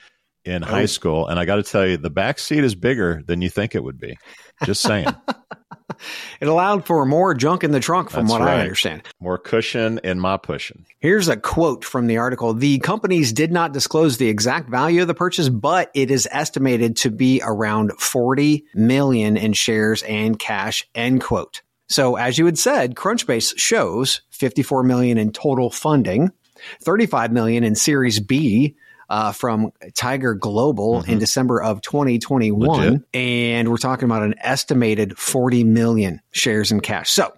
in 0.45 0.63
Oh. 0.63 0.67
high 0.67 0.85
school, 0.85 1.27
and 1.27 1.39
I 1.39 1.45
got 1.45 1.55
to 1.55 1.63
tell 1.63 1.85
you, 1.87 1.97
the 1.97 2.09
back 2.11 2.37
seat 2.39 2.63
is 2.63 2.75
bigger 2.75 3.23
than 3.25 3.41
you 3.41 3.49
think 3.49 3.73
it 3.75 3.83
would 3.83 3.99
be. 3.99 4.15
Just 4.63 4.81
saying, 4.83 5.07
It 6.41 6.47
allowed 6.47 6.85
for 6.85 7.05
more 7.05 7.33
junk 7.33 7.63
in 7.63 7.71
the 7.71 7.79
trunk, 7.79 8.09
from 8.09 8.25
That's 8.25 8.31
what 8.31 8.41
right. 8.41 8.59
I 8.59 8.61
understand. 8.61 9.03
more 9.19 9.37
cushion 9.37 9.99
in 10.03 10.19
my 10.19 10.37
pushing. 10.37 10.85
Here's 10.99 11.27
a 11.27 11.37
quote 11.37 11.85
from 11.85 12.07
the 12.07 12.17
article. 12.17 12.53
The 12.53 12.79
companies 12.79 13.31
did 13.31 13.51
not 13.51 13.71
disclose 13.71 14.17
the 14.17 14.27
exact 14.27 14.69
value 14.69 15.01
of 15.01 15.07
the 15.07 15.13
purchase, 15.13 15.49
but 15.49 15.91
it 15.93 16.11
is 16.11 16.27
estimated 16.31 16.97
to 16.97 17.09
be 17.09 17.41
around 17.43 17.93
40 17.99 18.65
million 18.75 19.37
in 19.37 19.53
shares 19.53 20.03
and 20.03 20.37
cash, 20.37 20.87
end 20.93 21.21
quote. 21.21 21.61
So 21.87 22.15
as 22.15 22.37
you 22.37 22.45
had 22.45 22.57
said, 22.57 22.95
Crunchbase 22.95 23.57
shows 23.57 24.21
54 24.31 24.83
million 24.83 25.17
in 25.17 25.31
total 25.31 25.69
funding, 25.69 26.31
35 26.83 27.31
million 27.31 27.63
in 27.63 27.75
Series 27.75 28.19
B. 28.19 28.75
Uh, 29.07 29.31
from 29.31 29.71
Tiger 29.93 30.33
Global 30.33 31.03
in 31.03 31.19
December 31.19 31.61
of 31.61 31.81
2021. 31.81 32.67
Legit. 32.67 33.01
And 33.13 33.69
we're 33.69 33.77
talking 33.77 34.05
about 34.05 34.23
an 34.23 34.35
estimated 34.39 35.17
40 35.17 35.63
million 35.63 36.21
shares 36.31 36.71
in 36.71 36.79
cash. 36.79 37.11
So 37.11 37.31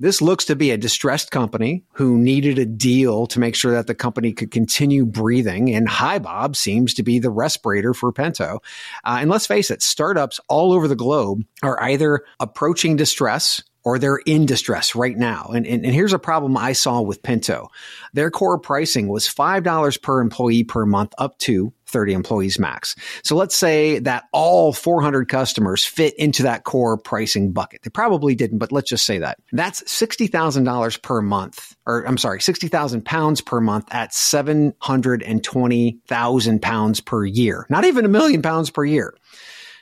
this 0.00 0.22
looks 0.22 0.46
to 0.46 0.56
be 0.56 0.70
a 0.70 0.78
distressed 0.78 1.30
company 1.30 1.84
who 1.92 2.16
needed 2.16 2.58
a 2.58 2.64
deal 2.64 3.26
to 3.26 3.38
make 3.38 3.54
sure 3.54 3.72
that 3.72 3.86
the 3.86 3.94
company 3.94 4.32
could 4.32 4.50
continue 4.50 5.04
breathing. 5.04 5.74
And 5.74 5.86
HiBob 5.86 6.56
seems 6.56 6.94
to 6.94 7.02
be 7.02 7.18
the 7.18 7.28
respirator 7.28 7.92
for 7.92 8.10
Pento. 8.10 8.60
Uh, 9.04 9.18
and 9.20 9.30
let's 9.30 9.46
face 9.46 9.70
it, 9.70 9.82
startups 9.82 10.40
all 10.48 10.72
over 10.72 10.88
the 10.88 10.96
globe 10.96 11.44
are 11.62 11.80
either 11.82 12.22
approaching 12.40 12.96
distress 12.96 13.62
or 13.84 13.98
they're 13.98 14.20
in 14.26 14.46
distress 14.46 14.94
right 14.94 15.16
now. 15.16 15.50
And, 15.54 15.66
and, 15.66 15.84
and, 15.84 15.94
here's 15.94 16.12
a 16.12 16.18
problem 16.18 16.56
I 16.56 16.72
saw 16.72 17.00
with 17.00 17.22
Pento. 17.22 17.68
Their 18.12 18.30
core 18.30 18.58
pricing 18.58 19.08
was 19.08 19.26
$5 19.26 20.02
per 20.02 20.20
employee 20.20 20.64
per 20.64 20.84
month 20.84 21.14
up 21.18 21.38
to 21.38 21.72
30 21.86 22.12
employees 22.12 22.58
max. 22.58 22.94
So 23.22 23.36
let's 23.36 23.54
say 23.54 24.00
that 24.00 24.24
all 24.32 24.72
400 24.72 25.28
customers 25.28 25.84
fit 25.84 26.14
into 26.18 26.42
that 26.44 26.64
core 26.64 26.96
pricing 26.96 27.52
bucket. 27.52 27.82
They 27.82 27.90
probably 27.90 28.34
didn't, 28.34 28.58
but 28.58 28.72
let's 28.72 28.88
just 28.88 29.06
say 29.06 29.18
that. 29.18 29.38
That's 29.52 29.82
$60,000 29.82 31.02
per 31.02 31.22
month, 31.22 31.76
or 31.86 32.06
I'm 32.06 32.18
sorry, 32.18 32.40
60,000 32.40 33.04
pounds 33.04 33.40
per 33.40 33.60
month 33.60 33.88
at 33.90 34.14
720,000 34.14 36.62
pounds 36.62 37.00
per 37.00 37.24
year. 37.24 37.66
Not 37.68 37.84
even 37.84 38.04
a 38.04 38.08
million 38.08 38.42
pounds 38.42 38.70
per 38.70 38.84
year. 38.84 39.16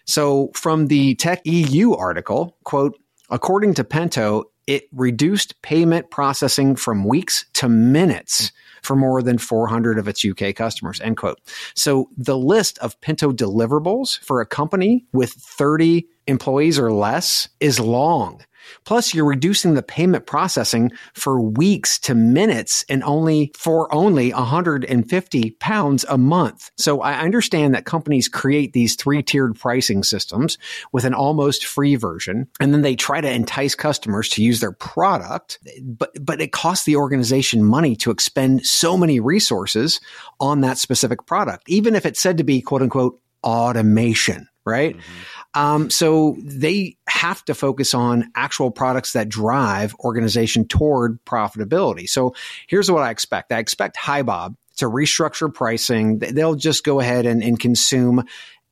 So 0.06 0.50
from 0.54 0.86
the 0.86 1.16
Tech 1.16 1.42
EU 1.44 1.92
article, 1.92 2.56
quote, 2.64 2.98
according 3.30 3.74
to 3.74 3.84
Pento, 3.84 4.44
it 4.66 4.84
reduced 4.92 5.60
payment 5.62 6.10
processing 6.10 6.76
from 6.76 7.04
weeks 7.04 7.46
to 7.54 7.68
minutes 7.68 8.52
for 8.82 8.94
more 8.94 9.22
than 9.22 9.38
400 9.38 9.98
of 9.98 10.06
its 10.06 10.24
UK 10.24 10.54
customers, 10.54 11.00
end 11.00 11.16
quote. 11.16 11.40
So 11.74 12.10
the 12.16 12.38
list 12.38 12.78
of 12.78 13.00
Pento 13.00 13.32
deliverables 13.32 14.18
for 14.20 14.40
a 14.40 14.46
company 14.46 15.06
with 15.12 15.30
30 15.32 16.06
employees 16.26 16.78
or 16.78 16.92
less 16.92 17.48
is 17.60 17.80
long. 17.80 18.44
Plus, 18.84 19.14
you're 19.14 19.24
reducing 19.24 19.74
the 19.74 19.82
payment 19.82 20.26
processing 20.26 20.90
for 21.14 21.40
weeks 21.40 21.98
to 22.00 22.14
minutes 22.14 22.84
and 22.88 23.02
only 23.04 23.52
for 23.56 23.92
only 23.94 24.32
150 24.32 25.50
pounds 25.52 26.04
a 26.08 26.18
month. 26.18 26.70
So 26.76 27.00
I 27.00 27.14
understand 27.20 27.74
that 27.74 27.84
companies 27.84 28.28
create 28.28 28.72
these 28.72 28.94
three 28.94 29.22
tiered 29.22 29.56
pricing 29.58 30.02
systems 30.02 30.58
with 30.92 31.04
an 31.04 31.14
almost 31.14 31.66
free 31.66 31.96
version, 31.96 32.48
and 32.60 32.72
then 32.72 32.82
they 32.82 32.96
try 32.96 33.20
to 33.20 33.30
entice 33.30 33.74
customers 33.74 34.28
to 34.30 34.42
use 34.42 34.60
their 34.60 34.72
product. 34.72 35.58
But, 35.82 36.10
but 36.20 36.40
it 36.40 36.52
costs 36.52 36.84
the 36.84 36.96
organization 36.96 37.64
money 37.64 37.96
to 37.96 38.10
expend 38.10 38.66
so 38.66 38.96
many 38.96 39.20
resources 39.20 40.00
on 40.40 40.60
that 40.62 40.78
specific 40.78 41.26
product, 41.26 41.68
even 41.68 41.94
if 41.94 42.06
it's 42.06 42.20
said 42.20 42.38
to 42.38 42.44
be 42.44 42.60
quote 42.60 42.82
unquote 42.82 43.20
automation, 43.42 44.48
right? 44.64 44.96
Mm-hmm. 44.96 45.37
Um, 45.58 45.90
so 45.90 46.36
they 46.38 46.96
have 47.08 47.44
to 47.46 47.54
focus 47.54 47.92
on 47.92 48.30
actual 48.36 48.70
products 48.70 49.14
that 49.14 49.28
drive 49.28 49.92
organization 49.96 50.68
toward 50.68 51.18
profitability. 51.24 52.08
So 52.08 52.36
here's 52.68 52.88
what 52.88 53.02
I 53.02 53.10
expect. 53.10 53.50
I 53.50 53.58
expect 53.58 53.96
HiBob 53.96 54.54
to 54.76 54.84
restructure 54.84 55.52
pricing. 55.52 56.20
They'll 56.20 56.54
just 56.54 56.84
go 56.84 57.00
ahead 57.00 57.26
and, 57.26 57.42
and 57.42 57.58
consume 57.58 58.24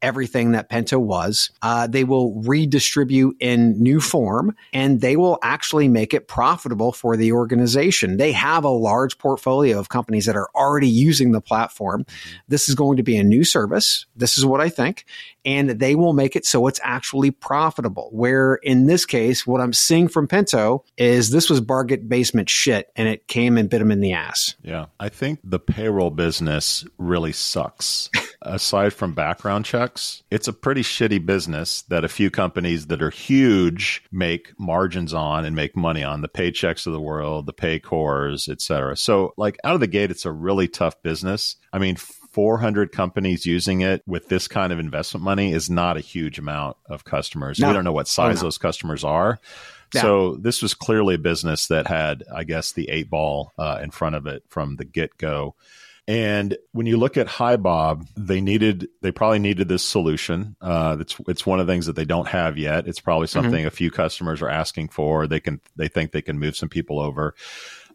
everything 0.02 0.52
that 0.52 0.70
Pento 0.70 1.00
was. 1.00 1.50
Uh, 1.62 1.86
they 1.86 2.04
will 2.04 2.34
redistribute 2.42 3.36
in 3.40 3.80
new 3.82 4.00
form 4.00 4.54
and 4.72 5.00
they 5.00 5.16
will 5.16 5.38
actually 5.42 5.88
make 5.88 6.12
it 6.12 6.28
profitable 6.28 6.92
for 6.92 7.16
the 7.16 7.32
organization. 7.32 8.16
They 8.16 8.32
have 8.32 8.64
a 8.64 8.70
large 8.70 9.18
portfolio 9.18 9.78
of 9.78 9.88
companies 9.88 10.26
that 10.26 10.36
are 10.36 10.48
already 10.54 10.88
using 10.88 11.32
the 11.32 11.40
platform. 11.40 12.04
This 12.48 12.68
is 12.68 12.74
going 12.74 12.96
to 12.96 13.02
be 13.02 13.16
a 13.16 13.24
new 13.24 13.44
service. 13.44 14.06
This 14.16 14.36
is 14.36 14.44
what 14.44 14.60
I 14.60 14.68
think. 14.68 15.04
And 15.44 15.70
they 15.70 15.94
will 15.94 16.12
make 16.12 16.34
it 16.34 16.44
so 16.44 16.66
it's 16.66 16.80
actually 16.82 17.30
profitable. 17.30 18.08
Where 18.12 18.56
in 18.56 18.86
this 18.86 19.06
case, 19.06 19.46
what 19.46 19.60
I'm 19.60 19.72
seeing 19.72 20.08
from 20.08 20.26
Pento 20.26 20.82
is 20.98 21.30
this 21.30 21.48
was 21.48 21.60
bargain 21.60 22.08
basement 22.08 22.50
shit 22.50 22.90
and 22.96 23.08
it 23.08 23.28
came 23.28 23.56
and 23.56 23.70
bit 23.70 23.78
them 23.78 23.90
in 23.90 24.00
the 24.00 24.12
ass. 24.12 24.56
Yeah. 24.62 24.86
I 24.98 25.08
think 25.08 25.40
the 25.44 25.60
payroll 25.60 26.10
business 26.10 26.84
really 26.98 27.32
sucks. 27.32 28.10
Aside 28.42 28.92
from 28.92 29.14
background 29.14 29.64
checks, 29.64 29.85
it's 30.30 30.48
a 30.48 30.52
pretty 30.52 30.82
shitty 30.82 31.24
business 31.24 31.82
that 31.82 32.04
a 32.04 32.08
few 32.08 32.30
companies 32.30 32.86
that 32.86 33.02
are 33.02 33.10
huge 33.10 34.04
make 34.10 34.52
margins 34.58 35.14
on 35.14 35.44
and 35.44 35.54
make 35.54 35.76
money 35.76 36.02
on 36.02 36.22
the 36.22 36.28
paychecks 36.28 36.86
of 36.86 36.92
the 36.92 37.00
world, 37.00 37.46
the 37.46 37.52
Paycors, 37.52 38.48
et 38.48 38.60
cetera. 38.60 38.96
So, 38.96 39.34
like 39.36 39.58
out 39.64 39.74
of 39.74 39.80
the 39.80 39.86
gate, 39.86 40.10
it's 40.10 40.24
a 40.24 40.32
really 40.32 40.68
tough 40.68 41.02
business. 41.02 41.56
I 41.72 41.78
mean, 41.78 41.96
400 41.96 42.92
companies 42.92 43.46
using 43.46 43.80
it 43.80 44.02
with 44.06 44.28
this 44.28 44.46
kind 44.46 44.72
of 44.72 44.78
investment 44.78 45.24
money 45.24 45.52
is 45.52 45.70
not 45.70 45.96
a 45.96 46.00
huge 46.00 46.38
amount 46.38 46.76
of 46.86 47.04
customers. 47.04 47.58
No. 47.58 47.68
We 47.68 47.74
don't 47.74 47.84
know 47.84 47.92
what 47.92 48.08
size 48.08 48.38
oh, 48.38 48.40
no. 48.40 48.42
those 48.42 48.58
customers 48.58 49.04
are. 49.04 49.40
So 50.02 50.36
this 50.36 50.62
was 50.62 50.74
clearly 50.74 51.14
a 51.14 51.18
business 51.18 51.68
that 51.68 51.86
had, 51.86 52.24
I 52.34 52.44
guess, 52.44 52.72
the 52.72 52.90
eight 52.90 53.08
ball 53.08 53.52
uh, 53.56 53.80
in 53.82 53.90
front 53.90 54.16
of 54.16 54.26
it 54.26 54.42
from 54.48 54.76
the 54.76 54.84
get 54.84 55.16
go. 55.16 55.54
And 56.08 56.56
when 56.72 56.86
you 56.86 56.98
look 56.98 57.16
at 57.16 57.26
HiBob, 57.26 58.06
they 58.16 58.40
needed, 58.40 58.88
they 59.02 59.10
probably 59.10 59.40
needed 59.40 59.68
this 59.68 59.82
solution. 59.82 60.56
Uh, 60.60 60.98
it's 61.00 61.16
it's 61.26 61.44
one 61.44 61.58
of 61.58 61.66
the 61.66 61.72
things 61.72 61.86
that 61.86 61.96
they 61.96 62.04
don't 62.04 62.28
have 62.28 62.56
yet. 62.56 62.86
It's 62.86 63.00
probably 63.00 63.26
mm-hmm. 63.26 63.42
something 63.42 63.60
mm-hmm. 63.60 63.68
a 63.68 63.72
few 63.72 63.90
customers 63.90 64.40
are 64.40 64.48
asking 64.48 64.90
for. 64.90 65.26
They 65.26 65.40
can, 65.40 65.60
they 65.74 65.88
think 65.88 66.12
they 66.12 66.22
can 66.22 66.38
move 66.38 66.56
some 66.56 66.68
people 66.68 67.00
over. 67.00 67.34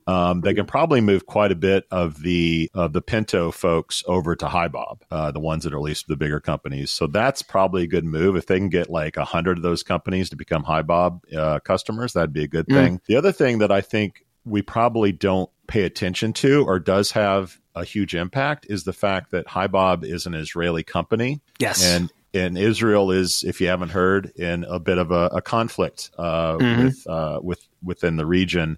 Um, 0.08 0.42
they 0.42 0.54
can 0.54 0.66
probably 0.66 1.00
move 1.00 1.26
quite 1.26 1.52
a 1.52 1.56
bit 1.56 1.86
of 1.92 2.22
the 2.22 2.70
of 2.74 2.92
the 2.92 3.02
Pento 3.02 3.54
folks 3.54 4.04
over 4.08 4.36
to 4.36 4.46
HiBob, 4.46 5.02
uh, 5.12 5.32
the 5.32 5.40
ones 5.40 5.64
that 5.64 5.74
are 5.74 5.78
at 5.78 5.84
least 5.84 6.08
the 6.08 6.16
bigger 6.16 6.40
companies. 6.40 6.92
So 6.92 7.08
that's 7.08 7.42
probably 7.42 7.84
a 7.84 7.88
good 7.88 8.04
move. 8.06 8.36
If 8.36 8.48
they 8.48 8.58
can 8.58 8.70
get 8.70 8.90
like 8.90 9.18
a 9.18 9.26
hundred 9.26 9.58
of 9.58 9.64
those 9.64 9.84
companies 9.84 10.30
to 10.32 10.36
become 10.36 10.64
HiBob 10.64 11.34
uh, 11.34 11.60
customers, 11.60 12.14
that'd 12.14 12.34
be 12.34 12.44
a 12.44 12.48
good 12.48 12.68
mm. 12.68 12.74
thing. 12.74 13.02
The 13.06 13.16
other 13.16 13.32
thing 13.32 13.60
that 13.60 13.72
I 13.72 13.82
think 13.82 14.26
we 14.44 14.62
probably 14.62 15.12
don't 15.12 15.50
pay 15.68 15.84
attention 15.84 16.34
to 16.34 16.66
or 16.66 16.80
does 16.80 17.12
have 17.12 17.61
a 17.76 17.84
huge 17.84 18.16
impact 18.16 18.66
is 18.70 18.84
the 18.84 18.94
fact 18.94 19.32
that 19.32 19.48
HiBob 19.48 20.04
is 20.04 20.26
an 20.26 20.34
Israeli 20.34 20.84
company. 20.84 21.42
Yes. 21.60 21.84
And 21.84 22.12
and 22.34 22.58
Israel 22.58 23.12
is, 23.12 23.44
if 23.44 23.60
you 23.60 23.68
haven't 23.68 23.90
heard, 23.90 24.32
in 24.38 24.64
a 24.64 24.80
bit 24.80 24.98
of 24.98 25.12
a, 25.12 25.26
a 25.28 25.42
conflict 25.42 26.12
uh, 26.18 26.56
mm-hmm. 26.58 26.84
with 26.86 27.08
uh, 27.08 27.40
with 27.42 27.68
within 27.84 28.18
the 28.18 28.26
region. 28.26 28.78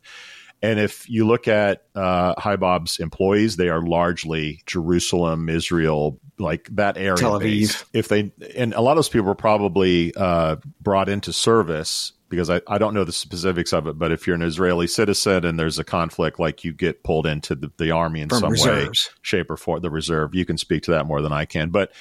And 0.62 0.80
if 0.80 1.10
you 1.10 1.28
look 1.28 1.50
at 1.50 1.84
uh, 1.94 2.36
HiBob's 2.36 3.00
employees, 3.00 3.58
they 3.58 3.68
are 3.68 3.82
largely 3.82 4.62
Jerusalem, 4.66 5.50
Israel, 5.50 6.20
like 6.40 6.70
that 6.72 6.98
area. 6.98 7.18
Tel 7.18 7.40
Aviv. 7.40 7.42
Based. 7.42 7.86
If 7.92 8.08
they 8.08 8.32
and 8.56 8.74
a 8.74 8.82
lot 8.82 8.94
of 8.94 8.98
those 8.98 9.10
people 9.10 9.28
were 9.28 9.36
probably 9.36 10.14
uh, 10.16 10.56
brought 10.82 11.10
into 11.10 11.34
service 11.34 12.14
because 12.34 12.50
I, 12.50 12.62
I 12.68 12.80
don't 12.80 12.94
know 12.94 13.04
the 13.04 13.12
specifics 13.12 13.74
of 13.74 13.86
it, 13.86 14.00
but 14.00 14.12
if 14.12 14.26
you're 14.26 14.36
an 14.36 14.42
Israeli 14.42 14.88
citizen 14.88 15.46
and 15.46 15.60
there's 15.60 15.78
a 15.78 15.84
conflict, 15.84 16.40
like 16.40 16.64
you 16.64 16.74
get 16.74 17.04
pulled 17.04 17.28
into 17.28 17.54
the, 17.54 17.72
the 17.78 17.92
army 17.92 18.22
in 18.22 18.30
From 18.30 18.40
some 18.40 18.52
reserves. 18.52 19.10
way, 19.10 19.14
shape, 19.22 19.52
or 19.52 19.58
form, 19.58 19.82
the 19.82 19.92
reserve, 19.92 20.34
you 20.34 20.46
can 20.46 20.58
speak 20.58 20.84
to 20.84 20.92
that 20.92 21.06
more 21.06 21.22
than 21.22 21.32
I 21.32 21.46
can. 21.46 21.70
But 21.70 21.92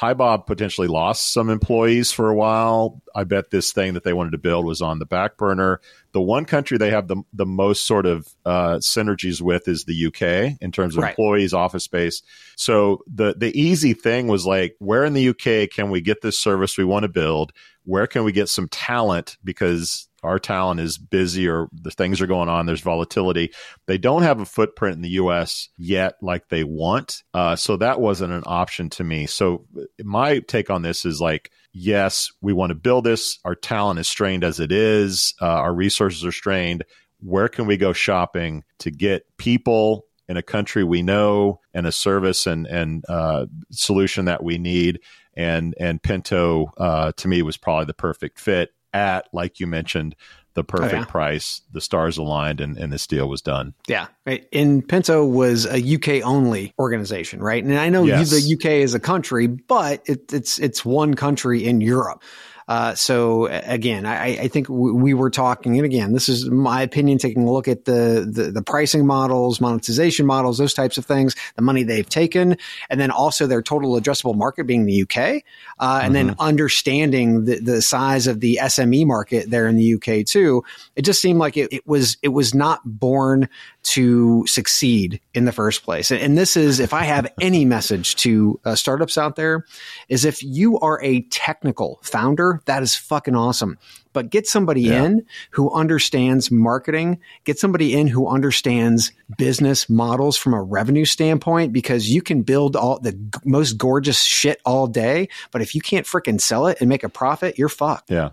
HiBob 0.00 0.46
potentially 0.46 0.88
lost 0.88 1.32
some 1.32 1.50
employees 1.50 2.10
for 2.12 2.28
a 2.28 2.34
while. 2.34 3.02
I 3.14 3.24
bet 3.24 3.50
this 3.50 3.72
thing 3.72 3.94
that 3.94 4.04
they 4.04 4.12
wanted 4.12 4.32
to 4.32 4.38
build 4.38 4.64
was 4.64 4.82
on 4.82 4.98
the 4.98 5.06
back 5.06 5.36
burner. 5.36 5.80
The 6.14 6.22
one 6.22 6.46
country 6.46 6.78
they 6.78 6.90
have 6.90 7.08
the, 7.08 7.22
the 7.34 7.44
most 7.44 7.86
sort 7.86 8.06
of 8.06 8.26
uh, 8.46 8.76
synergies 8.76 9.42
with 9.42 9.68
is 9.68 9.84
the 9.84 10.06
UK 10.06 10.56
in 10.62 10.72
terms 10.72 10.96
of 10.96 11.02
right. 11.02 11.10
employees, 11.10 11.52
office 11.52 11.84
space. 11.84 12.22
So 12.56 13.02
the 13.06 13.34
the 13.36 13.52
easy 13.60 13.92
thing 13.92 14.28
was 14.28 14.46
like, 14.46 14.74
where 14.78 15.04
in 15.04 15.12
the 15.12 15.28
UK 15.28 15.70
can 15.70 15.90
we 15.90 16.00
get 16.00 16.22
this 16.22 16.38
service 16.38 16.78
we 16.78 16.84
want 16.84 17.02
to 17.02 17.08
build? 17.10 17.52
where 17.84 18.06
can 18.06 18.24
we 18.24 18.32
get 18.32 18.48
some 18.48 18.68
talent 18.68 19.36
because 19.44 20.08
our 20.22 20.38
talent 20.38 20.80
is 20.80 20.96
busy 20.96 21.46
or 21.46 21.68
the 21.72 21.90
things 21.90 22.20
are 22.20 22.26
going 22.26 22.48
on 22.48 22.66
there's 22.66 22.80
volatility 22.80 23.52
they 23.86 23.98
don't 23.98 24.22
have 24.22 24.40
a 24.40 24.46
footprint 24.46 24.96
in 24.96 25.02
the 25.02 25.10
us 25.10 25.68
yet 25.76 26.14
like 26.20 26.48
they 26.48 26.64
want 26.64 27.22
uh, 27.34 27.54
so 27.54 27.76
that 27.76 28.00
wasn't 28.00 28.32
an 28.32 28.42
option 28.46 28.90
to 28.90 29.04
me 29.04 29.26
so 29.26 29.64
my 30.02 30.38
take 30.40 30.70
on 30.70 30.82
this 30.82 31.04
is 31.04 31.20
like 31.20 31.50
yes 31.74 32.30
we 32.40 32.52
want 32.52 32.70
to 32.70 32.74
build 32.74 33.04
this. 33.04 33.38
Our 33.44 33.54
talent 33.54 34.00
is 34.00 34.08
strained 34.08 34.44
as 34.44 34.60
it 34.60 34.72
is. 34.72 35.34
Uh, 35.42 35.46
our 35.46 35.74
resources 35.74 36.24
are 36.24 36.32
strained. 36.32 36.84
Where 37.20 37.48
can 37.48 37.66
we 37.66 37.76
go 37.76 37.92
shopping 37.92 38.64
to 38.78 38.90
get 38.90 39.24
people 39.36 40.06
in 40.26 40.38
a 40.38 40.42
country 40.42 40.84
we 40.84 41.02
know 41.02 41.60
and 41.74 41.86
a 41.86 41.92
service 41.92 42.46
and 42.46 42.66
and 42.66 43.04
uh, 43.08 43.46
solution 43.70 44.24
that 44.26 44.42
we 44.42 44.56
need? 44.56 45.00
And 45.36 45.74
and 45.78 46.02
Pento 46.02 46.70
uh, 46.78 47.12
to 47.16 47.28
me 47.28 47.42
was 47.42 47.56
probably 47.56 47.86
the 47.86 47.94
perfect 47.94 48.38
fit 48.38 48.70
at 48.92 49.28
like 49.32 49.58
you 49.58 49.66
mentioned 49.66 50.14
the 50.54 50.64
perfect 50.64 50.94
oh, 50.94 50.98
yeah. 50.98 51.04
price. 51.04 51.60
The 51.72 51.80
stars 51.80 52.16
aligned, 52.16 52.60
and, 52.60 52.76
and 52.76 52.92
this 52.92 53.06
deal 53.06 53.28
was 53.28 53.42
done. 53.42 53.74
Yeah, 53.86 54.06
right. 54.24 54.46
And 54.52 54.86
Pento 54.86 55.28
was 55.28 55.66
a 55.66 55.94
UK 55.94 56.24
only 56.24 56.72
organization, 56.78 57.40
right? 57.40 57.62
And 57.62 57.78
I 57.78 57.88
know 57.88 58.04
yes. 58.04 58.30
the 58.30 58.54
UK 58.54 58.82
is 58.82 58.94
a 58.94 59.00
country, 59.00 59.46
but 59.46 60.02
it, 60.06 60.32
it's 60.32 60.58
it's 60.58 60.84
one 60.84 61.14
country 61.14 61.64
in 61.64 61.80
Europe. 61.80 62.22
Uh, 62.68 62.94
so 62.94 63.46
again, 63.46 64.06
I, 64.06 64.38
I 64.38 64.48
think 64.48 64.68
we 64.68 65.14
were 65.14 65.30
talking, 65.30 65.76
and 65.76 65.84
again, 65.84 66.12
this 66.12 66.28
is 66.28 66.50
my 66.50 66.82
opinion, 66.82 67.18
taking 67.18 67.46
a 67.46 67.52
look 67.52 67.68
at 67.68 67.84
the, 67.84 68.28
the, 68.30 68.50
the 68.50 68.62
pricing 68.62 69.06
models, 69.06 69.60
monetization 69.60 70.26
models, 70.26 70.58
those 70.58 70.74
types 70.74 70.96
of 70.98 71.04
things, 71.04 71.34
the 71.56 71.62
money 71.62 71.82
they've 71.82 72.08
taken, 72.08 72.56
and 72.88 73.00
then 73.00 73.10
also 73.10 73.46
their 73.46 73.62
total 73.62 74.00
addressable 74.00 74.34
market 74.34 74.66
being 74.66 74.86
the 74.86 75.02
UK, 75.02 75.18
uh, 75.18 76.00
and 76.02 76.14
mm-hmm. 76.14 76.28
then 76.28 76.36
understanding 76.38 77.44
the, 77.44 77.60
the 77.60 77.82
size 77.82 78.26
of 78.26 78.40
the 78.40 78.58
SME 78.62 79.06
market 79.06 79.50
there 79.50 79.66
in 79.66 79.76
the 79.76 79.94
UK 79.94 80.26
too. 80.26 80.64
It 80.96 81.02
just 81.02 81.20
seemed 81.20 81.38
like 81.38 81.56
it, 81.56 81.72
it 81.72 81.86
was 81.86 82.16
it 82.22 82.28
was 82.28 82.54
not 82.54 82.80
born 82.84 83.48
to 83.84 84.46
succeed 84.46 85.20
in 85.34 85.44
the 85.44 85.52
first 85.52 85.84
place. 85.84 86.10
And, 86.10 86.20
and 86.20 86.38
this 86.38 86.56
is, 86.56 86.80
if 86.80 86.92
I 86.92 87.02
have 87.02 87.30
any 87.40 87.64
message 87.64 88.16
to 88.16 88.58
uh, 88.64 88.74
startups 88.74 89.18
out 89.18 89.36
there, 89.36 89.64
is 90.08 90.24
if 90.24 90.42
you 90.42 90.78
are 90.80 91.02
a 91.02 91.22
technical 91.22 92.00
founder 92.02 92.53
whatever, 92.54 92.62
that 92.66 92.82
is 92.82 92.94
fucking 92.96 93.34
awesome. 93.34 93.78
But 94.12 94.30
get 94.30 94.46
somebody 94.46 94.82
yeah. 94.82 95.04
in 95.04 95.26
who 95.50 95.72
understands 95.72 96.50
marketing, 96.50 97.20
get 97.44 97.58
somebody 97.58 97.94
in 97.94 98.06
who 98.06 98.28
understands 98.28 99.12
business 99.36 99.88
models 99.88 100.36
from 100.36 100.54
a 100.54 100.62
revenue 100.62 101.04
standpoint, 101.04 101.72
because 101.72 102.08
you 102.08 102.22
can 102.22 102.42
build 102.42 102.76
all 102.76 103.00
the 103.00 103.12
g- 103.12 103.40
most 103.44 103.72
gorgeous 103.72 104.22
shit 104.22 104.60
all 104.64 104.86
day. 104.86 105.28
But 105.50 105.62
if 105.62 105.74
you 105.74 105.80
can't 105.80 106.06
freaking 106.06 106.40
sell 106.40 106.66
it 106.68 106.78
and 106.80 106.88
make 106.88 107.04
a 107.04 107.08
profit, 107.08 107.58
you're 107.58 107.68
fucked. 107.68 108.10
Yeah. 108.10 108.30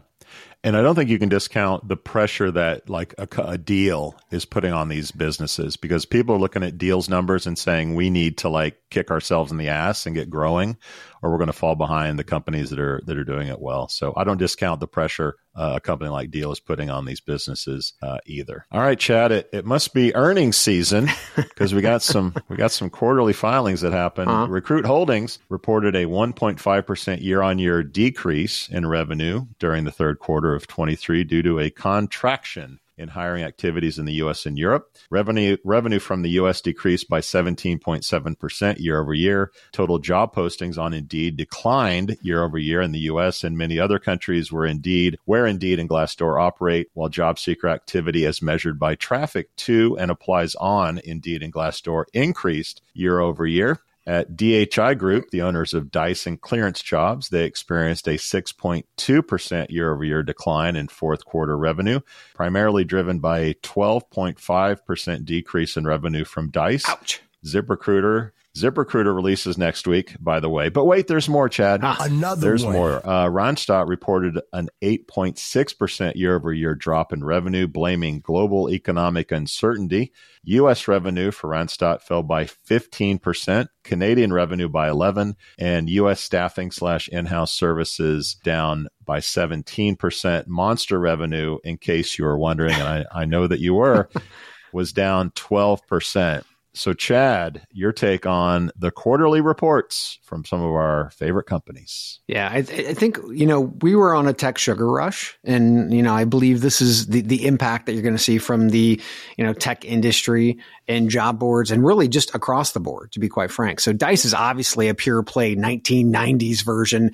And 0.64 0.78
I 0.78 0.84
don't 0.84 0.94
think 0.94 1.10
you 1.10 1.18
can 1.18 1.30
discount 1.30 1.88
the 1.88 1.98
pressure 1.98 2.52
that 2.52 2.88
like 2.88 3.16
a, 3.18 3.28
a, 3.42 3.58
Deel 3.58 4.16
is 4.30 4.46
putting 4.46 4.72
on 4.72 4.90
these 4.90 5.12
businesses 5.12 5.76
because 5.76 6.06
people 6.06 6.36
are 6.36 6.40
looking 6.40 6.62
at 6.62 6.78
Deel's 6.78 7.10
numbers 7.10 7.48
and 7.48 7.58
saying 7.58 7.96
we 7.96 8.12
need 8.12 8.38
to 8.40 8.50
like 8.50 8.78
kick 8.92 9.10
ourselves 9.10 9.52
in 9.52 9.58
the 9.58 9.70
ass 9.70 10.06
and 10.06 10.16
get 10.16 10.30
growing 10.30 10.78
or 11.24 11.32
we're 11.32 11.40
going 11.40 11.48
to 11.48 11.54
fall 11.54 11.76
behind 11.76 12.20
the 12.20 12.24
companies 12.24 12.70
that 12.70 12.80
are 12.80 13.02
that 13.08 13.18
are 13.18 13.24
doing 13.24 13.48
it 13.48 13.60
well. 13.60 13.88
So 13.88 14.14
I 14.16 14.24
don't 14.24 14.38
discount 14.38 14.80
the 14.80 14.88
pressure 14.88 15.36
uh, 15.56 15.74
a 15.76 15.80
company 15.80 16.10
like 16.10 16.32
Deel 16.32 16.52
is 16.52 16.60
putting 16.60 16.90
on 16.90 17.06
these 17.06 17.20
businesses 17.20 17.94
uh, 18.02 18.18
either. 18.26 18.66
All 18.72 18.82
right, 18.82 19.00
Chad, 19.00 19.32
it, 19.32 19.50
it 19.52 19.66
must 19.66 19.94
be 19.94 20.16
earnings 20.16 20.58
season 20.58 21.10
because 21.36 21.74
we 21.74 21.82
got 21.82 22.02
some 22.02 22.34
we 22.50 22.58
got 22.58 22.72
some 22.72 22.90
quarterly 22.90 23.34
filings 23.34 23.82
that 23.82 23.94
happened. 23.94 24.30
Uh-huh. 24.30 24.48
Recruit 24.48 24.86
Holdings 24.86 25.40
reported 25.50 25.96
a 25.96 26.06
1.5 26.06 26.86
percent 26.86 27.22
year 27.22 27.42
on 27.42 27.60
year 27.60 27.84
decrease 27.84 28.70
in 28.70 28.86
revenue 28.86 29.46
during 29.60 29.84
the 29.84 29.92
third 29.92 30.20
quarter 30.20 30.54
of 30.54 30.68
23 30.68 31.24
due 31.24 31.44
to 31.44 31.60
a 31.60 31.70
contraction 31.70 32.80
in 33.02 33.10
hiring 33.10 33.44
activities 33.44 34.00
in 34.00 34.06
the 34.06 34.14
U.S. 34.14 34.46
and 34.46 34.58
Europe. 34.58 34.96
Revenue 35.10 35.58
revenue 35.66 36.00
from 36.00 36.22
the 36.22 36.30
U.S. 36.32 36.62
decreased 36.62 37.10
by 37.10 37.20
17.7 37.20 38.40
percent 38.40 38.80
year 38.80 39.02
over 39.02 39.14
year. 39.14 39.52
Total 39.72 40.00
job 40.00 40.34
postings 40.34 40.78
on 40.78 40.94
Indeed 40.94 41.36
declined 41.36 42.18
year 42.22 42.44
over 42.44 42.58
year 42.58 42.82
in 42.82 42.92
the 42.92 43.00
U.S. 43.00 43.44
and 43.44 43.58
many 43.58 43.80
other 43.80 44.00
countries 44.00 44.52
where 44.52 44.66
Indeed 44.66 45.18
where 45.26 45.46
Indeed 45.46 45.80
and 45.80 45.90
Glassdoor 45.90 46.42
operate. 46.42 46.88
While 46.94 47.10
job 47.10 47.40
seeker 47.40 47.68
activity, 47.68 48.26
as 48.26 48.42
measured 48.42 48.80
by 48.80 48.96
traffic 48.96 49.54
to 49.58 49.98
and 49.98 50.12
applies 50.12 50.56
on 50.56 51.00
Indeed 51.04 51.44
and 51.44 51.52
Glassdoor, 51.52 52.06
increased 52.14 52.82
year 52.94 53.20
over 53.20 53.46
year. 53.46 53.80
At 54.08 54.36
DHI 54.36 54.96
Group, 54.96 55.30
the 55.30 55.44
owners 55.44 55.74
of 55.74 55.92
Dice 55.92 56.26
and 56.26 56.42
Clearance 56.42 56.82
Jobs, 56.82 57.30
they 57.30 57.46
experienced 57.46 58.08
a 58.08 58.18
6.2% 58.18 59.70
year 59.70 59.94
over 59.94 60.04
year 60.04 60.24
decline 60.24 60.76
in 60.76 60.88
fourth 60.88 61.24
quarter 61.26 61.56
revenue, 61.58 62.00
primarily 62.34 62.84
driven 62.84 63.20
by 63.20 63.40
a 63.40 63.54
12.5% 63.54 65.26
decrease 65.26 65.78
in 65.78 65.86
revenue 65.86 66.26
from 66.26 66.50
Dice. 66.50 66.90
Ouch. 66.90 67.22
ZipRecruiter 67.46 68.32
ZipRecruiter 68.58 69.16
releases 69.16 69.58
next 69.58 69.88
week, 69.88 70.16
by 70.20 70.42
the 70.42 70.50
way. 70.50 70.68
But 70.68 70.84
wait, 70.84 71.08
there's 71.08 71.30
more, 71.30 71.48
Chad. 71.48 71.80
Ah, 71.84 71.96
another 72.02 72.42
There's 72.42 72.66
one. 72.66 72.74
more. 72.74 72.96
Uh, 72.98 73.28
Randstad 73.28 73.88
reported 73.88 74.42
an 74.52 74.70
8.6% 74.82 76.16
year 76.16 76.36
over 76.36 76.52
year 76.52 76.76
drop 76.76 77.14
in 77.14 77.24
revenue, 77.24 77.66
blaming 77.66 78.20
global 78.20 78.70
economic 78.70 79.32
uncertainty. 79.32 80.12
U.S. 80.44 80.88
revenue 80.90 81.32
for 81.32 81.50
Randstad 81.50 82.02
fell 82.02 82.24
by 82.24 82.44
15%, 82.44 83.70
Canadian 83.84 84.34
revenue 84.34 84.68
by 84.68 84.90
11, 84.90 85.38
and 85.58 85.90
U.S. 85.90 86.20
staffing 86.20 86.72
slash 86.72 87.08
in-house 87.08 87.54
services 87.54 88.36
down 88.44 88.88
by 89.06 89.20
17%. 89.20 90.48
Monster 90.48 91.00
revenue, 91.00 91.58
in 91.64 91.78
case 91.78 92.18
you 92.18 92.26
were 92.26 92.38
wondering, 92.38 92.74
and 92.74 92.84
I, 92.84 93.22
I 93.22 93.26
know 93.26 93.48
that 93.48 93.60
you 93.60 93.76
were, 93.76 94.10
was 94.74 94.92
down 94.92 95.32
12%. 95.32 96.44
So, 96.74 96.94
Chad, 96.94 97.68
your 97.72 97.92
take 97.92 98.26
on 98.26 98.72
the 98.78 98.92
quarterly 98.92 99.42
reports 99.42 100.20
from 100.24 100.46
some 100.46 100.62
of 100.62 100.72
our 100.72 101.10
favorite 101.12 101.44
companies. 101.44 102.22
Yeah, 102.28 102.50
I, 102.50 102.58
I, 102.60 102.94
think, 102.94 103.20
you 103.34 103.46
know, 103.46 103.60
we 103.60 103.94
were 103.94 104.14
on 104.16 104.26
a 104.26 104.32
tech 104.32 104.58
sugar 104.58 104.88
rush. 104.88 105.38
And, 105.44 105.94
you 105.94 106.02
know, 106.02 106.14
I 106.14 106.24
believe 106.24 106.62
this 106.62 106.80
is 106.80 107.08
the, 107.08 107.22
the 107.22 107.46
impact 107.46 107.88
that 107.88 107.94
you're 107.94 108.02
going 108.02 108.16
to 108.16 108.24
see 108.24 108.38
from 108.38 108.70
the, 108.70 109.02
you 109.38 109.44
know, 109.44 109.52
tech 109.52 109.84
industry 109.84 110.60
and 110.88 111.10
job 111.10 111.40
boards 111.40 111.72
and 111.72 111.86
really 111.86 112.08
just 112.08 112.34
across 112.34 112.72
the 112.72 112.80
board, 112.80 113.12
to 113.12 113.20
be 113.20 113.28
quite 113.28 113.52
frank. 113.52 113.82
So, 113.82 113.92
Dice 113.92 114.24
is 114.24 114.34
obviously 114.34 114.88
a 114.88 114.96
pure 114.96 115.24
play 115.24 115.58
1990s 115.58 116.64
version 116.64 117.12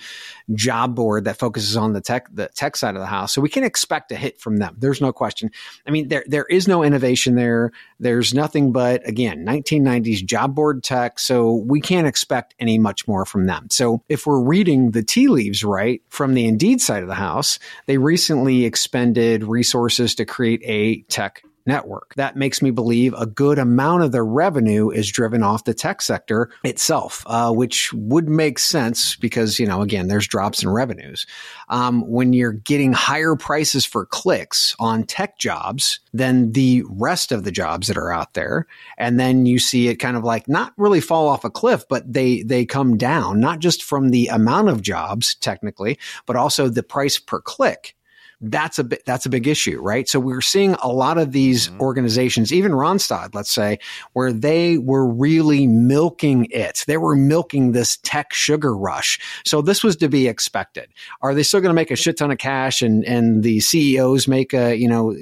job 0.54 0.93
board 0.93 1.26
that 1.26 1.39
focuses 1.39 1.76
on 1.76 1.93
the 1.93 2.02
tech, 2.02 2.28
the 2.32 2.50
tech 2.50 2.76
side 2.76 2.93
of 2.93 3.02
the 3.02 3.08
house. 3.08 3.34
So, 3.34 3.41
we 3.41 3.50
can 3.50 3.63
expect 3.63 4.12
a 4.12 4.15
hit 4.15 4.39
from 4.39 4.58
them. 4.58 4.76
There's 4.78 5.02
no 5.02 5.12
question. 5.12 5.50
I 5.88 5.89
mean, 5.89 6.10
there, 6.10 6.24
there 6.28 6.46
is 6.46 6.67
no 6.67 6.84
innovation 6.84 7.34
there. 7.34 7.72
There's 8.00 8.36
nothing 8.36 8.72
but, 8.72 9.08
again, 9.08 9.46
1990s 9.47 10.25
job 10.25 10.55
board 10.55 10.83
tech. 10.83 11.19
So 11.19 11.53
we 11.53 11.81
can't 11.81 12.07
expect 12.07 12.55
any 12.60 12.77
much 12.77 13.07
more 13.07 13.25
from 13.25 13.45
them. 13.45 13.67
So 13.71 14.03
if 14.10 14.25
we're 14.25 14.41
reading 14.41 14.91
the 14.91 15.03
tea 15.03 15.27
leaves 15.27 15.63
right 15.63 16.01
from 16.10 16.33
the 16.33 16.45
Indeed 16.45 16.81
side 16.81 17.03
of 17.03 17.10
the 17.10 17.15
house, 17.15 17.60
they 17.86 17.97
recently 17.97 18.65
expended 18.65 19.43
resources 19.43 20.15
to 20.15 20.25
create 20.25 20.62
a 20.63 21.01
tech 21.03 21.43
network. 21.67 22.15
That 22.15 22.36
makes 22.36 22.62
me 22.62 22.71
believe 22.71 23.13
a 23.13 23.25
good 23.25 23.60
amount 23.60 24.03
of 24.03 24.12
their 24.12 24.25
revenue 24.25 24.89
is 24.89 25.12
driven 25.12 25.43
off 25.43 25.65
the 25.65 25.73
tech 25.73 26.01
sector 26.01 26.49
itself, 26.63 27.23
uh, 27.27 27.51
which 27.51 27.91
would 27.93 28.30
make 28.30 28.58
sense 28.58 29.15
because, 29.15 29.60
you 29.60 29.67
know, 29.67 29.82
again, 29.82 30.08
there's 30.08 30.27
drops 30.27 30.63
in 30.63 30.69
revenues. 30.69 31.25
Um, 31.69 32.01
when 32.08 32.34
you're 32.34 32.53
getting 32.53 32.93
higher 32.93 33.36
prices 33.36 33.86
for 33.86 34.06
clicks 34.06 34.75
on 34.80 35.03
tech 35.03 35.38
jobs 35.38 35.99
than 36.13 36.53
the 36.53 36.84
rest 36.89 37.32
of 37.32 37.43
the 37.43 37.51
jobs 37.51 37.88
that 37.88 37.97
are 37.97 38.12
out 38.12 38.34
there, 38.34 38.65
and 38.97 39.19
then 39.19 39.45
you 39.45 39.60
see 39.60 39.89
it 39.89 39.95
kind 39.95 40.17
of 40.17 40.23
like 40.23 40.47
not 40.47 40.73
really 40.77 41.01
fall 41.01 41.27
off 41.27 41.43
a 41.43 41.49
cliff, 41.49 41.84
but 41.89 42.12
they 42.12 42.43
they 42.43 42.65
come 42.65 42.97
down 42.97 43.39
not 43.39 43.60
just 43.60 43.84
from 43.84 44.10
the 44.10 44.27
amount 44.27 44.69
of 44.69 44.82
jobs 44.82 45.36
technically, 45.36 45.99
but 46.25 46.36
also 46.36 46.69
the 46.69 46.84
price 46.84 47.19
per 47.19 47.41
click 47.41 47.96
that's 48.41 48.78
a 48.78 48.84
bit, 48.84 49.04
that's 49.06 49.26
a 49.26 49.30
big 49.30 49.47
issue, 49.47 49.80
right? 49.82 50.08
So 50.08 50.19
we're 50.19 50.41
seeing 50.41 50.76
a 50.76 50.89
lot 50.89 51.17
of 51.17 51.32
these 51.32 51.69
mm-hmm. 51.69 51.82
organizations, 51.82 52.54
even 52.54 52.71
Randstad, 52.71 53.34
let's 53.34 53.52
say, 53.52 53.80
where 54.13 54.32
they 54.32 54.78
were 54.78 55.08
really 55.08 55.65
milking 55.65 56.47
it. 56.52 56.84
They 56.88 56.97
were 56.97 57.15
milking 57.15 57.71
this 57.71 57.97
tech 58.04 58.34
sugar 58.34 58.76
rush. 58.76 59.19
So 59.43 59.62
this 59.62 59.84
was 59.84 59.95
to 59.97 60.10
be 60.10 60.28
expected. 60.28 60.89
Are 61.21 61.34
they 61.34 61.43
still 61.43 61.62
going 61.62 61.71
to 61.71 61.76
make 61.76 61.91
a 61.91 61.95
shit 61.95 62.17
ton 62.17 62.32
of 62.32 62.38
cash 62.38 62.82
and, 62.82 63.04
and 63.06 63.43
the 63.43 63.60
CEOs 63.60 64.28
make 64.28 64.54
a, 64.54 64.76
you 64.76 64.88
know, 64.88 65.15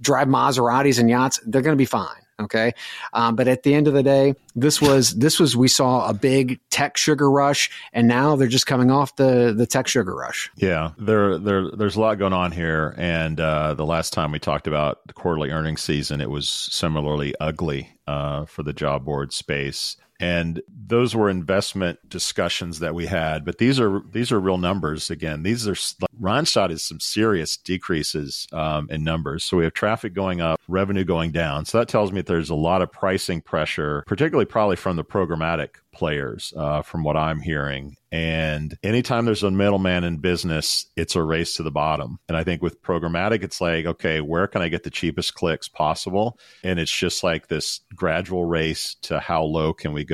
drive 0.00 0.28
Maseratis 0.28 0.98
and 1.00 1.10
yachts? 1.10 1.40
They're 1.44 1.62
going 1.62 1.76
to 1.76 1.82
be 1.82 1.84
fine. 1.84 2.21
Okay. 2.42 2.74
Um, 3.12 3.36
but 3.36 3.48
at 3.48 3.62
the 3.62 3.74
end 3.74 3.88
of 3.88 3.94
the 3.94 4.02
day, 4.02 4.34
this 4.54 4.80
was, 4.80 5.14
this 5.14 5.40
was, 5.40 5.56
we 5.56 5.68
saw 5.68 6.08
a 6.08 6.14
big 6.14 6.60
tech 6.70 6.96
sugar 6.96 7.30
rush 7.30 7.70
and 7.92 8.08
now 8.08 8.36
they're 8.36 8.48
just 8.48 8.66
coming 8.66 8.90
off 8.90 9.16
the, 9.16 9.54
the 9.56 9.66
tech 9.66 9.88
sugar 9.88 10.14
rush. 10.14 10.50
Yeah. 10.56 10.90
There, 10.98 11.38
there, 11.38 11.70
there's 11.70 11.96
a 11.96 12.00
lot 12.00 12.18
going 12.18 12.32
on 12.32 12.52
here. 12.52 12.94
And, 12.98 13.40
uh, 13.40 13.74
the 13.74 13.86
last 13.86 14.12
time 14.12 14.32
we 14.32 14.38
talked 14.38 14.66
about 14.66 15.06
the 15.06 15.12
quarterly 15.12 15.50
earnings 15.50 15.82
season, 15.82 16.20
it 16.20 16.30
was 16.30 16.48
similarly 16.48 17.34
ugly, 17.40 17.90
uh, 18.06 18.44
for 18.46 18.62
the 18.62 18.72
job 18.72 19.04
board 19.04 19.32
space 19.32 19.96
and 20.22 20.62
those 20.68 21.16
were 21.16 21.28
investment 21.28 21.98
discussions 22.08 22.78
that 22.78 22.94
we 22.94 23.06
had 23.06 23.44
but 23.44 23.58
these 23.58 23.80
are 23.80 24.02
these 24.12 24.30
are 24.30 24.40
real 24.40 24.58
numbers 24.58 25.10
again 25.10 25.42
these 25.42 25.66
are 25.66 25.74
Randstad 26.20 26.70
is 26.70 26.82
some 26.82 27.00
serious 27.00 27.56
decreases 27.56 28.46
um, 28.52 28.88
in 28.88 29.02
numbers 29.02 29.42
so 29.44 29.56
we 29.56 29.64
have 29.64 29.72
traffic 29.72 30.14
going 30.14 30.40
up 30.40 30.60
revenue 30.68 31.04
going 31.04 31.32
down 31.32 31.64
so 31.64 31.78
that 31.78 31.88
tells 31.88 32.12
me 32.12 32.20
that 32.20 32.26
there's 32.26 32.50
a 32.50 32.54
lot 32.54 32.82
of 32.82 32.92
pricing 32.92 33.40
pressure 33.40 34.04
particularly 34.06 34.46
probably 34.46 34.76
from 34.76 34.96
the 34.96 35.04
programmatic 35.04 35.76
players 35.92 36.54
uh, 36.56 36.82
from 36.82 37.02
what 37.02 37.16
i'm 37.16 37.40
hearing 37.40 37.96
and 38.12 38.76
anytime 38.82 39.24
there's 39.24 39.42
a 39.42 39.50
middleman 39.50 40.04
in 40.04 40.18
business, 40.18 40.84
it's 40.96 41.16
a 41.16 41.22
race 41.22 41.54
to 41.54 41.62
the 41.62 41.70
bottom. 41.70 42.18
And 42.28 42.36
I 42.36 42.44
think 42.44 42.60
with 42.60 42.82
programmatic, 42.82 43.42
it's 43.42 43.58
like, 43.58 43.86
okay, 43.86 44.20
where 44.20 44.46
can 44.46 44.60
I 44.60 44.68
get 44.68 44.82
the 44.82 44.90
cheapest 44.90 45.34
clicks 45.34 45.66
possible? 45.66 46.38
And 46.62 46.78
it's 46.78 46.94
just 46.94 47.24
like 47.24 47.48
this 47.48 47.80
gradual 47.94 48.44
race 48.44 48.96
to 49.02 49.18
how 49.18 49.44
low 49.44 49.72
can 49.72 49.94
we 49.94 50.04
go 50.04 50.11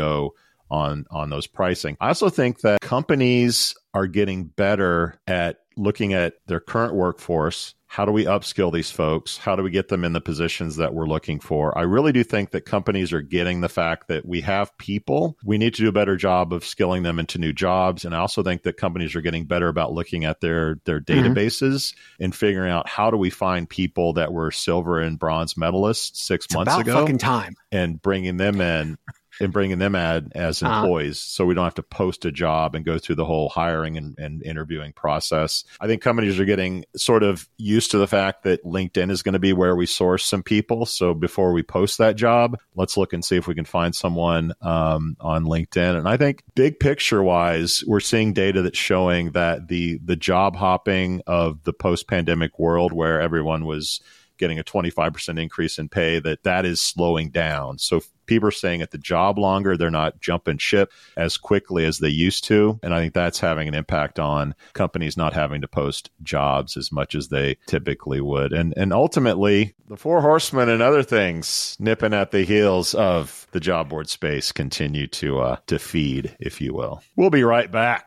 on 0.70 1.06
on 1.10 1.30
those 1.30 1.46
pricing. 1.46 1.96
I 2.00 2.08
also 2.08 2.28
think 2.28 2.60
that 2.60 2.80
companies 2.80 3.74
are 3.94 4.06
getting 4.06 4.44
better 4.44 5.20
at 5.26 5.58
looking 5.76 6.12
at 6.12 6.34
their 6.46 6.60
current 6.60 6.94
workforce 6.94 7.74
how 7.90 8.04
do 8.04 8.12
we 8.12 8.26
upskill 8.26 8.70
these 8.70 8.90
folks? 8.90 9.38
How 9.38 9.56
do 9.56 9.62
we 9.62 9.70
get 9.70 9.88
them 9.88 10.04
in 10.04 10.12
the 10.12 10.20
positions 10.20 10.76
that 10.76 10.92
we're 10.92 11.06
looking 11.06 11.40
for? 11.40 11.76
I 11.76 11.82
really 11.82 12.12
do 12.12 12.22
think 12.22 12.50
that 12.50 12.66
companies 12.66 13.14
are 13.14 13.22
getting 13.22 13.62
the 13.62 13.68
fact 13.68 14.08
that 14.08 14.26
we 14.26 14.42
have 14.42 14.76
people. 14.76 15.38
We 15.42 15.56
need 15.56 15.72
to 15.74 15.82
do 15.82 15.88
a 15.88 15.92
better 15.92 16.14
job 16.14 16.52
of 16.52 16.66
skilling 16.66 17.02
them 17.02 17.18
into 17.18 17.38
new 17.38 17.54
jobs. 17.54 18.04
And 18.04 18.14
I 18.14 18.18
also 18.18 18.42
think 18.42 18.62
that 18.64 18.76
companies 18.76 19.16
are 19.16 19.22
getting 19.22 19.46
better 19.46 19.68
about 19.68 19.94
looking 19.94 20.26
at 20.26 20.42
their, 20.42 20.78
their 20.84 21.00
mm-hmm. 21.00 21.32
databases 21.32 21.94
and 22.20 22.36
figuring 22.36 22.70
out 22.70 22.86
how 22.86 23.10
do 23.10 23.16
we 23.16 23.30
find 23.30 23.68
people 23.68 24.12
that 24.12 24.34
were 24.34 24.50
silver 24.50 25.00
and 25.00 25.18
bronze 25.18 25.54
medalists 25.54 26.16
six 26.16 26.44
it's 26.44 26.54
months 26.54 26.76
ago. 26.76 26.92
Fucking 26.92 27.18
time. 27.18 27.54
And 27.72 28.00
bringing 28.02 28.36
them 28.36 28.60
in 28.60 28.98
and 29.40 29.52
bringing 29.52 29.78
them 29.78 29.94
ad 29.94 30.32
as 30.34 30.62
Uh-huh. 30.62 30.80
employees, 30.82 31.18
so 31.20 31.46
we 31.46 31.54
don't 31.54 31.64
have 31.64 31.74
to 31.74 31.82
post 31.82 32.24
a 32.24 32.32
job 32.32 32.74
and 32.74 32.84
go 32.84 32.98
through 32.98 33.16
the 33.16 33.24
whole 33.24 33.48
hiring 33.48 33.96
and, 33.96 34.18
and 34.18 34.42
interviewing 34.42 34.92
process. 34.92 35.64
I 35.80 35.86
think 35.86 36.02
companies 36.02 36.38
are 36.40 36.44
getting 36.44 36.84
sort 36.96 37.22
of 37.22 37.48
used 37.56 37.90
to 37.92 37.98
the 37.98 38.06
fact 38.06 38.42
that 38.44 38.64
LinkedIn 38.64 39.10
is 39.10 39.22
going 39.22 39.34
to 39.34 39.38
be 39.38 39.52
where 39.52 39.76
we 39.76 39.86
source 39.86 40.24
some 40.24 40.42
people. 40.42 40.86
So 40.86 41.14
before 41.14 41.52
we 41.52 41.62
post 41.62 41.98
that 41.98 42.16
job, 42.16 42.58
let's 42.74 42.96
look 42.96 43.12
and 43.12 43.24
see 43.24 43.36
if 43.36 43.46
we 43.46 43.54
can 43.54 43.64
find 43.64 43.94
someone 43.94 44.52
um, 44.60 45.16
on 45.20 45.44
LinkedIn. 45.44 45.98
And 45.98 46.08
I 46.08 46.16
think 46.16 46.42
big 46.54 46.80
picture 46.80 47.22
wise, 47.22 47.84
we're 47.86 48.00
seeing 48.00 48.32
data 48.32 48.62
that's 48.62 48.78
showing 48.78 49.32
that 49.32 49.68
the 49.68 49.98
the 50.04 50.16
job 50.16 50.56
hopping 50.56 51.22
of 51.26 51.62
the 51.64 51.72
post 51.72 52.08
pandemic 52.08 52.58
world, 52.58 52.92
where 52.92 53.20
everyone 53.20 53.64
was 53.64 54.00
getting 54.38 54.58
a 54.58 54.64
25% 54.64 55.40
increase 55.40 55.78
in 55.78 55.88
pay 55.88 56.20
that 56.20 56.42
that 56.44 56.64
is 56.64 56.80
slowing 56.80 57.30
down. 57.30 57.78
So 57.78 58.00
people 58.28 58.48
are 58.48 58.52
staying 58.52 58.82
at 58.82 58.92
the 58.92 58.98
job 58.98 59.38
longer 59.38 59.76
they're 59.76 59.90
not 59.90 60.20
jumping 60.20 60.58
ship 60.58 60.92
as 61.16 61.36
quickly 61.36 61.84
as 61.84 61.98
they 61.98 62.08
used 62.08 62.44
to. 62.44 62.78
And 62.82 62.94
i 62.94 63.00
think 63.00 63.14
that's 63.14 63.40
having 63.40 63.66
an 63.66 63.74
impact 63.74 64.20
on 64.20 64.54
companies 64.74 65.16
not 65.16 65.32
having 65.32 65.62
to 65.62 65.68
post 65.68 66.10
jobs 66.22 66.76
as 66.76 66.92
much 66.92 67.14
as 67.14 67.28
they 67.28 67.56
typically 67.66 68.20
would. 68.20 68.52
And 68.52 68.74
and 68.76 68.92
ultimately 68.92 69.74
the 69.88 69.96
four 69.96 70.20
horsemen 70.20 70.68
and 70.68 70.82
other 70.82 71.02
things 71.02 71.76
nipping 71.80 72.14
at 72.14 72.30
the 72.30 72.42
heels 72.42 72.94
of 72.94 73.46
the 73.50 73.60
job 73.60 73.88
board 73.88 74.08
space 74.08 74.52
continue 74.52 75.06
to 75.08 75.40
uh 75.40 75.56
to 75.66 75.78
feed 75.78 76.36
if 76.38 76.60
you 76.60 76.74
will. 76.74 77.02
We'll 77.16 77.30
be 77.30 77.42
right 77.42 77.70
back. 77.72 78.04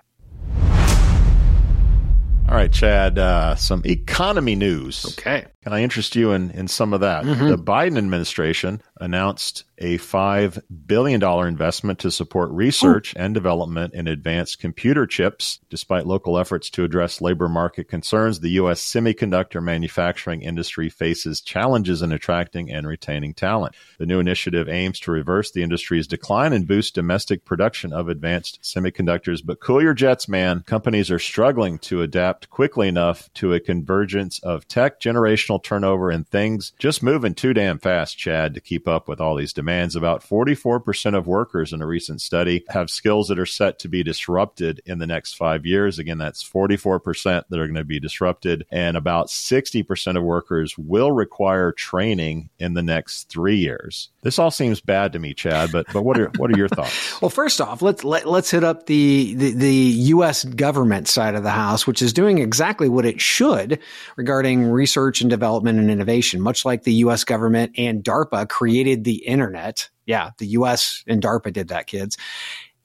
All 2.51 2.57
right, 2.57 2.71
Chad, 2.71 3.17
uh, 3.17 3.55
some 3.55 3.81
economy 3.85 4.55
news. 4.55 5.05
Okay. 5.17 5.45
Can 5.63 5.73
I 5.73 5.83
interest 5.83 6.15
you 6.15 6.31
in, 6.31 6.49
in 6.51 6.67
some 6.67 6.91
of 6.91 7.01
that? 7.01 7.23
Mm-hmm. 7.23 7.49
The 7.49 7.57
Biden 7.57 7.97
administration 7.97 8.81
announced 8.99 9.63
a 9.77 9.97
$5 9.97 10.61
billion 10.85 11.21
investment 11.47 11.99
to 11.99 12.11
support 12.11 12.51
research 12.51 13.13
and 13.15 13.33
development 13.33 13.93
in 13.93 14.07
advanced 14.07 14.59
computer 14.59 15.05
chips. 15.05 15.59
Despite 15.69 16.05
local 16.05 16.37
efforts 16.37 16.69
to 16.71 16.83
address 16.83 17.21
labor 17.21 17.49
market 17.49 17.87
concerns, 17.87 18.39
the 18.39 18.51
U.S. 18.51 18.81
semiconductor 18.81 19.61
manufacturing 19.61 20.41
industry 20.41 20.89
faces 20.89 21.41
challenges 21.41 22.01
in 22.01 22.11
attracting 22.11 22.71
and 22.71 22.87
retaining 22.87 23.33
talent. 23.33 23.75
The 23.97 24.05
new 24.05 24.19
initiative 24.19 24.69
aims 24.69 24.99
to 25.01 25.11
reverse 25.11 25.51
the 25.51 25.63
industry's 25.63 26.07
decline 26.07 26.53
and 26.53 26.67
boost 26.67 26.95
domestic 26.95 27.43
production 27.43 27.91
of 27.91 28.07
advanced 28.07 28.61
semiconductors. 28.61 29.41
But 29.43 29.61
cool 29.61 29.81
your 29.81 29.93
jets, 29.93 30.27
man. 30.27 30.61
Companies 30.61 31.09
are 31.09 31.19
struggling 31.19 31.79
to 31.79 32.03
adapt 32.03 32.49
quickly 32.49 32.87
enough 32.87 33.31
to 33.35 33.53
a 33.53 33.59
convergence 33.59 34.39
of 34.39 34.67
tech, 34.67 34.99
generational 34.99 35.50
turnover, 35.59 36.09
and 36.09 36.27
things 36.27 36.73
just 36.79 37.03
moving 37.03 37.33
too 37.33 37.53
damn 37.53 37.79
fast, 37.79 38.17
Chad, 38.17 38.53
to 38.53 38.61
keep 38.61 38.87
up 38.87 39.07
with 39.07 39.19
all 39.19 39.35
these 39.35 39.53
demands. 39.53 39.95
About 39.95 40.23
44% 40.23 41.17
of 41.17 41.27
workers 41.27 41.73
in 41.73 41.81
a 41.81 41.87
recent 41.87 42.21
study 42.21 42.63
have 42.69 42.89
skills 42.89 43.27
that 43.27 43.39
are 43.39 43.45
set 43.45 43.79
to 43.79 43.87
be 43.87 44.03
disrupted 44.03 44.81
in 44.85 44.99
the 44.99 45.07
next 45.07 45.33
five 45.33 45.65
years. 45.65 45.99
Again, 45.99 46.17
that's 46.17 46.43
44% 46.43 47.43
that 47.49 47.59
are 47.59 47.67
going 47.67 47.75
to 47.75 47.83
be 47.83 47.99
disrupted, 47.99 48.65
and 48.71 48.97
about 48.97 49.27
60% 49.27 50.17
of 50.17 50.23
workers 50.23 50.77
will 50.77 51.11
require 51.11 51.71
training 51.71 52.49
in 52.59 52.73
the 52.73 52.83
next 52.83 53.29
three 53.29 53.57
years. 53.57 54.09
This 54.21 54.39
all 54.39 54.51
seems 54.51 54.81
bad 54.81 55.13
to 55.13 55.19
me, 55.19 55.33
Chad, 55.33 55.71
but 55.71 55.87
but 55.91 56.03
what 56.03 56.19
are 56.19 56.29
what 56.37 56.51
are 56.51 56.57
your 56.57 56.67
thoughts? 56.69 57.21
Well, 57.21 57.29
first 57.29 57.59
off, 57.59 57.81
let's 57.81 58.03
let, 58.03 58.27
let's 58.27 58.51
hit 58.51 58.63
up 58.63 58.85
the, 58.85 59.33
the 59.33 59.51
the 59.51 59.73
U.S. 59.73 60.43
government 60.43 61.07
side 61.07 61.35
of 61.35 61.43
the 61.43 61.49
house, 61.49 61.87
which 61.87 62.01
is 62.01 62.13
doing 62.13 62.37
exactly 62.37 62.87
what 62.87 63.05
it 63.05 63.19
should 63.19 63.79
regarding 64.15 64.69
research 64.69 65.21
and 65.21 65.29
development 65.29 65.40
and 65.43 65.91
innovation. 65.91 66.41
Much 66.41 66.65
like 66.65 66.83
the 66.83 66.93
U.S. 66.93 67.23
government 67.23 67.73
and 67.77 68.03
DARPA 68.03 68.49
created 68.49 69.03
the 69.03 69.25
internet. 69.25 69.89
Yeah, 70.05 70.31
the 70.37 70.47
U.S. 70.47 71.03
and 71.07 71.21
DARPA 71.21 71.53
did 71.53 71.69
that, 71.69 71.87
kids. 71.87 72.17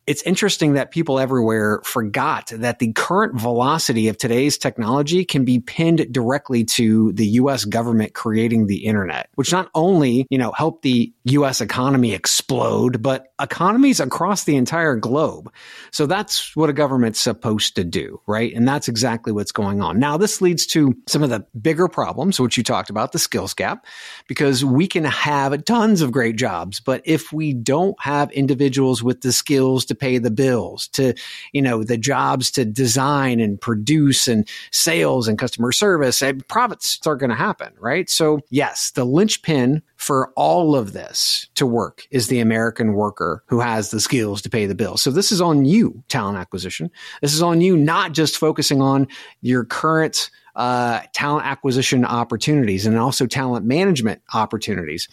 It's 0.06 0.22
interesting 0.22 0.74
that 0.74 0.92
people 0.92 1.18
everywhere 1.18 1.80
forgot 1.84 2.52
that 2.54 2.78
the 2.78 2.92
current 2.92 3.40
velocity 3.40 4.08
of 4.08 4.16
today's 4.16 4.56
technology 4.56 5.24
can 5.24 5.44
be 5.44 5.58
pinned 5.58 6.12
directly 6.12 6.64
to 6.64 7.12
the 7.12 7.26
US 7.26 7.64
government 7.64 8.14
creating 8.14 8.66
the 8.66 8.84
internet, 8.84 9.28
which 9.34 9.50
not 9.50 9.68
only, 9.74 10.26
you 10.30 10.38
know, 10.38 10.52
helped 10.52 10.82
the 10.82 11.12
US 11.24 11.60
economy 11.60 12.12
explode, 12.12 13.02
but 13.02 13.32
economies 13.40 13.98
across 13.98 14.44
the 14.44 14.54
entire 14.54 14.94
globe. 14.94 15.52
So 15.90 16.06
that's 16.06 16.54
what 16.54 16.70
a 16.70 16.72
government's 16.72 17.20
supposed 17.20 17.74
to 17.74 17.82
do, 17.82 18.20
right? 18.28 18.54
And 18.54 18.66
that's 18.66 18.86
exactly 18.86 19.32
what's 19.32 19.52
going 19.52 19.82
on. 19.82 19.98
Now, 19.98 20.16
this 20.16 20.40
leads 20.40 20.66
to 20.68 20.94
some 21.08 21.24
of 21.24 21.30
the 21.30 21.44
bigger 21.60 21.88
problems, 21.88 22.38
which 22.38 22.56
you 22.56 22.62
talked 22.62 22.90
about, 22.90 23.10
the 23.10 23.18
skills 23.18 23.54
gap, 23.54 23.84
because 24.28 24.64
we 24.64 24.86
can 24.86 25.04
have 25.04 25.64
tons 25.64 26.00
of 26.00 26.12
great 26.12 26.36
jobs, 26.36 26.78
but 26.78 27.02
if 27.04 27.32
we 27.32 27.52
don't 27.52 28.00
have 28.00 28.30
individuals 28.30 29.02
with 29.02 29.22
the 29.22 29.32
skills 29.32 29.84
to 29.86 29.95
pay 29.96 30.18
the 30.18 30.30
bills, 30.30 30.88
to, 30.88 31.14
you 31.52 31.62
know, 31.62 31.82
the 31.82 31.96
jobs 31.96 32.50
to 32.52 32.64
design 32.64 33.40
and 33.40 33.60
produce 33.60 34.28
and 34.28 34.48
sales 34.70 35.26
and 35.26 35.38
customer 35.38 35.72
service, 35.72 36.22
and 36.22 36.46
profits 36.48 37.00
are 37.06 37.16
going 37.16 37.30
to 37.30 37.36
happen, 37.36 37.72
right? 37.78 38.08
So 38.08 38.40
yes, 38.50 38.92
the 38.92 39.04
linchpin 39.04 39.82
for 39.96 40.32
all 40.36 40.76
of 40.76 40.92
this 40.92 41.48
to 41.54 41.66
work 41.66 42.06
is 42.10 42.28
the 42.28 42.40
American 42.40 42.92
worker 42.92 43.42
who 43.46 43.60
has 43.60 43.90
the 43.90 44.00
skills 44.00 44.42
to 44.42 44.50
pay 44.50 44.66
the 44.66 44.74
bills. 44.74 45.02
So 45.02 45.10
this 45.10 45.32
is 45.32 45.40
on 45.40 45.64
you, 45.64 46.02
talent 46.08 46.38
acquisition. 46.38 46.90
This 47.22 47.32
is 47.32 47.42
on 47.42 47.60
you, 47.60 47.76
not 47.76 48.12
just 48.12 48.36
focusing 48.36 48.82
on 48.82 49.08
your 49.40 49.64
current 49.64 50.30
uh, 50.54 51.02
talent 51.12 51.46
acquisition 51.46 52.04
opportunities 52.04 52.86
and 52.86 52.98
also 52.98 53.26
talent 53.26 53.66
management 53.66 54.22
opportunities 54.32 55.08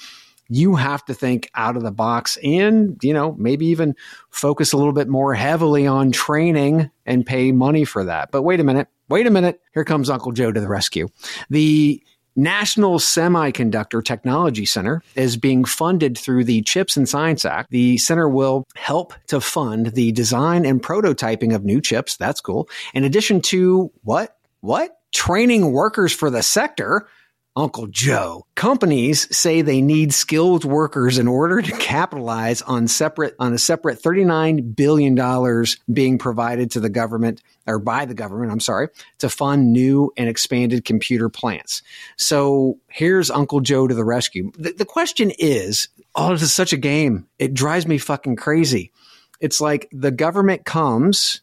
you 0.50 0.76
have 0.76 1.04
to 1.06 1.14
think 1.14 1.50
out 1.56 1.78
of 1.78 1.84
the 1.84 1.92
box 1.92 2.38
and, 2.44 2.98
you 3.02 3.14
know, 3.14 3.36
maybe 3.38 3.66
even 3.68 3.96
focus 4.30 4.74
a 4.74 4.78
little 4.78 4.94
bit 4.94 5.08
more 5.08 5.34
heavily 5.34 5.88
on 5.88 6.12
training 6.12 6.92
and 7.06 7.26
pay 7.26 7.52
money 7.52 7.86
for 7.86 8.04
that. 8.04 8.32
But 8.32 8.44
wait 8.44 8.60
a 8.60 8.64
minute, 8.64 8.88
wait 9.10 9.28
a 9.28 9.32
minute. 9.32 9.62
Here 9.74 9.86
comes 9.86 10.10
Uncle 10.10 10.32
Joe 10.32 10.52
to 10.52 10.60
the 10.60 10.68
rescue. 10.68 11.08
The 11.50 12.04
National 12.36 12.98
Semiconductor 12.98 14.04
Technology 14.04 14.66
Center 14.66 15.04
is 15.16 15.38
being 15.38 15.66
funded 15.66 16.18
through 16.18 16.44
the 16.46 16.64
CHIPS 16.64 16.98
and 16.98 17.08
Science 17.08 17.46
Act. 17.46 17.70
The 17.70 17.98
center 18.00 18.28
will 18.28 18.66
help 18.76 19.14
to 19.28 19.40
fund 19.40 19.88
the 19.94 20.12
design 20.12 20.66
and 20.66 20.82
prototyping 20.82 21.54
of 21.54 21.64
new 21.64 21.80
chips. 21.80 22.18
That's 22.18 22.42
cool. 22.42 22.68
In 22.94 23.04
addition 23.04 23.40
to 23.42 23.92
what? 24.04 24.36
What? 24.62 24.98
Training 25.14 25.74
workers 25.74 26.12
for 26.12 26.32
the 26.32 26.42
sector. 26.42 27.08
Uncle 27.56 27.88
Joe. 27.88 28.48
Companies 28.56 29.36
say 29.36 29.62
they 29.62 29.82
need 29.82 30.14
skilled 30.14 30.66
workers 30.66 31.20
in 31.20 31.28
order 31.28 31.62
to 31.62 31.72
capitalize 31.78 32.62
on 32.64 32.88
separate 32.88 33.36
on 33.40 33.54
a 33.54 33.58
separate 33.58 34.02
$39 34.02 34.76
billion 34.76 35.66
being 35.92 36.18
provided 36.18 36.72
to 36.72 36.80
the 36.80 36.90
government 36.90 37.42
or 37.68 37.80
by 37.80 38.06
the 38.06 38.16
government, 38.16 38.52
I'm 38.52 38.60
sorry, 38.60 38.90
to 39.20 39.30
fund 39.30 39.72
new 39.72 40.12
and 40.18 40.28
expanded 40.28 40.84
computer 40.84 41.30
plants. 41.30 41.82
So 42.18 42.80
here's 42.90 43.30
Uncle 43.30 43.62
Joe 43.62 43.88
to 43.88 43.94
the 43.94 44.04
rescue. 44.04 44.52
The, 44.58 44.74
the 44.74 44.86
question 44.86 45.32
is, 45.38 45.88
oh, 46.16 46.32
this 46.32 46.42
is 46.42 46.54
such 46.54 46.74
a 46.74 46.78
game. 46.78 47.28
It 47.40 47.54
drives 47.54 47.88
me 47.88 48.00
fucking 48.00 48.36
crazy. 48.36 48.92
It's 49.40 49.62
like 49.62 49.88
the 49.92 50.12
government 50.12 50.66
comes 50.66 51.42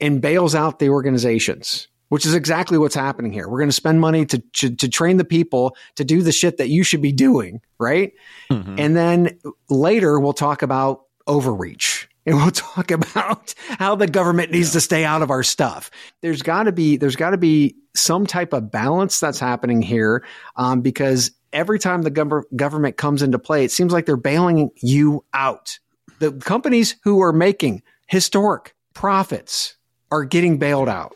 and 0.00 0.20
bails 0.20 0.54
out 0.54 0.78
the 0.78 0.90
organizations 0.90 1.88
which 2.08 2.26
is 2.26 2.34
exactly 2.34 2.78
what's 2.78 2.94
happening 2.94 3.32
here. 3.32 3.48
We're 3.48 3.58
going 3.58 3.68
to 3.68 3.74
spend 3.74 4.00
money 4.00 4.26
to, 4.26 4.38
to, 4.38 4.74
to 4.74 4.88
train 4.88 5.16
the 5.16 5.24
people 5.24 5.76
to 5.96 6.04
do 6.04 6.22
the 6.22 6.32
shit 6.32 6.56
that 6.58 6.68
you 6.68 6.82
should 6.82 7.02
be 7.02 7.12
doing, 7.12 7.60
right? 7.78 8.12
Mm-hmm. 8.50 8.76
And 8.78 8.96
then 8.96 9.38
later 9.68 10.18
we'll 10.18 10.32
talk 10.32 10.62
about 10.62 11.02
overreach 11.26 12.08
and 12.26 12.36
we'll 12.36 12.50
talk 12.52 12.90
about 12.90 13.54
how 13.78 13.94
the 13.94 14.06
government 14.06 14.50
needs 14.50 14.70
yeah. 14.70 14.74
to 14.74 14.80
stay 14.80 15.04
out 15.04 15.22
of 15.22 15.30
our 15.30 15.42
stuff. 15.42 15.90
There's 16.20 16.42
got 16.42 16.64
to 16.64 16.72
be 16.72 16.96
there's 16.96 17.16
got 17.16 17.30
to 17.30 17.38
be 17.38 17.76
some 17.94 18.26
type 18.26 18.52
of 18.52 18.70
balance 18.70 19.18
that's 19.20 19.40
happening 19.40 19.82
here 19.82 20.24
um, 20.56 20.80
because 20.80 21.30
every 21.52 21.78
time 21.78 22.02
the 22.02 22.10
gov- 22.10 22.44
government 22.54 22.96
comes 22.96 23.22
into 23.22 23.38
play, 23.38 23.64
it 23.64 23.72
seems 23.72 23.92
like 23.92 24.06
they're 24.06 24.16
bailing 24.16 24.70
you 24.76 25.24
out. 25.34 25.78
The 26.18 26.32
companies 26.32 26.96
who 27.04 27.20
are 27.20 27.32
making 27.32 27.82
historic 28.06 28.74
profits 28.94 29.76
are 30.10 30.24
getting 30.24 30.58
bailed 30.58 30.88
out. 30.88 31.14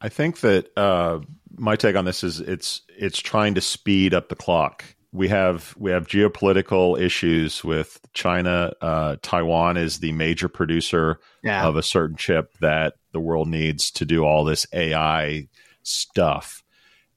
I 0.00 0.08
think 0.08 0.40
that 0.40 0.76
uh, 0.76 1.20
my 1.56 1.76
take 1.76 1.96
on 1.96 2.04
this 2.04 2.24
is 2.24 2.40
it's 2.40 2.82
it's 2.88 3.20
trying 3.20 3.54
to 3.54 3.60
speed 3.60 4.14
up 4.14 4.28
the 4.28 4.36
clock. 4.36 4.84
We 5.12 5.28
have 5.28 5.74
we 5.76 5.90
have 5.90 6.06
geopolitical 6.06 6.98
issues 7.00 7.62
with 7.62 8.00
China. 8.12 8.72
Uh, 8.80 9.16
Taiwan 9.22 9.76
is 9.76 9.98
the 9.98 10.12
major 10.12 10.48
producer 10.48 11.20
yeah. 11.42 11.66
of 11.66 11.76
a 11.76 11.82
certain 11.82 12.16
chip 12.16 12.52
that 12.60 12.94
the 13.12 13.20
world 13.20 13.48
needs 13.48 13.90
to 13.92 14.04
do 14.04 14.24
all 14.24 14.44
this 14.44 14.66
AI 14.72 15.48
stuff. 15.82 16.62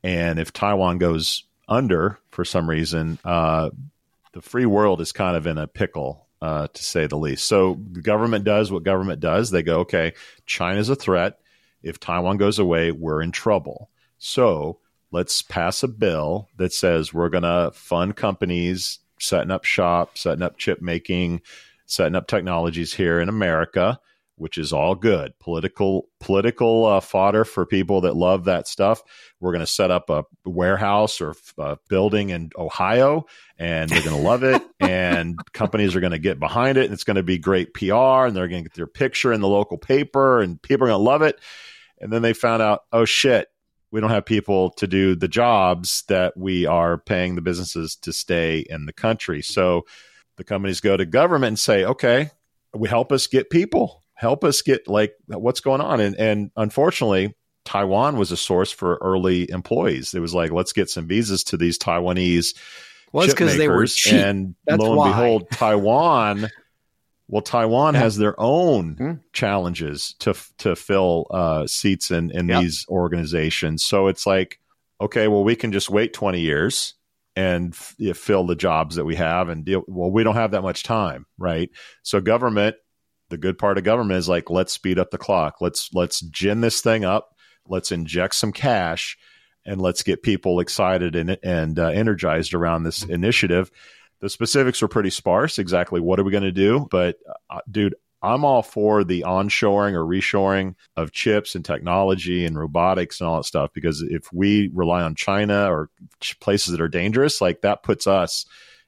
And 0.04 0.40
if 0.40 0.52
Taiwan 0.52 0.98
goes 0.98 1.44
under 1.70 2.20
for 2.32 2.44
some 2.44 2.70
reason, 2.70 3.20
uh, 3.24 3.70
the 4.34 4.42
free 4.42 4.66
world 4.66 5.00
is 5.00 5.12
kind 5.12 5.38
of 5.38 5.48
in 5.48 5.58
a 5.58 5.68
pickle, 5.68 6.28
uh, 6.42 6.68
to 6.68 6.84
say 6.84 7.08
the 7.08 7.18
least. 7.18 7.46
So 7.46 7.80
the 7.92 8.02
government 8.02 8.44
does 8.44 8.72
what 8.72 8.84
government 8.84 9.22
does. 9.22 9.52
They 9.52 9.64
go, 9.64 9.82
okay, 9.82 10.14
China's 10.46 10.90
a 10.90 10.96
threat 10.96 11.40
if 11.84 12.00
Taiwan 12.00 12.38
goes 12.38 12.60
away, 12.60 12.92
we're 12.92 13.22
in 13.22 13.32
trouble. 13.32 13.90
So 14.18 14.80
let's 15.12 15.42
pass 15.42 15.84
a 15.84 15.88
bill 15.88 16.50
that 16.58 16.74
says 16.74 17.14
we're 17.14 17.30
going 17.30 17.44
to 17.44 17.72
fund 17.74 18.16
companies 18.16 19.00
setting 19.20 19.52
up 19.52 19.64
shop, 19.64 20.18
setting 20.18 20.42
up 20.42 20.58
chip 20.58 20.82
making, 20.82 21.42
setting 21.86 22.16
up 22.16 22.28
technologies 22.28 22.94
here 22.94 23.20
in 23.20 23.30
America, 23.30 24.00
which 24.36 24.58
is 24.58 24.74
all 24.74 24.96
good. 24.96 25.38
Political 25.40 26.08
political 26.20 26.86
uh, 26.86 27.00
fodder 27.00 27.46
for 27.46 27.66
people 27.66 28.02
that 28.02 28.16
love 28.16 28.46
that 28.46 28.68
stuff. 28.68 29.04
We're 29.40 29.52
going 29.52 29.60
to 29.60 29.68
set 29.68 29.92
up 29.92 30.10
a 30.10 30.26
warehouse 30.46 31.22
or 31.22 31.36
a 31.58 31.78
building 31.88 32.30
in 32.30 32.50
Ohio, 32.58 33.26
and 33.58 33.90
they're 33.90 34.04
going 34.04 34.18
to 34.18 34.28
love 34.28 34.44
it. 34.44 34.62
and 34.80 35.38
companies 35.54 35.96
are 35.96 36.02
going 36.02 36.12
to 36.12 36.20
get 36.20 36.40
behind 36.40 36.78
it, 36.78 36.86
and 36.86 36.94
it's 36.94 37.04
going 37.04 37.16
to 37.16 37.24
be 37.24 37.38
great 37.38 37.74
PR, 37.74 38.26
and 38.26 38.36
they're 38.36 38.48
going 38.48 38.64
to 38.64 38.70
get 38.70 38.76
their 38.76 38.88
picture 38.88 39.32
in 39.32 39.42
the 39.42 39.48
local 39.48 39.78
paper, 39.78 40.42
and 40.42 40.62
people 40.62 40.88
are 40.88 40.90
going 40.90 41.00
to 41.00 41.04
love 41.04 41.22
it. 41.22 41.40
And 42.04 42.12
then 42.12 42.22
they 42.22 42.34
found 42.34 42.62
out, 42.62 42.84
oh 42.92 43.06
shit, 43.06 43.48
we 43.92 44.02
don't 44.02 44.10
have 44.10 44.26
people 44.26 44.72
to 44.72 44.88
do 44.88 45.16
the 45.16 45.28
jobs 45.28 46.04
that 46.08 46.36
we 46.36 46.66
are 46.66 46.98
paying 46.98 47.36
the 47.36 47.42
businesses 47.42 47.96
to 47.98 48.12
stay 48.12 48.66
in 48.70 48.86
the 48.86 48.94
country. 48.94 49.42
So 49.42 49.86
the 50.36 50.44
companies 50.44 50.82
go 50.82 50.98
to 50.98 51.06
government 51.06 51.50
and 51.50 51.60
say, 51.60 51.86
okay, 51.86 52.32
we 52.74 52.90
help 52.90 53.12
us 53.12 53.28
get 53.28 53.50
people, 53.50 54.04
help 54.16 54.44
us 54.44 54.62
get 54.62 54.88
like 54.88 55.14
what's 55.28 55.60
going 55.60 55.80
on. 55.80 56.00
And, 56.00 56.16
and 56.18 56.52
unfortunately, 56.58 57.36
Taiwan 57.66 58.18
was 58.18 58.32
a 58.32 58.38
source 58.38 58.72
for 58.72 58.98
early 59.02 59.50
employees. 59.50 60.14
It 60.14 60.20
was 60.20 60.34
like, 60.34 60.52
let's 60.52 60.74
get 60.74 60.90
some 60.90 61.08
visas 61.08 61.44
to 61.46 61.58
these 61.58 61.78
Taiwanese. 61.78 62.58
Well, 63.12 63.26
it's 63.26 63.34
because 63.34 63.58
they 63.58 63.70
were 63.70 63.86
cheap. 63.86 64.14
And 64.14 64.56
That's 64.66 64.82
lo 64.82 64.90
and 64.90 64.98
why. 64.98 65.10
behold, 65.10 65.50
Taiwan. 65.52 66.50
Well, 67.28 67.42
Taiwan 67.42 67.94
Yeah. 67.94 68.02
has 68.02 68.18
their 68.18 68.40
own 68.40 68.96
Hmm. 68.98 69.12
challenges 69.32 70.16
to 70.20 70.34
to 70.60 70.76
fill 70.76 71.28
uh, 71.32 71.68
seats 71.68 72.12
in 72.12 72.32
in 72.32 72.50
Yep. 72.50 72.62
these 72.62 72.86
organizations. 72.90 73.84
So 73.84 74.08
it's 74.08 74.26
like, 74.26 74.60
okay, 75.02 75.28
well, 75.28 75.44
we 75.44 75.56
can 75.56 75.72
just 75.72 75.90
wait 75.90 76.14
twenty 76.14 76.42
years 76.42 76.96
and 77.36 77.74
f- 77.74 78.18
fill 78.18 78.46
the 78.46 78.56
jobs 78.56 78.96
that 78.98 79.06
we 79.06 79.16
have 79.16 79.50
and 79.50 79.66
deal. 79.66 79.84
Well, 79.88 80.12
we 80.12 80.24
don't 80.24 80.36
have 80.36 80.52
that 80.52 80.62
much 80.62 80.84
time, 80.84 81.26
right? 81.38 81.70
So 82.04 82.22
government, 82.22 82.76
the 83.30 83.38
good 83.38 83.58
part 83.58 83.78
of 83.80 83.84
government 83.84 84.20
is 84.20 84.30
like, 84.30 84.50
let's 84.52 84.72
speed 84.74 85.00
up 85.00 85.10
the 85.10 85.18
clock. 85.18 85.56
Let's 85.62 85.90
let's 85.94 86.20
gin 86.22 86.62
this 86.62 86.82
thing 86.82 87.06
up. 87.06 87.30
Let's 87.68 87.92
inject 87.92 88.36
some 88.36 88.52
cash, 88.52 89.18
and 89.66 89.82
let's 89.82 90.04
get 90.04 90.22
people 90.24 90.60
excited 90.60 91.16
and 91.16 91.38
and 91.42 91.80
uh, 91.80 91.88
energized 91.88 92.54
around 92.54 92.84
this 92.84 93.04
initiative. 93.04 93.72
The 94.24 94.30
specifics 94.30 94.82
were 94.82 94.88
pretty 94.88 95.10
sparse. 95.10 95.60
Exactly 95.60 96.00
what 96.00 96.18
are 96.18 96.24
we 96.24 96.32
going 96.32 96.44
to 96.44 96.52
do? 96.54 96.88
But 96.90 97.18
uh, 97.50 97.60
dude, 97.70 97.96
I'm 98.22 98.46
all 98.46 98.62
for 98.62 99.04
the 99.04 99.26
onshoring 99.28 99.96
or 99.96 100.06
reshoring 100.06 100.76
of 100.96 101.12
chips 101.12 101.56
and 101.56 101.66
technology 101.66 102.46
and 102.46 102.58
robotics 102.58 103.20
and 103.20 103.28
all 103.28 103.36
that 103.36 103.44
stuff 103.44 103.72
because 103.74 104.02
if 104.02 104.32
we 104.32 104.70
rely 104.74 105.02
on 105.02 105.16
China 105.16 105.70
or 105.70 105.90
places 106.40 106.72
that 106.72 106.80
are 106.80 106.88
dangerous, 106.88 107.42
like 107.42 107.64
that 107.64 107.84
puts 107.84 108.08
us 108.08 108.46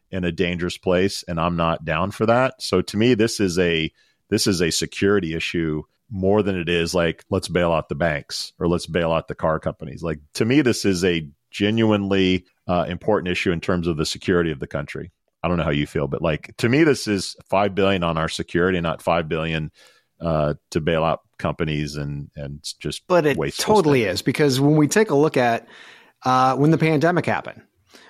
in 0.09 0.23
a 0.23 0.31
dangerous 0.31 0.77
place 0.77 1.21
and 1.27 1.37
I'm 1.37 1.57
not 1.57 1.83
down 1.83 2.11
for 2.11 2.25
that. 2.27 2.61
So 2.61 2.81
to 2.83 2.95
me 2.95 3.13
this 3.13 3.41
is 3.41 3.59
a 3.59 3.91
this 4.29 4.47
is 4.47 4.61
a 4.61 4.71
security 4.71 5.35
issue 5.35 5.83
more 6.09 6.43
than 6.43 6.57
it 6.57 6.69
is 6.69 6.95
like 6.95 7.25
let's 7.29 7.49
bail 7.49 7.73
out 7.73 7.89
the 7.89 7.95
banks 7.95 8.53
or 8.57 8.69
let's 8.69 8.85
bail 8.85 9.11
out 9.11 9.27
the 9.27 9.35
car 9.35 9.59
companies. 9.59 10.01
Like 10.01 10.19
to 10.35 10.45
me 10.45 10.61
this 10.61 10.85
is 10.85 11.03
a 11.03 11.27
genuinely 11.51 12.45
uh, 12.69 12.85
important 12.87 13.29
issue 13.29 13.51
in 13.51 13.59
terms 13.59 13.87
of 13.87 13.97
the 13.97 14.05
security 14.05 14.51
of 14.51 14.61
the 14.61 14.67
country. 14.67 15.11
I 15.45 15.47
don't 15.47 15.57
know 15.57 15.63
how 15.63 15.69
you 15.69 15.85
feel, 15.85 16.07
but 16.07 16.23
like 16.23 16.55
to 16.57 16.67
me, 16.67 16.83
this 16.83 17.07
is 17.07 17.35
five 17.51 17.75
billion 17.75 18.03
on 18.03 18.17
our 18.17 18.27
security, 18.27 18.81
not 18.81 19.03
five 19.03 19.29
billion 19.29 19.71
uh, 20.19 20.55
to 20.71 20.81
bail 20.81 21.03
out 21.03 21.19
companies 21.37 21.97
and 21.97 22.31
and 22.35 22.63
just. 22.79 23.03
But 23.07 23.27
it 23.27 23.37
totally 23.59 24.05
is 24.05 24.23
because 24.23 24.59
when 24.59 24.75
we 24.75 24.87
take 24.87 25.11
a 25.11 25.15
look 25.15 25.37
at 25.37 25.67
uh, 26.23 26.55
when 26.55 26.71
the 26.71 26.79
pandemic 26.79 27.27
happened, 27.27 27.61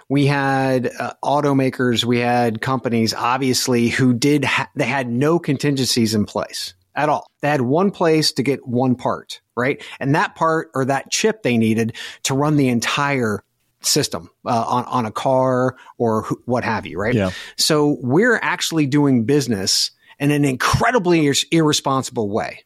we 0.08 0.26
had 0.26 0.90
uh, 0.98 1.12
automakers, 1.26 2.06
we 2.06 2.20
had 2.20 2.62
companies, 2.62 3.14
obviously, 3.14 3.90
who 3.90 4.14
did 4.14 4.46
ha- 4.46 4.70
they 4.78 4.86
had 4.86 5.10
no 5.10 5.38
contingencies 5.38 6.16
in 6.16 6.24
place 6.24 6.74
at 6.96 7.10
all. 7.10 7.30
They 7.42 7.50
had 7.50 7.62
one 7.62 7.92
place 7.92 8.32
to 8.32 8.44
get 8.44 8.66
one 8.66 8.96
part, 8.96 9.42
right, 9.58 9.84
and 10.00 10.16
that 10.16 10.36
part 10.36 10.70
or 10.74 10.86
that 10.86 11.12
chip 11.12 11.44
they 11.44 11.58
needed 11.58 11.98
to 12.24 12.34
run 12.34 12.56
the 12.56 12.70
entire 12.70 13.44
system 13.86 14.30
uh, 14.46 14.66
on 14.68 14.86
on 14.86 15.06
a 15.06 15.12
car 15.12 15.76
or 15.98 16.24
wh- 16.24 16.48
what 16.48 16.64
have 16.64 16.86
you, 16.86 17.00
right? 17.00 17.14
Yeah. 17.14 17.32
So 17.58 17.98
we're 18.02 18.40
actually 18.42 18.88
doing 18.88 19.26
business 19.26 19.92
in 20.20 20.32
an 20.32 20.46
incredibly 20.46 21.26
ir- 21.28 21.34
irresponsible 21.52 22.30
way 22.30 22.66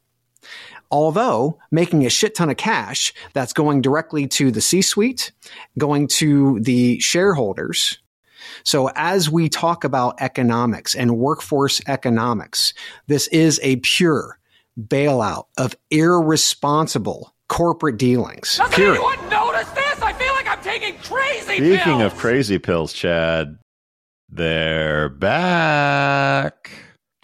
although 0.91 1.59
making 1.71 2.05
a 2.05 2.09
shit 2.09 2.35
ton 2.35 2.49
of 2.49 2.57
cash 2.57 3.13
that's 3.33 3.53
going 3.53 3.81
directly 3.81 4.27
to 4.27 4.51
the 4.51 4.61
C 4.61 4.81
suite, 4.81 5.31
going 5.77 6.07
to 6.07 6.59
the 6.61 6.99
shareholders. 6.99 7.99
So 8.63 8.89
as 8.95 9.29
we 9.29 9.49
talk 9.49 9.83
about 9.83 10.21
economics 10.21 10.95
and 10.95 11.17
workforce 11.17 11.81
economics, 11.87 12.73
this 13.07 13.27
is 13.27 13.59
a 13.63 13.77
pure 13.77 14.39
bailout 14.79 15.45
of 15.57 15.75
irresponsible 15.91 17.33
corporate 17.47 17.97
dealings. 17.97 18.59
Period. 18.71 19.01
Taking 20.69 20.97
crazy 21.01 21.57
Speaking 21.57 21.77
pills. 21.79 22.01
of 22.03 22.15
crazy 22.17 22.59
pills, 22.59 22.93
Chad, 22.93 23.57
they're 24.29 25.09
back. 25.09 26.71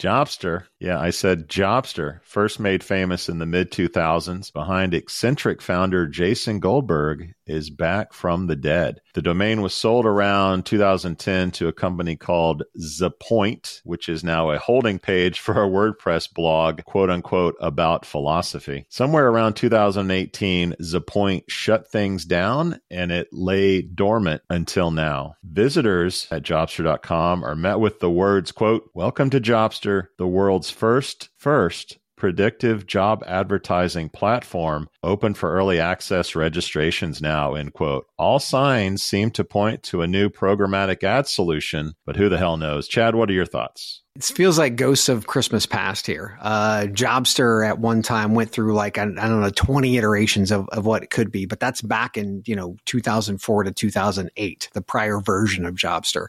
Jobster. 0.02 0.66
Yeah, 0.86 1.00
I 1.00 1.10
said 1.10 1.50
Jobster, 1.50 2.20
first 2.22 2.60
made 2.60 2.84
famous 2.84 3.28
in 3.28 3.40
the 3.40 3.48
mid 3.48 3.72
2000s 3.72 4.54
behind 4.54 4.94
eccentric 4.94 5.60
founder 5.60 6.06
Jason 6.06 6.60
Goldberg, 6.60 7.34
is 7.48 7.70
back 7.70 8.14
from 8.14 8.48
the 8.48 8.56
dead. 8.56 9.02
The 9.14 9.22
domain 9.22 9.62
was 9.62 9.74
sold 9.74 10.06
around 10.06 10.66
2010 10.66 11.52
to 11.52 11.68
a 11.68 11.74
company 11.74 12.16
called 12.16 12.64
Zapoint, 12.80 13.82
which 13.84 14.10
is 14.10 14.24
now 14.24 14.52
a 14.52 14.60
holding 14.60 15.00
page 15.00 15.40
for 15.40 15.64
a 15.64 15.68
WordPress 15.68 16.32
blog, 16.34 16.84
quote 16.84 17.10
unquote, 17.10 17.56
about 17.60 18.06
philosophy. 18.06 18.86
Somewhere 18.90 19.28
around 19.28 19.56
2018, 19.56 20.76
Zapoint 20.82 21.44
shut 21.48 21.90
things 21.90 22.26
down 22.26 22.80
and 22.90 23.12
it 23.12 23.30
lay 23.32 23.82
dormant 23.82 24.42
until 24.50 24.92
now. 24.92 25.36
Visitors 25.44 26.28
at 26.32 26.44
Jobster.com 26.44 27.44
are 27.44 27.56
met 27.56 27.80
with 27.80 28.00
the 28.00 28.12
words, 28.12 28.52
quote, 28.52 28.90
Welcome 28.94 29.30
to 29.32 29.42
Jobster, 29.42 30.08
the 30.18 30.28
world's 30.28 30.75
first, 30.76 31.30
first 31.38 31.98
predictive 32.18 32.86
job 32.86 33.24
advertising 33.26 34.10
platform 34.10 34.88
open 35.06 35.34
for 35.34 35.52
early 35.52 35.80
access 35.80 36.36
registrations 36.36 37.22
now 37.22 37.54
end 37.54 37.74
quote 37.74 38.08
all 38.18 38.40
signs 38.40 39.04
seem 39.04 39.30
to 39.32 39.44
point 39.44 39.84
to 39.84 40.02
a 40.02 40.08
new 40.08 40.30
programmatic 40.30 41.04
ad 41.04 41.28
solution 41.28 41.94
but 42.06 42.16
who 42.16 42.28
the 42.30 42.38
hell 42.38 42.58
knows 42.58 42.88
chad 42.88 43.16
what 43.16 43.30
are 43.30 43.34
your 43.34 43.46
thoughts 43.46 44.02
It 44.16 44.24
feels 44.24 44.58
like 44.58 44.78
ghosts 44.78 45.10
of 45.10 45.28
Christmas 45.28 45.66
past 45.66 46.08
here. 46.08 46.38
Uh, 46.40 46.86
Jobster 46.88 47.68
at 47.68 47.80
one 47.80 48.02
time 48.02 48.34
went 48.34 48.50
through 48.50 48.74
like, 48.74 48.98
I, 48.98 49.02
I 49.02 49.06
don't 49.06 49.42
know, 49.42 49.50
20 49.50 49.98
iterations 49.98 50.52
of, 50.52 50.70
of 50.70 50.86
what 50.86 51.04
it 51.04 51.10
could 51.10 51.34
be, 51.34 51.46
but 51.46 51.60
that's 51.60 51.82
back 51.82 52.16
in, 52.16 52.42
you 52.46 52.56
know, 52.56 52.78
2004 52.86 53.66
to 53.66 53.74
2008, 53.74 54.70
the 54.74 54.82
prior 54.82 55.20
version 55.20 55.66
of 55.66 55.76
Jobster. 55.76 56.28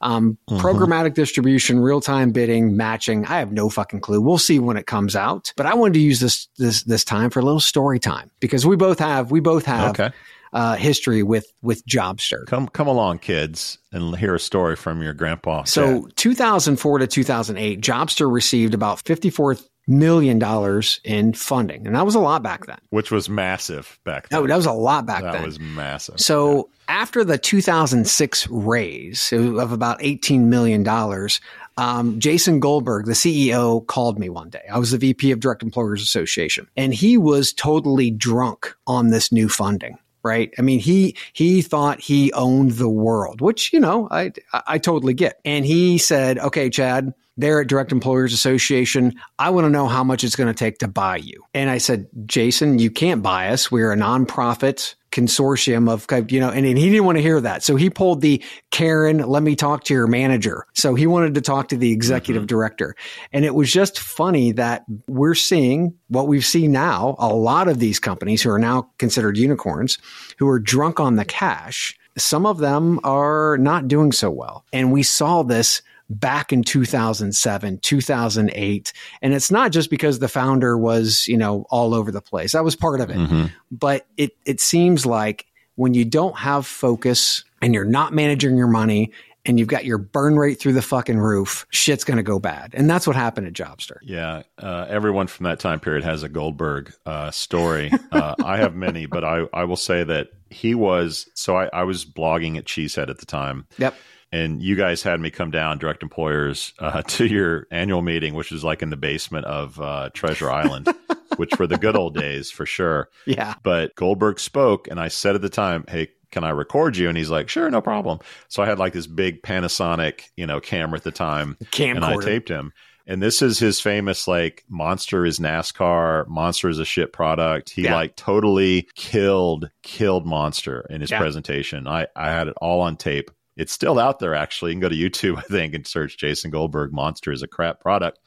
Um, 0.00 0.38
Programmatic 0.48 1.14
distribution, 1.14 1.80
real 1.80 2.00
time 2.00 2.30
bidding, 2.30 2.76
matching. 2.76 3.26
I 3.26 3.40
have 3.40 3.50
no 3.50 3.68
fucking 3.68 4.00
clue. 4.00 4.20
We'll 4.20 4.38
see 4.38 4.60
when 4.60 4.76
it 4.76 4.86
comes 4.86 5.16
out, 5.16 5.52
but 5.56 5.66
I 5.66 5.74
wanted 5.74 5.94
to 5.94 6.00
use 6.00 6.20
this, 6.20 6.46
this, 6.56 6.84
this 6.84 7.02
time 7.02 7.30
for 7.30 7.40
a 7.40 7.44
little 7.44 7.58
story 7.58 7.98
time 7.98 8.13
because 8.40 8.66
we 8.66 8.76
both 8.76 8.98
have, 8.98 9.30
we 9.30 9.40
both 9.40 9.66
have, 9.66 9.90
okay 9.90 10.12
uh, 10.54 10.76
history 10.76 11.22
with, 11.22 11.52
with 11.62 11.84
Jobster. 11.84 12.46
come 12.46 12.68
come 12.68 12.86
along 12.86 13.18
kids 13.18 13.78
and 13.92 14.16
hear 14.16 14.34
a 14.36 14.40
story 14.40 14.76
from 14.76 15.02
your 15.02 15.12
grandpa 15.12 15.64
So 15.64 16.02
Chad. 16.04 16.16
2004 16.16 16.98
to 17.00 17.06
2008, 17.06 17.80
Jobster 17.80 18.32
received 18.32 18.72
about 18.72 19.00
54 19.00 19.56
million 19.86 20.38
dollars 20.38 21.00
in 21.04 21.34
funding, 21.34 21.86
and 21.86 21.94
that 21.94 22.06
was 22.06 22.14
a 22.14 22.20
lot 22.20 22.42
back 22.42 22.64
then. 22.66 22.78
which 22.88 23.10
was 23.10 23.28
massive 23.28 23.98
back 24.04 24.28
then 24.28 24.40
No, 24.40 24.46
that 24.46 24.56
was 24.56 24.64
a 24.64 24.72
lot 24.72 25.04
back 25.04 25.22
that 25.22 25.32
then. 25.32 25.42
That 25.42 25.46
was 25.46 25.60
massive 25.60 26.20
so 26.20 26.70
after 26.88 27.24
the 27.24 27.36
2006 27.36 28.48
raise 28.48 29.32
of 29.32 29.72
about 29.72 29.98
18 30.00 30.48
million 30.48 30.84
dollars, 30.84 31.40
um, 31.76 32.18
Jason 32.20 32.60
Goldberg, 32.60 33.06
the 33.06 33.12
CEO, 33.12 33.86
called 33.86 34.18
me 34.18 34.28
one 34.28 34.50
day. 34.50 34.62
I 34.72 34.78
was 34.78 34.92
the 34.92 34.98
VP 34.98 35.32
of 35.32 35.40
Direct 35.40 35.62
Employers 35.62 36.02
Association, 36.02 36.68
and 36.76 36.94
he 36.94 37.16
was 37.16 37.52
totally 37.52 38.10
drunk 38.10 38.74
on 38.86 39.08
this 39.08 39.32
new 39.32 39.48
funding. 39.48 39.98
Right. 40.22 40.54
I 40.58 40.62
mean, 40.62 40.78
he, 40.78 41.16
he 41.34 41.60
thought 41.60 42.00
he 42.00 42.32
owned 42.32 42.72
the 42.72 42.88
world, 42.88 43.42
which, 43.42 43.74
you 43.74 43.80
know, 43.80 44.08
I, 44.10 44.32
I 44.54 44.62
I 44.66 44.78
totally 44.78 45.12
get. 45.12 45.38
And 45.44 45.66
he 45.66 45.98
said, 45.98 46.38
okay, 46.38 46.70
Chad, 46.70 47.12
there 47.36 47.60
at 47.60 47.66
Direct 47.66 47.92
Employers 47.92 48.32
Association, 48.32 49.14
I 49.38 49.50
want 49.50 49.64
to 49.64 49.70
know 49.70 49.88
how 49.88 50.04
much 50.04 50.24
it's 50.24 50.36
going 50.36 50.52
to 50.52 50.58
take 50.58 50.78
to 50.78 50.88
buy 50.88 51.16
you. 51.16 51.42
And 51.52 51.70
I 51.70 51.78
said, 51.78 52.06
Jason, 52.26 52.78
you 52.78 52.90
can't 52.90 53.22
buy 53.22 53.48
us. 53.48 53.70
We're 53.70 53.92
a 53.92 53.96
nonprofit 53.96 54.94
consortium 55.10 55.88
of, 55.88 56.06
you 56.30 56.40
know, 56.40 56.50
and, 56.50 56.66
and 56.66 56.76
he 56.76 56.90
didn't 56.90 57.04
want 57.04 57.16
to 57.16 57.22
hear 57.22 57.40
that. 57.40 57.62
So 57.62 57.76
he 57.76 57.88
pulled 57.88 58.20
the 58.20 58.42
Karen, 58.72 59.18
let 59.18 59.44
me 59.44 59.54
talk 59.54 59.84
to 59.84 59.94
your 59.94 60.08
manager. 60.08 60.66
So 60.74 60.96
he 60.96 61.06
wanted 61.06 61.36
to 61.36 61.40
talk 61.40 61.68
to 61.68 61.76
the 61.76 61.92
executive 61.92 62.42
mm-hmm. 62.42 62.48
director. 62.48 62.96
And 63.32 63.44
it 63.44 63.54
was 63.54 63.72
just 63.72 64.00
funny 64.00 64.50
that 64.52 64.84
we're 65.06 65.36
seeing 65.36 65.94
what 66.08 66.26
we've 66.26 66.44
seen 66.44 66.72
now, 66.72 67.14
a 67.20 67.32
lot 67.32 67.68
of 67.68 67.78
these 67.78 68.00
companies 68.00 68.42
who 68.42 68.50
are 68.50 68.58
now 68.58 68.90
considered 68.98 69.36
unicorns 69.36 69.98
who 70.38 70.48
are 70.48 70.58
drunk 70.58 70.98
on 70.98 71.14
the 71.14 71.24
cash. 71.24 71.96
Some 72.16 72.44
of 72.44 72.58
them 72.58 72.98
are 73.04 73.56
not 73.58 73.86
doing 73.86 74.10
so 74.10 74.30
well. 74.30 74.64
And 74.72 74.92
we 74.92 75.04
saw 75.04 75.42
this 75.42 75.80
back 76.10 76.52
in 76.52 76.62
2007, 76.62 77.78
2008. 77.78 78.92
And 79.22 79.34
it's 79.34 79.50
not 79.50 79.72
just 79.72 79.90
because 79.90 80.18
the 80.18 80.28
founder 80.28 80.76
was, 80.76 81.26
you 81.28 81.36
know, 81.36 81.66
all 81.70 81.94
over 81.94 82.10
the 82.10 82.20
place. 82.20 82.52
That 82.52 82.64
was 82.64 82.76
part 82.76 83.00
of 83.00 83.10
it. 83.10 83.16
Mm-hmm. 83.16 83.46
But 83.70 84.06
it, 84.16 84.36
it 84.44 84.60
seems 84.60 85.06
like 85.06 85.46
when 85.76 85.94
you 85.94 86.04
don't 86.04 86.36
have 86.36 86.66
focus 86.66 87.44
and 87.62 87.74
you're 87.74 87.84
not 87.84 88.12
managing 88.12 88.56
your 88.56 88.68
money 88.68 89.12
and 89.46 89.58
you've 89.58 89.68
got 89.68 89.84
your 89.84 89.98
burn 89.98 90.36
rate 90.38 90.58
through 90.58 90.72
the 90.72 90.82
fucking 90.82 91.18
roof, 91.18 91.66
shit's 91.70 92.04
going 92.04 92.16
to 92.16 92.22
go 92.22 92.38
bad. 92.38 92.74
And 92.74 92.88
that's 92.88 93.06
what 93.06 93.16
happened 93.16 93.46
at 93.46 93.52
Jobster. 93.52 93.98
Yeah, 94.02 94.42
uh, 94.58 94.86
everyone 94.88 95.26
from 95.26 95.44
that 95.44 95.60
time 95.60 95.80
period 95.80 96.04
has 96.04 96.22
a 96.22 96.28
Goldberg 96.28 96.94
uh, 97.04 97.30
story. 97.30 97.90
uh, 98.12 98.34
I 98.44 98.58
have 98.58 98.74
many, 98.74 99.06
but 99.06 99.24
I, 99.24 99.46
I 99.52 99.64
will 99.64 99.76
say 99.76 100.04
that 100.04 100.28
he 100.50 100.74
was. 100.74 101.28
So 101.34 101.56
I, 101.56 101.68
I 101.72 101.82
was 101.82 102.04
blogging 102.04 102.56
at 102.56 102.64
Cheezhead 102.64 103.10
at 103.10 103.18
the 103.18 103.26
time. 103.26 103.66
Yep. 103.78 103.94
And 104.34 104.60
you 104.60 104.74
guys 104.74 105.02
had 105.02 105.20
me 105.20 105.30
come 105.30 105.50
down, 105.52 105.78
direct 105.78 106.02
employers, 106.02 106.74
uh, 106.80 107.02
to 107.06 107.26
your 107.26 107.66
annual 107.70 108.02
meeting, 108.02 108.34
which 108.34 108.50
was 108.50 108.64
like 108.64 108.82
in 108.82 108.90
the 108.90 108.96
basement 108.96 109.46
of 109.46 109.80
uh, 109.80 110.10
Treasure 110.12 110.50
Island, 110.50 110.88
which 111.36 111.56
were 111.58 111.66
the 111.68 111.78
good 111.78 111.94
old 111.96 112.14
days 112.16 112.50
for 112.50 112.66
sure. 112.66 113.08
Yeah. 113.26 113.54
But 113.62 113.94
Goldberg 113.94 114.40
spoke, 114.40 114.88
and 114.88 114.98
I 114.98 115.08
said 115.08 115.36
at 115.36 115.42
the 115.42 115.48
time, 115.48 115.84
"Hey, 115.88 116.08
can 116.32 116.42
I 116.42 116.50
record 116.50 116.96
you?" 116.96 117.08
And 117.08 117.16
he's 117.16 117.30
like, 117.30 117.48
"Sure, 117.48 117.70
no 117.70 117.80
problem." 117.80 118.18
So 118.48 118.60
I 118.62 118.66
had 118.66 118.78
like 118.80 118.92
this 118.92 119.06
big 119.06 119.40
Panasonic, 119.42 120.22
you 120.36 120.46
know, 120.46 120.58
camera 120.60 120.98
at 120.98 121.04
the 121.04 121.12
time, 121.12 121.56
and 121.78 122.04
I 122.04 122.16
taped 122.16 122.48
him. 122.48 122.72
And 123.06 123.22
this 123.22 123.42
is 123.42 123.58
his 123.58 123.80
famous 123.80 124.26
like 124.26 124.64
Monster 124.68 125.26
is 125.26 125.38
NASCAR, 125.38 126.26
Monster 126.26 126.70
is 126.70 126.78
a 126.78 126.84
shit 126.84 127.12
product. 127.12 127.70
He 127.70 127.82
Yeah. 127.82 127.94
like 127.94 128.16
totally 128.16 128.88
killed 128.94 129.70
killed 129.82 130.26
Monster 130.26 130.86
in 130.90 131.02
his 131.02 131.10
Yeah. 131.10 131.18
presentation. 131.20 131.86
I 131.86 132.06
I 132.16 132.30
had 132.32 132.48
it 132.48 132.54
all 132.60 132.80
on 132.80 132.96
tape. 132.96 133.30
It's 133.56 133.72
still 133.72 133.98
out 133.98 134.18
there 134.18 134.34
actually. 134.34 134.72
You 134.72 134.74
can 134.76 134.80
go 134.80 134.88
to 134.88 134.94
YouTube, 134.96 135.38
I 135.38 135.42
think, 135.42 135.74
and 135.74 135.86
search 135.86 136.18
Jason 136.18 136.50
Goldberg 136.50 136.92
Monster 136.92 137.32
is 137.32 137.42
a 137.42 137.48
crap 137.48 137.80
product 137.80 138.18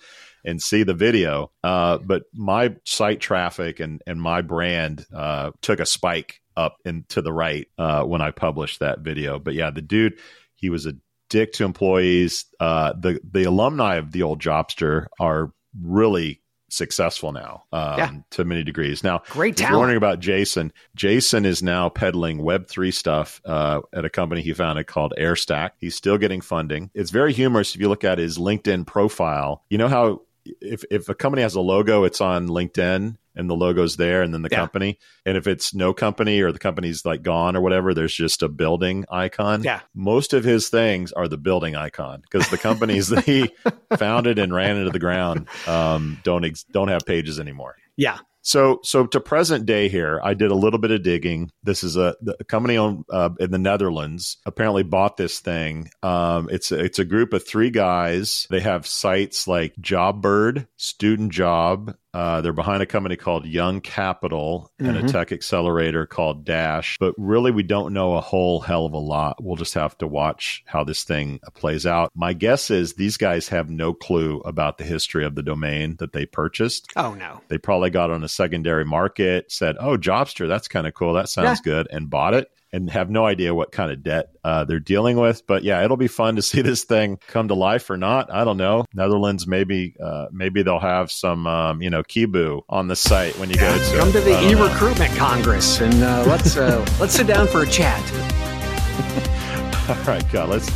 and 0.46 0.62
see 0.62 0.84
the 0.84 0.94
video. 0.94 1.52
Uh, 1.64 1.98
but 1.98 2.24
my 2.34 2.76
site 2.86 3.20
traffic 3.20 3.80
and 3.80 4.02
and 4.08 4.22
my 4.22 4.42
brand 4.42 5.06
uh, 5.14 5.52
took 5.62 5.80
a 5.80 5.86
spike 5.86 6.42
up 6.56 6.78
and 6.86 7.08
to 7.10 7.22
the 7.22 7.34
right 7.34 7.68
uh, 7.78 8.04
when 8.04 8.22
I 8.22 8.32
published 8.32 8.80
that 8.80 9.00
video. 9.00 9.40
But 9.40 9.54
yeah, 9.54 9.70
the 9.70 9.82
dude, 9.82 10.20
he 10.56 10.70
was 10.70 10.86
a 10.86 10.94
dick 11.30 11.54
to 11.54 11.66
employees. 11.66 12.46
Uh, 12.60 12.94
the 12.94 13.20
the 13.30 13.44
alumni 13.44 13.96
of 13.96 14.12
the 14.12 14.24
old 14.24 14.42
Jobster 14.42 15.08
are 15.20 15.52
really 15.80 16.42
successful 16.70 17.32
now 17.32 17.63
um, 17.72 17.97
Yeah. 17.97 18.11
to 18.32 18.45
many 18.45 18.63
degrees. 18.63 19.03
Now, 19.03 19.22
Great 19.30 19.59
if 19.59 19.70
you're 19.70 19.78
wondering 19.78 19.97
about 19.97 20.20
Jason, 20.20 20.72
Jason 20.95 21.45
is 21.45 21.63
now 21.63 21.89
peddling 21.89 22.43
Web 22.43 22.68
three 22.68 22.91
stuff 22.91 23.41
uh, 23.45 23.82
at 23.93 24.05
a 24.05 24.09
company 24.09 24.41
he 24.41 24.53
founded 24.53 24.88
called 24.88 25.13
Airstack. 25.18 25.72
He's 25.80 25.95
still 25.95 26.18
getting 26.18 26.41
funding. 26.41 26.89
It's 26.93 27.11
very 27.11 27.34
humorous 27.34 27.76
if 27.76 27.82
you 27.82 27.89
look 27.89 28.03
at 28.03 28.18
his 28.18 28.38
LinkedIn 28.38 28.86
profile. 28.88 29.63
You 29.70 29.78
know 29.78 29.88
how 29.88 30.22
if 30.61 30.84
if 30.91 31.09
a 31.09 31.15
company 31.15 31.41
has 31.41 31.55
a 31.55 31.61
logo, 31.61 32.03
it's 32.03 32.22
on 32.22 32.47
LinkedIn 32.47 33.18
and 33.38 33.50
the 33.50 33.56
logo's 33.56 33.96
there, 33.96 34.22
and 34.22 34.34
then 34.34 34.42
the 34.42 34.50
Yeah. 34.52 34.58
company. 34.58 34.98
And 35.26 35.38
if 35.38 35.48
it's 35.48 35.74
no 35.74 35.94
company 35.94 36.42
or 36.42 36.52
the 36.52 36.60
company's 36.60 37.06
like 37.06 37.22
gone 37.22 37.56
or 37.56 37.62
whatever, 37.62 37.94
there's 37.94 38.14
just 38.14 38.44
a 38.44 38.50
building 38.50 39.06
icon. 39.10 39.64
Yeah. 39.64 39.82
Most 39.96 40.34
of 40.34 40.44
his 40.44 40.70
things 40.70 41.12
are 41.14 41.28
the 41.28 41.38
building 41.38 41.76
icon 41.76 42.22
because 42.22 42.50
the 42.50 42.58
companies 42.58 43.08
that 43.10 43.24
he 43.24 43.52
founded 43.98 44.40
and 44.40 44.54
ran 44.54 44.76
into 44.78 44.92
the 44.92 45.00
ground 45.00 45.48
um, 45.68 46.20
don't 46.24 46.44
ex- 46.44 46.64
don't 46.64 46.90
have 46.90 47.06
pages 47.06 47.40
anymore. 47.40 47.76
Yeah. 47.98 48.20
So, 48.43 48.80
so 48.84 49.06
to 49.08 49.20
present 49.20 49.66
day 49.66 49.89
here, 49.89 50.22
I 50.24 50.34
did 50.34 50.52
a 50.52 50.56
little 50.56 50.80
bit 50.80 50.91
of 50.91 51.04
digging. 51.04 51.52
This 51.64 51.84
is 51.84 51.98
a, 51.98 52.16
a 52.39 52.45
company 52.45 52.78
owned 52.78 53.04
uh, 53.12 53.32
in 53.41 53.52
the 53.52 53.58
Netherlands. 53.58 54.38
Apparently, 54.45 54.84
bought 54.84 55.18
this 55.18 55.39
thing. 55.41 55.89
Um, 56.02 56.48
it's 56.50 56.72
a, 56.72 56.80
it's 56.82 57.00
a 57.00 57.04
group 57.04 57.34
of 57.34 57.45
three 57.45 57.72
guys. 57.72 58.48
They 58.50 58.62
have 58.62 58.88
sites 58.88 59.50
like 59.50 59.76
Jobbird, 59.82 60.66
Student 60.78 61.34
Job. 61.34 61.98
Uh, 62.14 62.41
they're 62.41 62.54
behind 62.54 62.82
a 62.82 62.86
company 62.88 63.16
called 63.16 63.45
Young 63.45 63.80
Capital 63.80 64.72
and 64.80 64.98
a 64.98 65.04
Mhm. 65.04 65.12
tech 65.12 65.32
accelerator 65.32 66.08
called 66.08 66.45
Dash. 66.45 66.98
But 67.00 67.14
really, 67.18 67.52
we 67.52 67.62
don't 67.62 67.93
know 67.93 68.16
a 68.16 68.22
whole 68.22 68.60
hell 68.60 68.86
of 68.88 68.93
a 68.93 68.98
lot. 68.98 69.43
We'll 69.43 69.56
just 69.58 69.76
have 69.76 69.95
to 70.00 70.08
watch 70.08 70.64
how 70.66 70.84
this 70.84 71.04
thing 71.04 71.39
plays 71.54 71.86
out. 71.86 72.10
My 72.16 72.34
guess 72.34 72.72
is 72.72 72.93
these 72.93 73.18
guys 73.18 73.50
have 73.50 73.70
no 73.70 73.93
clue 73.93 74.39
about 74.45 74.80
the 74.80 74.84
history 74.84 75.26
of 75.26 75.36
the 75.36 75.43
domain 75.43 75.98
that 76.00 76.14
they 76.14 76.26
purchased. 76.26 76.88
Oh, 76.95 77.14
no. 77.14 77.41
They 77.50 77.60
probably 77.60 77.87
got 77.90 78.12
on 78.12 78.24
a 78.24 78.28
secondary 78.28 78.86
market, 78.86 79.52
said, 79.52 79.76
"Oh, 79.80 79.98
Jobster, 79.98 80.48
that's 80.48 80.68
kind 80.68 80.88
of 80.88 80.94
cool. 80.94 81.14
That 81.14 81.30
sounds 81.30 81.62
good," 81.62 81.88
and 81.92 82.10
bought 82.10 82.34
it, 82.34 82.50
and 82.74 82.90
have 82.90 83.10
no 83.10 83.26
idea 83.26 83.56
what 83.56 83.72
kind 83.72 83.92
of 83.92 84.04
debt 84.04 84.30
uh, 84.44 84.64
they're 84.66 84.80
dealing 84.80 85.18
with. 85.18 85.46
But 85.48 85.64
yeah, 85.64 85.84
it'll 85.84 85.98
be 85.98 86.08
fun 86.08 86.36
to 86.36 86.42
see 86.42 86.62
this 86.64 86.84
thing 86.84 87.18
come 87.28 87.48
to 87.48 87.54
life 87.54 87.90
or 87.90 87.98
not. 87.98 88.32
I 88.32 88.44
don't 88.44 88.58
know. 88.58 88.86
Netherlands, 88.94 89.48
maybe, 89.48 89.96
uh, 90.04 90.28
maybe 90.32 90.64
they'll 90.64 90.80
have 90.80 91.12
some, 91.12 91.48
um, 91.48 91.82
you 91.82 91.90
know, 91.90 92.04
Kebu 92.04 92.62
on 92.70 92.88
the 92.88 92.96
site 92.96 93.38
when 93.40 93.50
you 93.50 93.56
go 93.56 93.78
to 93.78 93.98
Come 93.98 94.12
to 94.12 94.20
the 94.20 94.36
I 94.36 94.42
don't 94.42 94.52
know. 94.54 94.66
e-recruitment 94.66 95.16
congress 95.16 95.80
and 95.82 96.04
uh, 96.04 96.24
let's 96.28 96.58
uh, 96.58 96.86
let's 97.00 97.14
sit 97.14 97.28
down 97.28 97.48
for 97.48 97.64
a 97.64 97.68
chat. 97.68 98.02
All 99.90 99.96
right, 100.04 100.24
God, 100.32 100.50
let's 100.50 100.70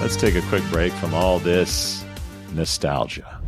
let's 0.00 0.16
take 0.16 0.34
a 0.34 0.42
quick 0.42 0.64
break 0.70 0.92
from 0.94 1.14
all 1.14 1.38
this 1.38 2.04
nostalgia. 2.52 3.40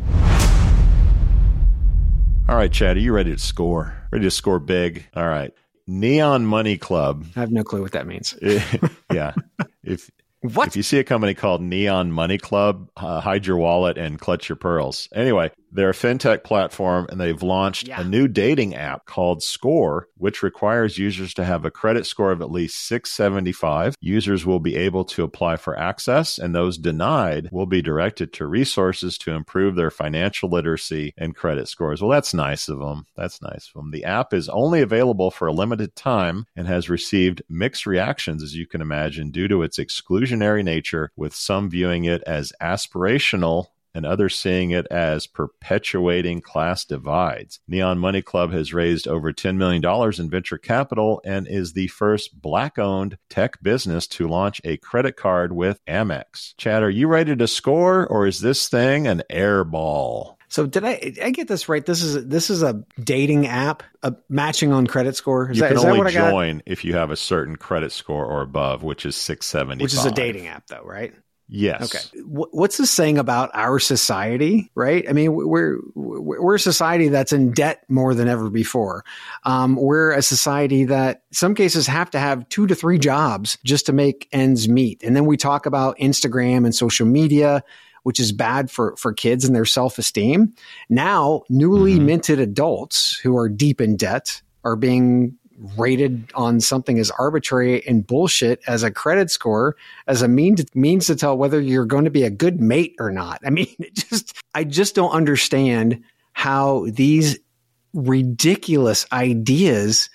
All 2.52 2.58
right, 2.58 2.70
Chad, 2.70 2.98
are 2.98 3.00
you 3.00 3.14
ready 3.14 3.32
to 3.32 3.38
score? 3.38 3.94
Ready 4.12 4.26
to 4.26 4.30
score 4.30 4.58
big? 4.58 5.06
All 5.16 5.26
right. 5.26 5.54
Neon 5.86 6.44
Money 6.44 6.76
Club 6.76 7.24
I 7.34 7.40
have 7.40 7.50
no 7.50 7.64
clue 7.64 7.80
what 7.80 7.92
that 7.92 8.06
means. 8.06 8.34
yeah. 9.10 9.32
If 9.82 10.10
What? 10.42 10.68
if 10.68 10.76
you 10.76 10.82
see 10.82 10.98
a 10.98 11.04
company 11.04 11.32
called 11.32 11.62
Neon 11.62 12.12
Money 12.12 12.36
Club, 12.36 12.90
uh, 12.94 13.20
hide 13.20 13.46
your 13.46 13.56
wallet 13.56 13.96
and 13.96 14.20
clutch 14.20 14.50
your 14.50 14.56
pearls. 14.56 15.08
Anyway, 15.14 15.50
they're 15.72 15.90
a 15.90 15.94
fintech 15.94 16.44
platform 16.44 17.06
and 17.10 17.20
they've 17.20 17.42
launched 17.42 17.88
Yeah. 17.88 18.00
a 18.00 18.04
new 18.04 18.28
dating 18.28 18.74
app 18.74 19.06
called 19.06 19.42
Score, 19.42 20.08
which 20.16 20.42
requires 20.42 20.98
users 20.98 21.34
to 21.34 21.44
have 21.44 21.64
a 21.64 21.70
credit 21.70 22.06
score 22.06 22.30
of 22.30 22.40
at 22.42 22.50
least 22.50 22.86
675. 22.86 23.94
Users 24.00 24.44
will 24.46 24.60
be 24.60 24.76
able 24.76 25.04
to 25.06 25.22
apply 25.22 25.56
for 25.56 25.78
access, 25.78 26.38
and 26.38 26.54
those 26.54 26.78
denied 26.78 27.48
will 27.50 27.66
be 27.66 27.82
directed 27.82 28.32
to 28.34 28.46
resources 28.46 29.16
to 29.18 29.32
improve 29.32 29.74
their 29.74 29.90
financial 29.90 30.48
literacy 30.48 31.14
and 31.16 31.34
credit 31.34 31.68
scores. 31.68 32.00
Well, 32.02 32.10
that's 32.10 32.34
nice 32.34 32.68
of 32.68 32.78
them. 32.78 33.06
That's 33.16 33.40
nice 33.42 33.68
of 33.74 33.80
them. 33.80 33.90
The 33.90 34.04
app 34.04 34.32
is 34.34 34.48
only 34.48 34.80
available 34.82 35.30
for 35.30 35.46
a 35.48 35.52
limited 35.52 35.96
time 35.96 36.46
and 36.54 36.66
has 36.66 36.90
received 36.90 37.42
mixed 37.48 37.86
reactions, 37.86 38.42
as 38.42 38.54
you 38.54 38.66
can 38.66 38.80
imagine, 38.80 39.30
due 39.30 39.48
to 39.48 39.62
its 39.62 39.78
exclusionary 39.78 40.62
nature, 40.64 41.10
with 41.16 41.34
some 41.34 41.70
viewing 41.70 42.04
it 42.04 42.22
as 42.26 42.52
aspirational 42.60 43.66
and 43.94 44.06
others 44.06 44.34
seeing 44.34 44.70
it 44.70 44.86
as 44.90 45.26
perpetuating 45.26 46.40
class 46.40 46.84
divides. 46.84 47.60
Neon 47.68 47.98
Money 47.98 48.22
Club 48.22 48.52
has 48.52 48.72
raised 48.72 49.06
over 49.06 49.32
$10 49.32 49.56
million 49.56 49.82
in 50.18 50.30
venture 50.30 50.58
capital 50.58 51.20
and 51.24 51.46
is 51.48 51.72
the 51.72 51.88
first 51.88 52.40
black 52.40 52.78
owned 52.78 53.18
tech 53.28 53.62
business 53.62 54.06
to 54.06 54.28
launch 54.28 54.60
a 54.64 54.76
credit 54.78 55.16
card 55.16 55.52
with 55.52 55.80
Amex. 55.86 56.54
Chad, 56.56 56.82
are 56.82 56.90
you 56.90 57.08
ready 57.08 57.36
to 57.36 57.48
score 57.48 58.06
or 58.06 58.26
is 58.26 58.40
this 58.40 58.68
thing 58.68 59.06
an 59.06 59.22
airball? 59.30 60.36
So 60.52 60.66
did 60.66 60.84
I? 60.84 60.98
did 60.98 61.20
I 61.20 61.30
get 61.30 61.48
this 61.48 61.66
right? 61.70 61.84
This 61.84 62.02
is 62.02 62.26
this 62.26 62.50
is 62.50 62.62
a 62.62 62.84
dating 63.02 63.46
app, 63.46 63.82
a 64.02 64.14
matching 64.28 64.70
on 64.70 64.86
credit 64.86 65.16
score. 65.16 65.50
Is 65.50 65.56
you 65.56 65.62
that, 65.62 65.68
can 65.68 65.78
only 65.78 65.96
what 65.96 66.06
I 66.06 66.12
got? 66.12 66.30
join 66.30 66.62
if 66.66 66.84
you 66.84 66.92
have 66.92 67.10
a 67.10 67.16
certain 67.16 67.56
credit 67.56 67.90
score 67.90 68.26
or 68.26 68.42
above, 68.42 68.82
which 68.82 69.06
is 69.06 69.16
six 69.16 69.46
seventy. 69.46 69.82
Which 69.82 69.94
is 69.94 70.04
a 70.04 70.10
dating 70.10 70.48
app, 70.48 70.66
though, 70.66 70.82
right? 70.84 71.14
Yes. 71.54 71.94
Okay. 71.94 72.22
What's 72.24 72.78
this 72.78 72.90
saying 72.90 73.18
about 73.18 73.50
our 73.52 73.78
society, 73.78 74.70
right? 74.74 75.04
I 75.06 75.12
mean, 75.12 75.34
we're 75.34 75.80
we're 75.94 76.54
a 76.54 76.58
society 76.60 77.08
that's 77.08 77.30
in 77.30 77.52
debt 77.52 77.84
more 77.90 78.14
than 78.14 78.26
ever 78.26 78.48
before. 78.48 79.04
Um, 79.44 79.76
we're 79.76 80.12
a 80.12 80.22
society 80.22 80.84
that 80.84 81.24
some 81.30 81.54
cases 81.54 81.86
have 81.86 82.10
to 82.12 82.18
have 82.18 82.48
two 82.48 82.66
to 82.68 82.74
three 82.74 82.98
jobs 82.98 83.58
just 83.64 83.84
to 83.86 83.92
make 83.92 84.28
ends 84.32 84.66
meet. 84.66 85.02
And 85.02 85.14
then 85.14 85.26
we 85.26 85.36
talk 85.36 85.66
about 85.66 85.98
Instagram 85.98 86.64
and 86.64 86.74
social 86.74 87.06
media, 87.06 87.62
which 88.04 88.18
is 88.18 88.32
bad 88.32 88.70
for 88.70 88.96
for 88.96 89.12
kids 89.12 89.44
and 89.44 89.54
their 89.54 89.66
self 89.66 89.98
esteem. 89.98 90.54
Now, 90.88 91.42
newly 91.50 91.98
Mhm. 91.98 92.04
minted 92.06 92.40
adults 92.40 93.20
who 93.22 93.36
are 93.36 93.50
deep 93.50 93.78
in 93.78 93.96
debt 93.96 94.40
are 94.64 94.76
being 94.76 95.36
rated 95.78 96.30
on 96.34 96.60
something 96.60 96.98
as 96.98 97.10
arbitrary 97.12 97.86
and 97.86 98.06
bullshit 98.06 98.60
as 98.66 98.82
a 98.82 98.90
credit 98.90 99.30
score 99.30 99.76
as 100.06 100.22
a 100.22 100.28
mean 100.28 100.56
to, 100.56 100.66
means 100.74 101.06
to 101.06 101.16
tell 101.16 101.36
whether 101.36 101.60
you're 101.60 101.86
going 101.86 102.04
to 102.04 102.10
be 102.10 102.24
a 102.24 102.30
good 102.30 102.60
mate 102.60 102.94
or 102.98 103.10
not. 103.10 103.40
I 103.46 103.50
mean, 103.50 103.68
it 103.78 103.94
just 103.94 104.36
I 104.54 104.64
just 104.64 104.94
don't 104.94 105.10
understand 105.12 106.02
how 106.32 106.86
these 106.90 107.38
ridiculous 107.94 109.06
ideas 109.12 110.08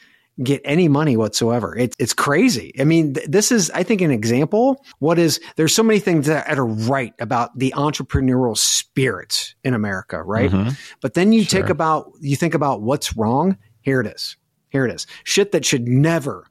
get 0.43 0.61
any 0.65 0.87
money 0.87 1.17
whatsoever. 1.17 1.75
It's 1.75 1.95
it's 1.97 2.13
crazy. 2.13 2.71
I 2.79 2.83
mean, 2.83 3.15
th- 3.15 3.27
this 3.27 3.51
is 3.51 3.71
I 3.71 3.81
think 3.83 4.01
an 4.01 4.11
example. 4.11 4.83
What 4.99 5.17
is 5.17 5.39
there's 5.55 5.73
so 5.73 5.81
many 5.81 5.99
things 5.99 6.27
that 6.27 6.47
are 6.57 6.65
right 6.65 7.13
about 7.19 7.57
the 7.57 7.73
entrepreneurial 7.75 8.55
spirit 8.57 9.55
in 9.63 9.73
America, 9.73 10.21
right? 10.21 10.51
Mhm. 10.51 10.77
But 11.01 11.15
then 11.15 11.33
you 11.33 11.43
Sure. 11.43 11.61
take 11.61 11.69
about 11.71 12.11
you 12.21 12.35
think 12.35 12.53
about 12.53 12.81
what's 12.81 13.15
wrong. 13.17 13.57
Here 13.81 13.99
it 14.01 14.07
is. 14.07 14.37
Here 14.69 14.85
it 14.85 14.93
is. 14.93 15.07
Shit 15.23 15.51
that 15.53 15.65
should 15.65 15.87
never 15.87 16.45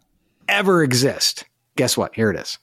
ever 0.48 0.82
exist. 0.82 1.44
Guess 1.76 1.96
what? 1.96 2.14
Here 2.14 2.30
it 2.30 2.38
is. 2.38 2.58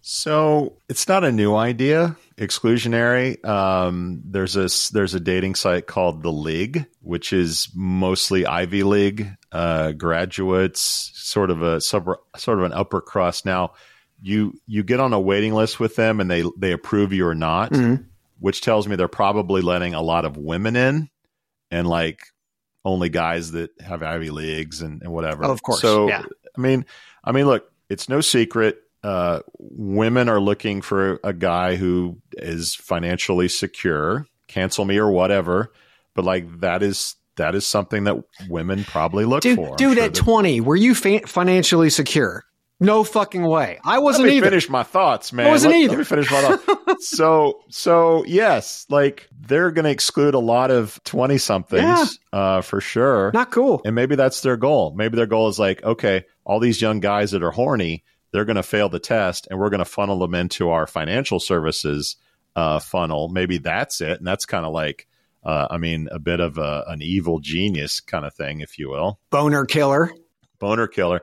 So 0.00 0.76
it's 0.88 1.06
not 1.08 1.24
a 1.24 1.32
new 1.32 1.54
idea, 1.54 2.16
exclusionary. 2.36 3.44
Um, 3.44 4.22
there's 4.24 4.56
a 4.56 4.68
there's 4.92 5.14
a 5.14 5.20
dating 5.20 5.54
site 5.54 5.86
called 5.86 6.22
the 6.22 6.32
League, 6.32 6.86
which 7.02 7.32
is 7.32 7.68
mostly 7.74 8.46
Ivy 8.46 8.84
League 8.84 9.28
uh, 9.52 9.92
graduates, 9.92 11.10
sort 11.14 11.50
of 11.50 11.62
a 11.62 11.80
sub, 11.80 12.06
sort 12.36 12.58
of 12.58 12.64
an 12.64 12.72
upper 12.72 13.00
crust. 13.00 13.44
Now, 13.44 13.72
you 14.22 14.54
you 14.66 14.82
get 14.82 15.00
on 15.00 15.12
a 15.12 15.20
waiting 15.20 15.52
list 15.54 15.78
with 15.80 15.96
them, 15.96 16.20
and 16.20 16.30
they 16.30 16.44
they 16.56 16.72
approve 16.72 17.12
you 17.12 17.26
or 17.26 17.34
not, 17.34 17.72
Mhm. 17.72 18.06
which 18.38 18.60
tells 18.60 18.88
me 18.88 18.96
they're 18.96 19.08
probably 19.08 19.62
letting 19.62 19.94
a 19.94 20.02
lot 20.02 20.24
of 20.24 20.36
women 20.36 20.74
in, 20.76 21.08
and 21.70 21.86
like 21.86 22.20
only 22.84 23.08
guys 23.08 23.52
that 23.52 23.70
have 23.80 24.02
Ivy 24.02 24.30
Leagues 24.30 24.82
and, 24.82 25.02
and 25.02 25.12
whatever. 25.12 25.44
Of 25.44 25.62
course, 25.62 25.80
So 25.80 26.08
yeah. 26.08 26.22
I 26.56 26.60
mean, 26.60 26.84
I 27.24 27.32
mean, 27.32 27.46
look, 27.46 27.70
it's 27.88 28.08
no 28.08 28.20
secret. 28.20 28.82
Uh, 29.02 29.40
women 29.58 30.28
are 30.28 30.40
looking 30.40 30.82
for 30.82 31.20
a 31.22 31.32
guy 31.32 31.76
who 31.76 32.18
is 32.32 32.74
financially 32.74 33.48
secure. 33.48 34.26
Cancel 34.48 34.84
me 34.84 34.96
or 34.98 35.10
whatever, 35.10 35.72
but 36.14 36.24
like 36.24 36.60
that 36.60 36.82
is 36.82 37.14
that 37.36 37.54
is 37.54 37.66
something 37.66 38.04
that 38.04 38.16
women 38.48 38.82
probably 38.84 39.24
look 39.24 39.42
Dude, 39.42 39.56
for. 39.56 39.70
I'm 39.70 39.76
dude 39.76 39.96
sure 39.96 40.04
at 40.04 40.14
that- 40.14 40.20
20, 40.20 40.60
were 40.60 40.74
you 40.74 40.94
fa- 40.94 41.26
financially 41.26 41.90
secure? 41.90 42.44
No 42.80 43.02
fucking 43.02 43.42
way. 43.44 43.80
I 43.84 43.98
wasn't 43.98 44.26
Let 44.26 44.30
me 44.30 44.36
either. 44.36 44.46
finish 44.50 44.68
my 44.68 44.84
thoughts, 44.84 45.32
man. 45.32 45.48
I 45.48 45.50
wasn't 45.50 45.72
let, 45.74 45.80
either. 45.82 45.90
Let 45.92 45.98
me 45.98 46.04
finish 46.04 46.30
my 46.30 46.42
thoughts. 46.56 47.08
so, 47.16 47.60
so 47.70 48.24
yes, 48.24 48.86
like 48.88 49.28
they're 49.36 49.72
going 49.72 49.84
to 49.84 49.90
exclude 49.90 50.34
a 50.34 50.38
lot 50.38 50.70
of 50.70 51.00
twenty 51.04 51.38
somethings 51.38 51.82
Yeah. 52.32 52.38
uh, 52.38 52.60
for 52.60 52.80
sure. 52.80 53.32
Not 53.34 53.50
cool. 53.50 53.80
And 53.84 53.94
maybe 53.96 54.14
that's 54.14 54.42
their 54.42 54.56
goal. 54.56 54.94
Maybe 54.96 55.16
their 55.16 55.26
goal 55.26 55.48
is 55.48 55.58
like, 55.58 55.82
okay, 55.82 56.24
all 56.44 56.60
these 56.60 56.80
young 56.80 57.00
guys 57.00 57.32
that 57.32 57.42
are 57.42 57.50
horny, 57.50 58.04
they're 58.30 58.44
going 58.44 58.56
to 58.56 58.62
fail 58.62 58.88
the 58.88 59.00
test, 59.00 59.48
and 59.50 59.58
we're 59.58 59.70
going 59.70 59.78
to 59.78 59.84
funnel 59.84 60.18
them 60.20 60.34
into 60.36 60.68
our 60.70 60.86
financial 60.86 61.40
services 61.40 62.16
uh, 62.54 62.78
funnel. 62.78 63.28
Maybe 63.28 63.58
that's 63.58 64.00
it, 64.00 64.18
and 64.18 64.26
that's 64.26 64.44
kind 64.46 64.64
of 64.64 64.72
like, 64.72 65.08
uh, 65.44 65.66
I 65.70 65.78
mean, 65.78 66.08
a 66.12 66.18
bit 66.20 66.38
of 66.38 66.58
a, 66.58 66.84
an 66.86 67.02
evil 67.02 67.40
genius 67.40 67.98
kind 68.00 68.24
of 68.24 68.34
thing, 68.34 68.60
if 68.60 68.78
you 68.78 68.88
will 68.88 69.18
Boner 69.30 69.64
killer. 69.64 70.12
boner 70.60 70.86
killer. 70.86 71.22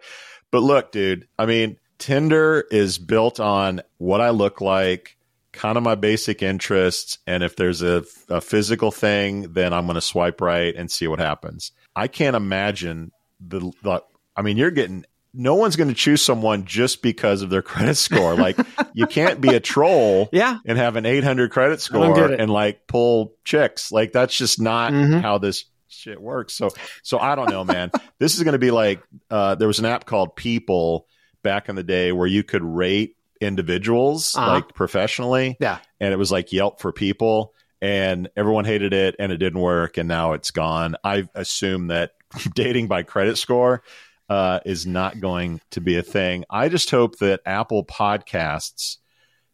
But 0.51 0.63
look, 0.63 0.91
dude, 0.91 1.27
I 1.37 1.45
mean, 1.45 1.77
Tinder 1.97 2.65
is 2.71 2.97
built 2.97 3.39
on 3.39 3.81
what 3.97 4.21
I 4.21 4.29
look 4.29 4.61
like, 4.61 5.17
kind 5.51 5.77
of 5.77 5.83
my 5.83 5.95
basic 5.95 6.41
interests. 6.43 7.17
And 7.27 7.43
if 7.43 7.55
there's 7.55 7.81
a, 7.81 8.03
a 8.29 8.41
physical 8.41 8.91
thing, 8.91 9.53
then 9.53 9.73
I'm 9.73 9.85
going 9.85 9.95
to 9.95 10.01
swipe 10.01 10.41
right 10.41 10.75
and 10.75 10.91
see 10.91 11.07
what 11.07 11.19
happens. 11.19 11.71
I 11.95 12.07
can't 12.07 12.35
imagine 12.35 13.11
the, 13.39 13.71
the 13.83 14.03
I 14.35 14.41
mean, 14.41 14.57
you're 14.57 14.71
getting, 14.71 15.05
no 15.33 15.55
one's 15.55 15.75
going 15.77 15.87
to 15.89 15.93
choose 15.95 16.21
someone 16.21 16.65
just 16.65 17.01
because 17.01 17.41
of 17.41 17.49
their 17.49 17.61
credit 17.73 17.95
score. 17.95 18.35
Like, 18.35 18.57
you 18.93 19.07
can't 19.07 19.39
be 19.41 19.49
a 19.55 19.59
troll 19.59 20.29
Yeah. 20.33 20.57
and 20.65 20.77
have 20.77 20.95
an 20.97 21.05
800 21.05 21.51
credit 21.51 21.81
score 21.81 22.31
and 22.31 22.49
like 22.49 22.87
pull 22.87 23.33
chicks. 23.43 23.91
Like 23.91 24.11
that's 24.13 24.37
just 24.37 24.59
not 24.61 24.91
Mhm. 24.93 25.21
how 25.21 25.37
this 25.37 25.65
shit 25.95 26.21
works. 26.21 26.53
So, 26.53 26.69
so 27.03 27.17
I 27.19 27.35
don't 27.35 27.49
know, 27.49 27.63
man. 27.63 27.91
this 28.19 28.35
is 28.37 28.43
going 28.43 28.53
to 28.53 28.59
be 28.59 28.71
like 28.71 29.01
uh, 29.29 29.55
there 29.55 29.67
was 29.67 29.79
an 29.79 29.85
app 29.85 30.05
called 30.05 30.35
People 30.35 31.07
back 31.43 31.69
in 31.69 31.75
the 31.75 31.83
day 31.83 32.11
where 32.11 32.27
you 32.27 32.43
could 32.43 32.63
rate 32.63 33.15
individuals 33.41 34.35
Uh-huh. 34.35 34.53
like 34.53 34.73
professionally, 34.73 35.57
Yeah. 35.59 35.79
and 35.99 36.13
it 36.13 36.17
was 36.17 36.31
like 36.31 36.51
Yelp 36.51 36.79
for 36.81 36.91
people. 36.91 37.53
And 37.81 38.29
everyone 38.35 38.65
hated 38.65 38.93
it, 38.93 39.15
and 39.19 39.31
it 39.31 39.37
didn't 39.37 39.59
work, 39.59 39.97
and 39.97 40.07
now 40.07 40.33
it's 40.33 40.49
gone. 40.49 40.95
I 41.03 41.27
assume 41.35 41.87
that 41.87 42.11
dating 42.55 42.87
by 42.87 43.03
credit 43.03 43.37
score 43.37 43.83
uh, 44.29 44.61
is 44.65 44.87
not 44.87 45.19
going 45.19 45.61
to 45.71 45.81
be 45.81 45.97
a 45.97 46.01
thing. 46.01 46.45
I 46.49 46.69
just 46.69 46.89
hope 46.89 47.17
that 47.19 47.41
Apple 47.45 47.85
Podcasts 47.85 48.97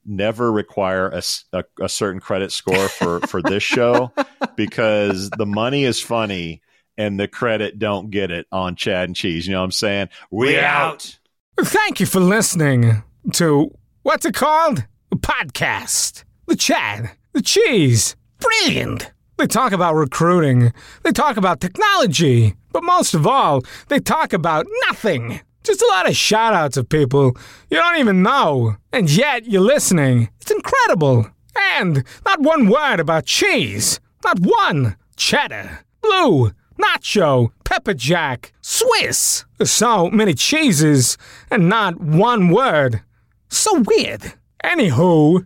never 0.05 0.51
require 0.51 1.09
a 1.09 1.63
a 1.79 1.89
certain 1.89 2.19
credit 2.19 2.51
score 2.51 2.87
for 2.87 3.19
for 3.21 3.41
this 3.41 3.63
show 3.63 4.11
because 4.55 5.29
the 5.31 5.45
money 5.45 5.83
is 5.83 6.01
funny 6.01 6.61
and 6.97 7.19
the 7.19 7.27
credit 7.27 7.79
don't 7.79 8.11
get 8.11 8.31
it 8.31 8.47
on 8.51 8.75
Chad 8.75 9.09
and 9.09 9.15
Cheese. 9.15 9.47
You 9.47 9.53
know 9.53 9.59
what 9.59 9.65
I'm 9.65 9.71
saying? 9.71 10.09
We, 10.29 10.59
out. 10.59 11.17
Thank 11.59 11.99
you 11.99 12.05
for 12.05 12.19
listening 12.19 13.03
to 13.33 13.75
what's 14.03 14.25
it 14.25 14.33
called? 14.33 14.85
A 15.11 15.15
podcast. 15.15 16.23
The 16.47 16.55
Chad, 16.55 17.11
the 17.33 17.41
Cheese. 17.41 18.15
Brilliant. 18.39 19.11
They 19.37 19.47
talk 19.47 19.71
about 19.71 19.95
recruiting. 19.95 20.73
They 21.03 21.11
talk 21.11 21.37
about 21.37 21.61
technology. 21.61 22.55
But 22.71 22.83
most 22.83 23.13
of 23.13 23.25
all, 23.27 23.63
they 23.87 23.99
talk 23.99 24.33
about 24.33 24.65
nothing. 24.87 25.41
Just 25.63 25.81
a 25.81 25.87
lot 25.87 26.09
of 26.09 26.15
shout 26.15 26.53
outs 26.53 26.77
of 26.77 26.89
people 26.89 27.37
you 27.69 27.77
don't 27.77 27.99
even 27.99 28.23
know. 28.23 28.77
And 28.91 29.09
yet 29.09 29.45
you're 29.45 29.61
listening. 29.61 30.29
It's 30.41 30.51
incredible. 30.51 31.27
And 31.55 32.03
not 32.25 32.39
one 32.41 32.67
word 32.67 32.99
about 32.99 33.25
cheese. 33.25 33.99
Not 34.23 34.39
one. 34.39 34.95
Cheddar. 35.15 35.79
Blue. 36.01 36.51
Nacho. 36.79 37.51
Pepper 37.63 37.93
Jack. 37.93 38.53
Swiss. 38.61 39.45
So 39.63 40.09
many 40.09 40.33
cheeses 40.33 41.17
and 41.49 41.69
not 41.69 42.01
one 42.01 42.49
word. 42.49 43.01
So 43.49 43.83
weird. 43.85 44.33
Anywho, 44.63 45.45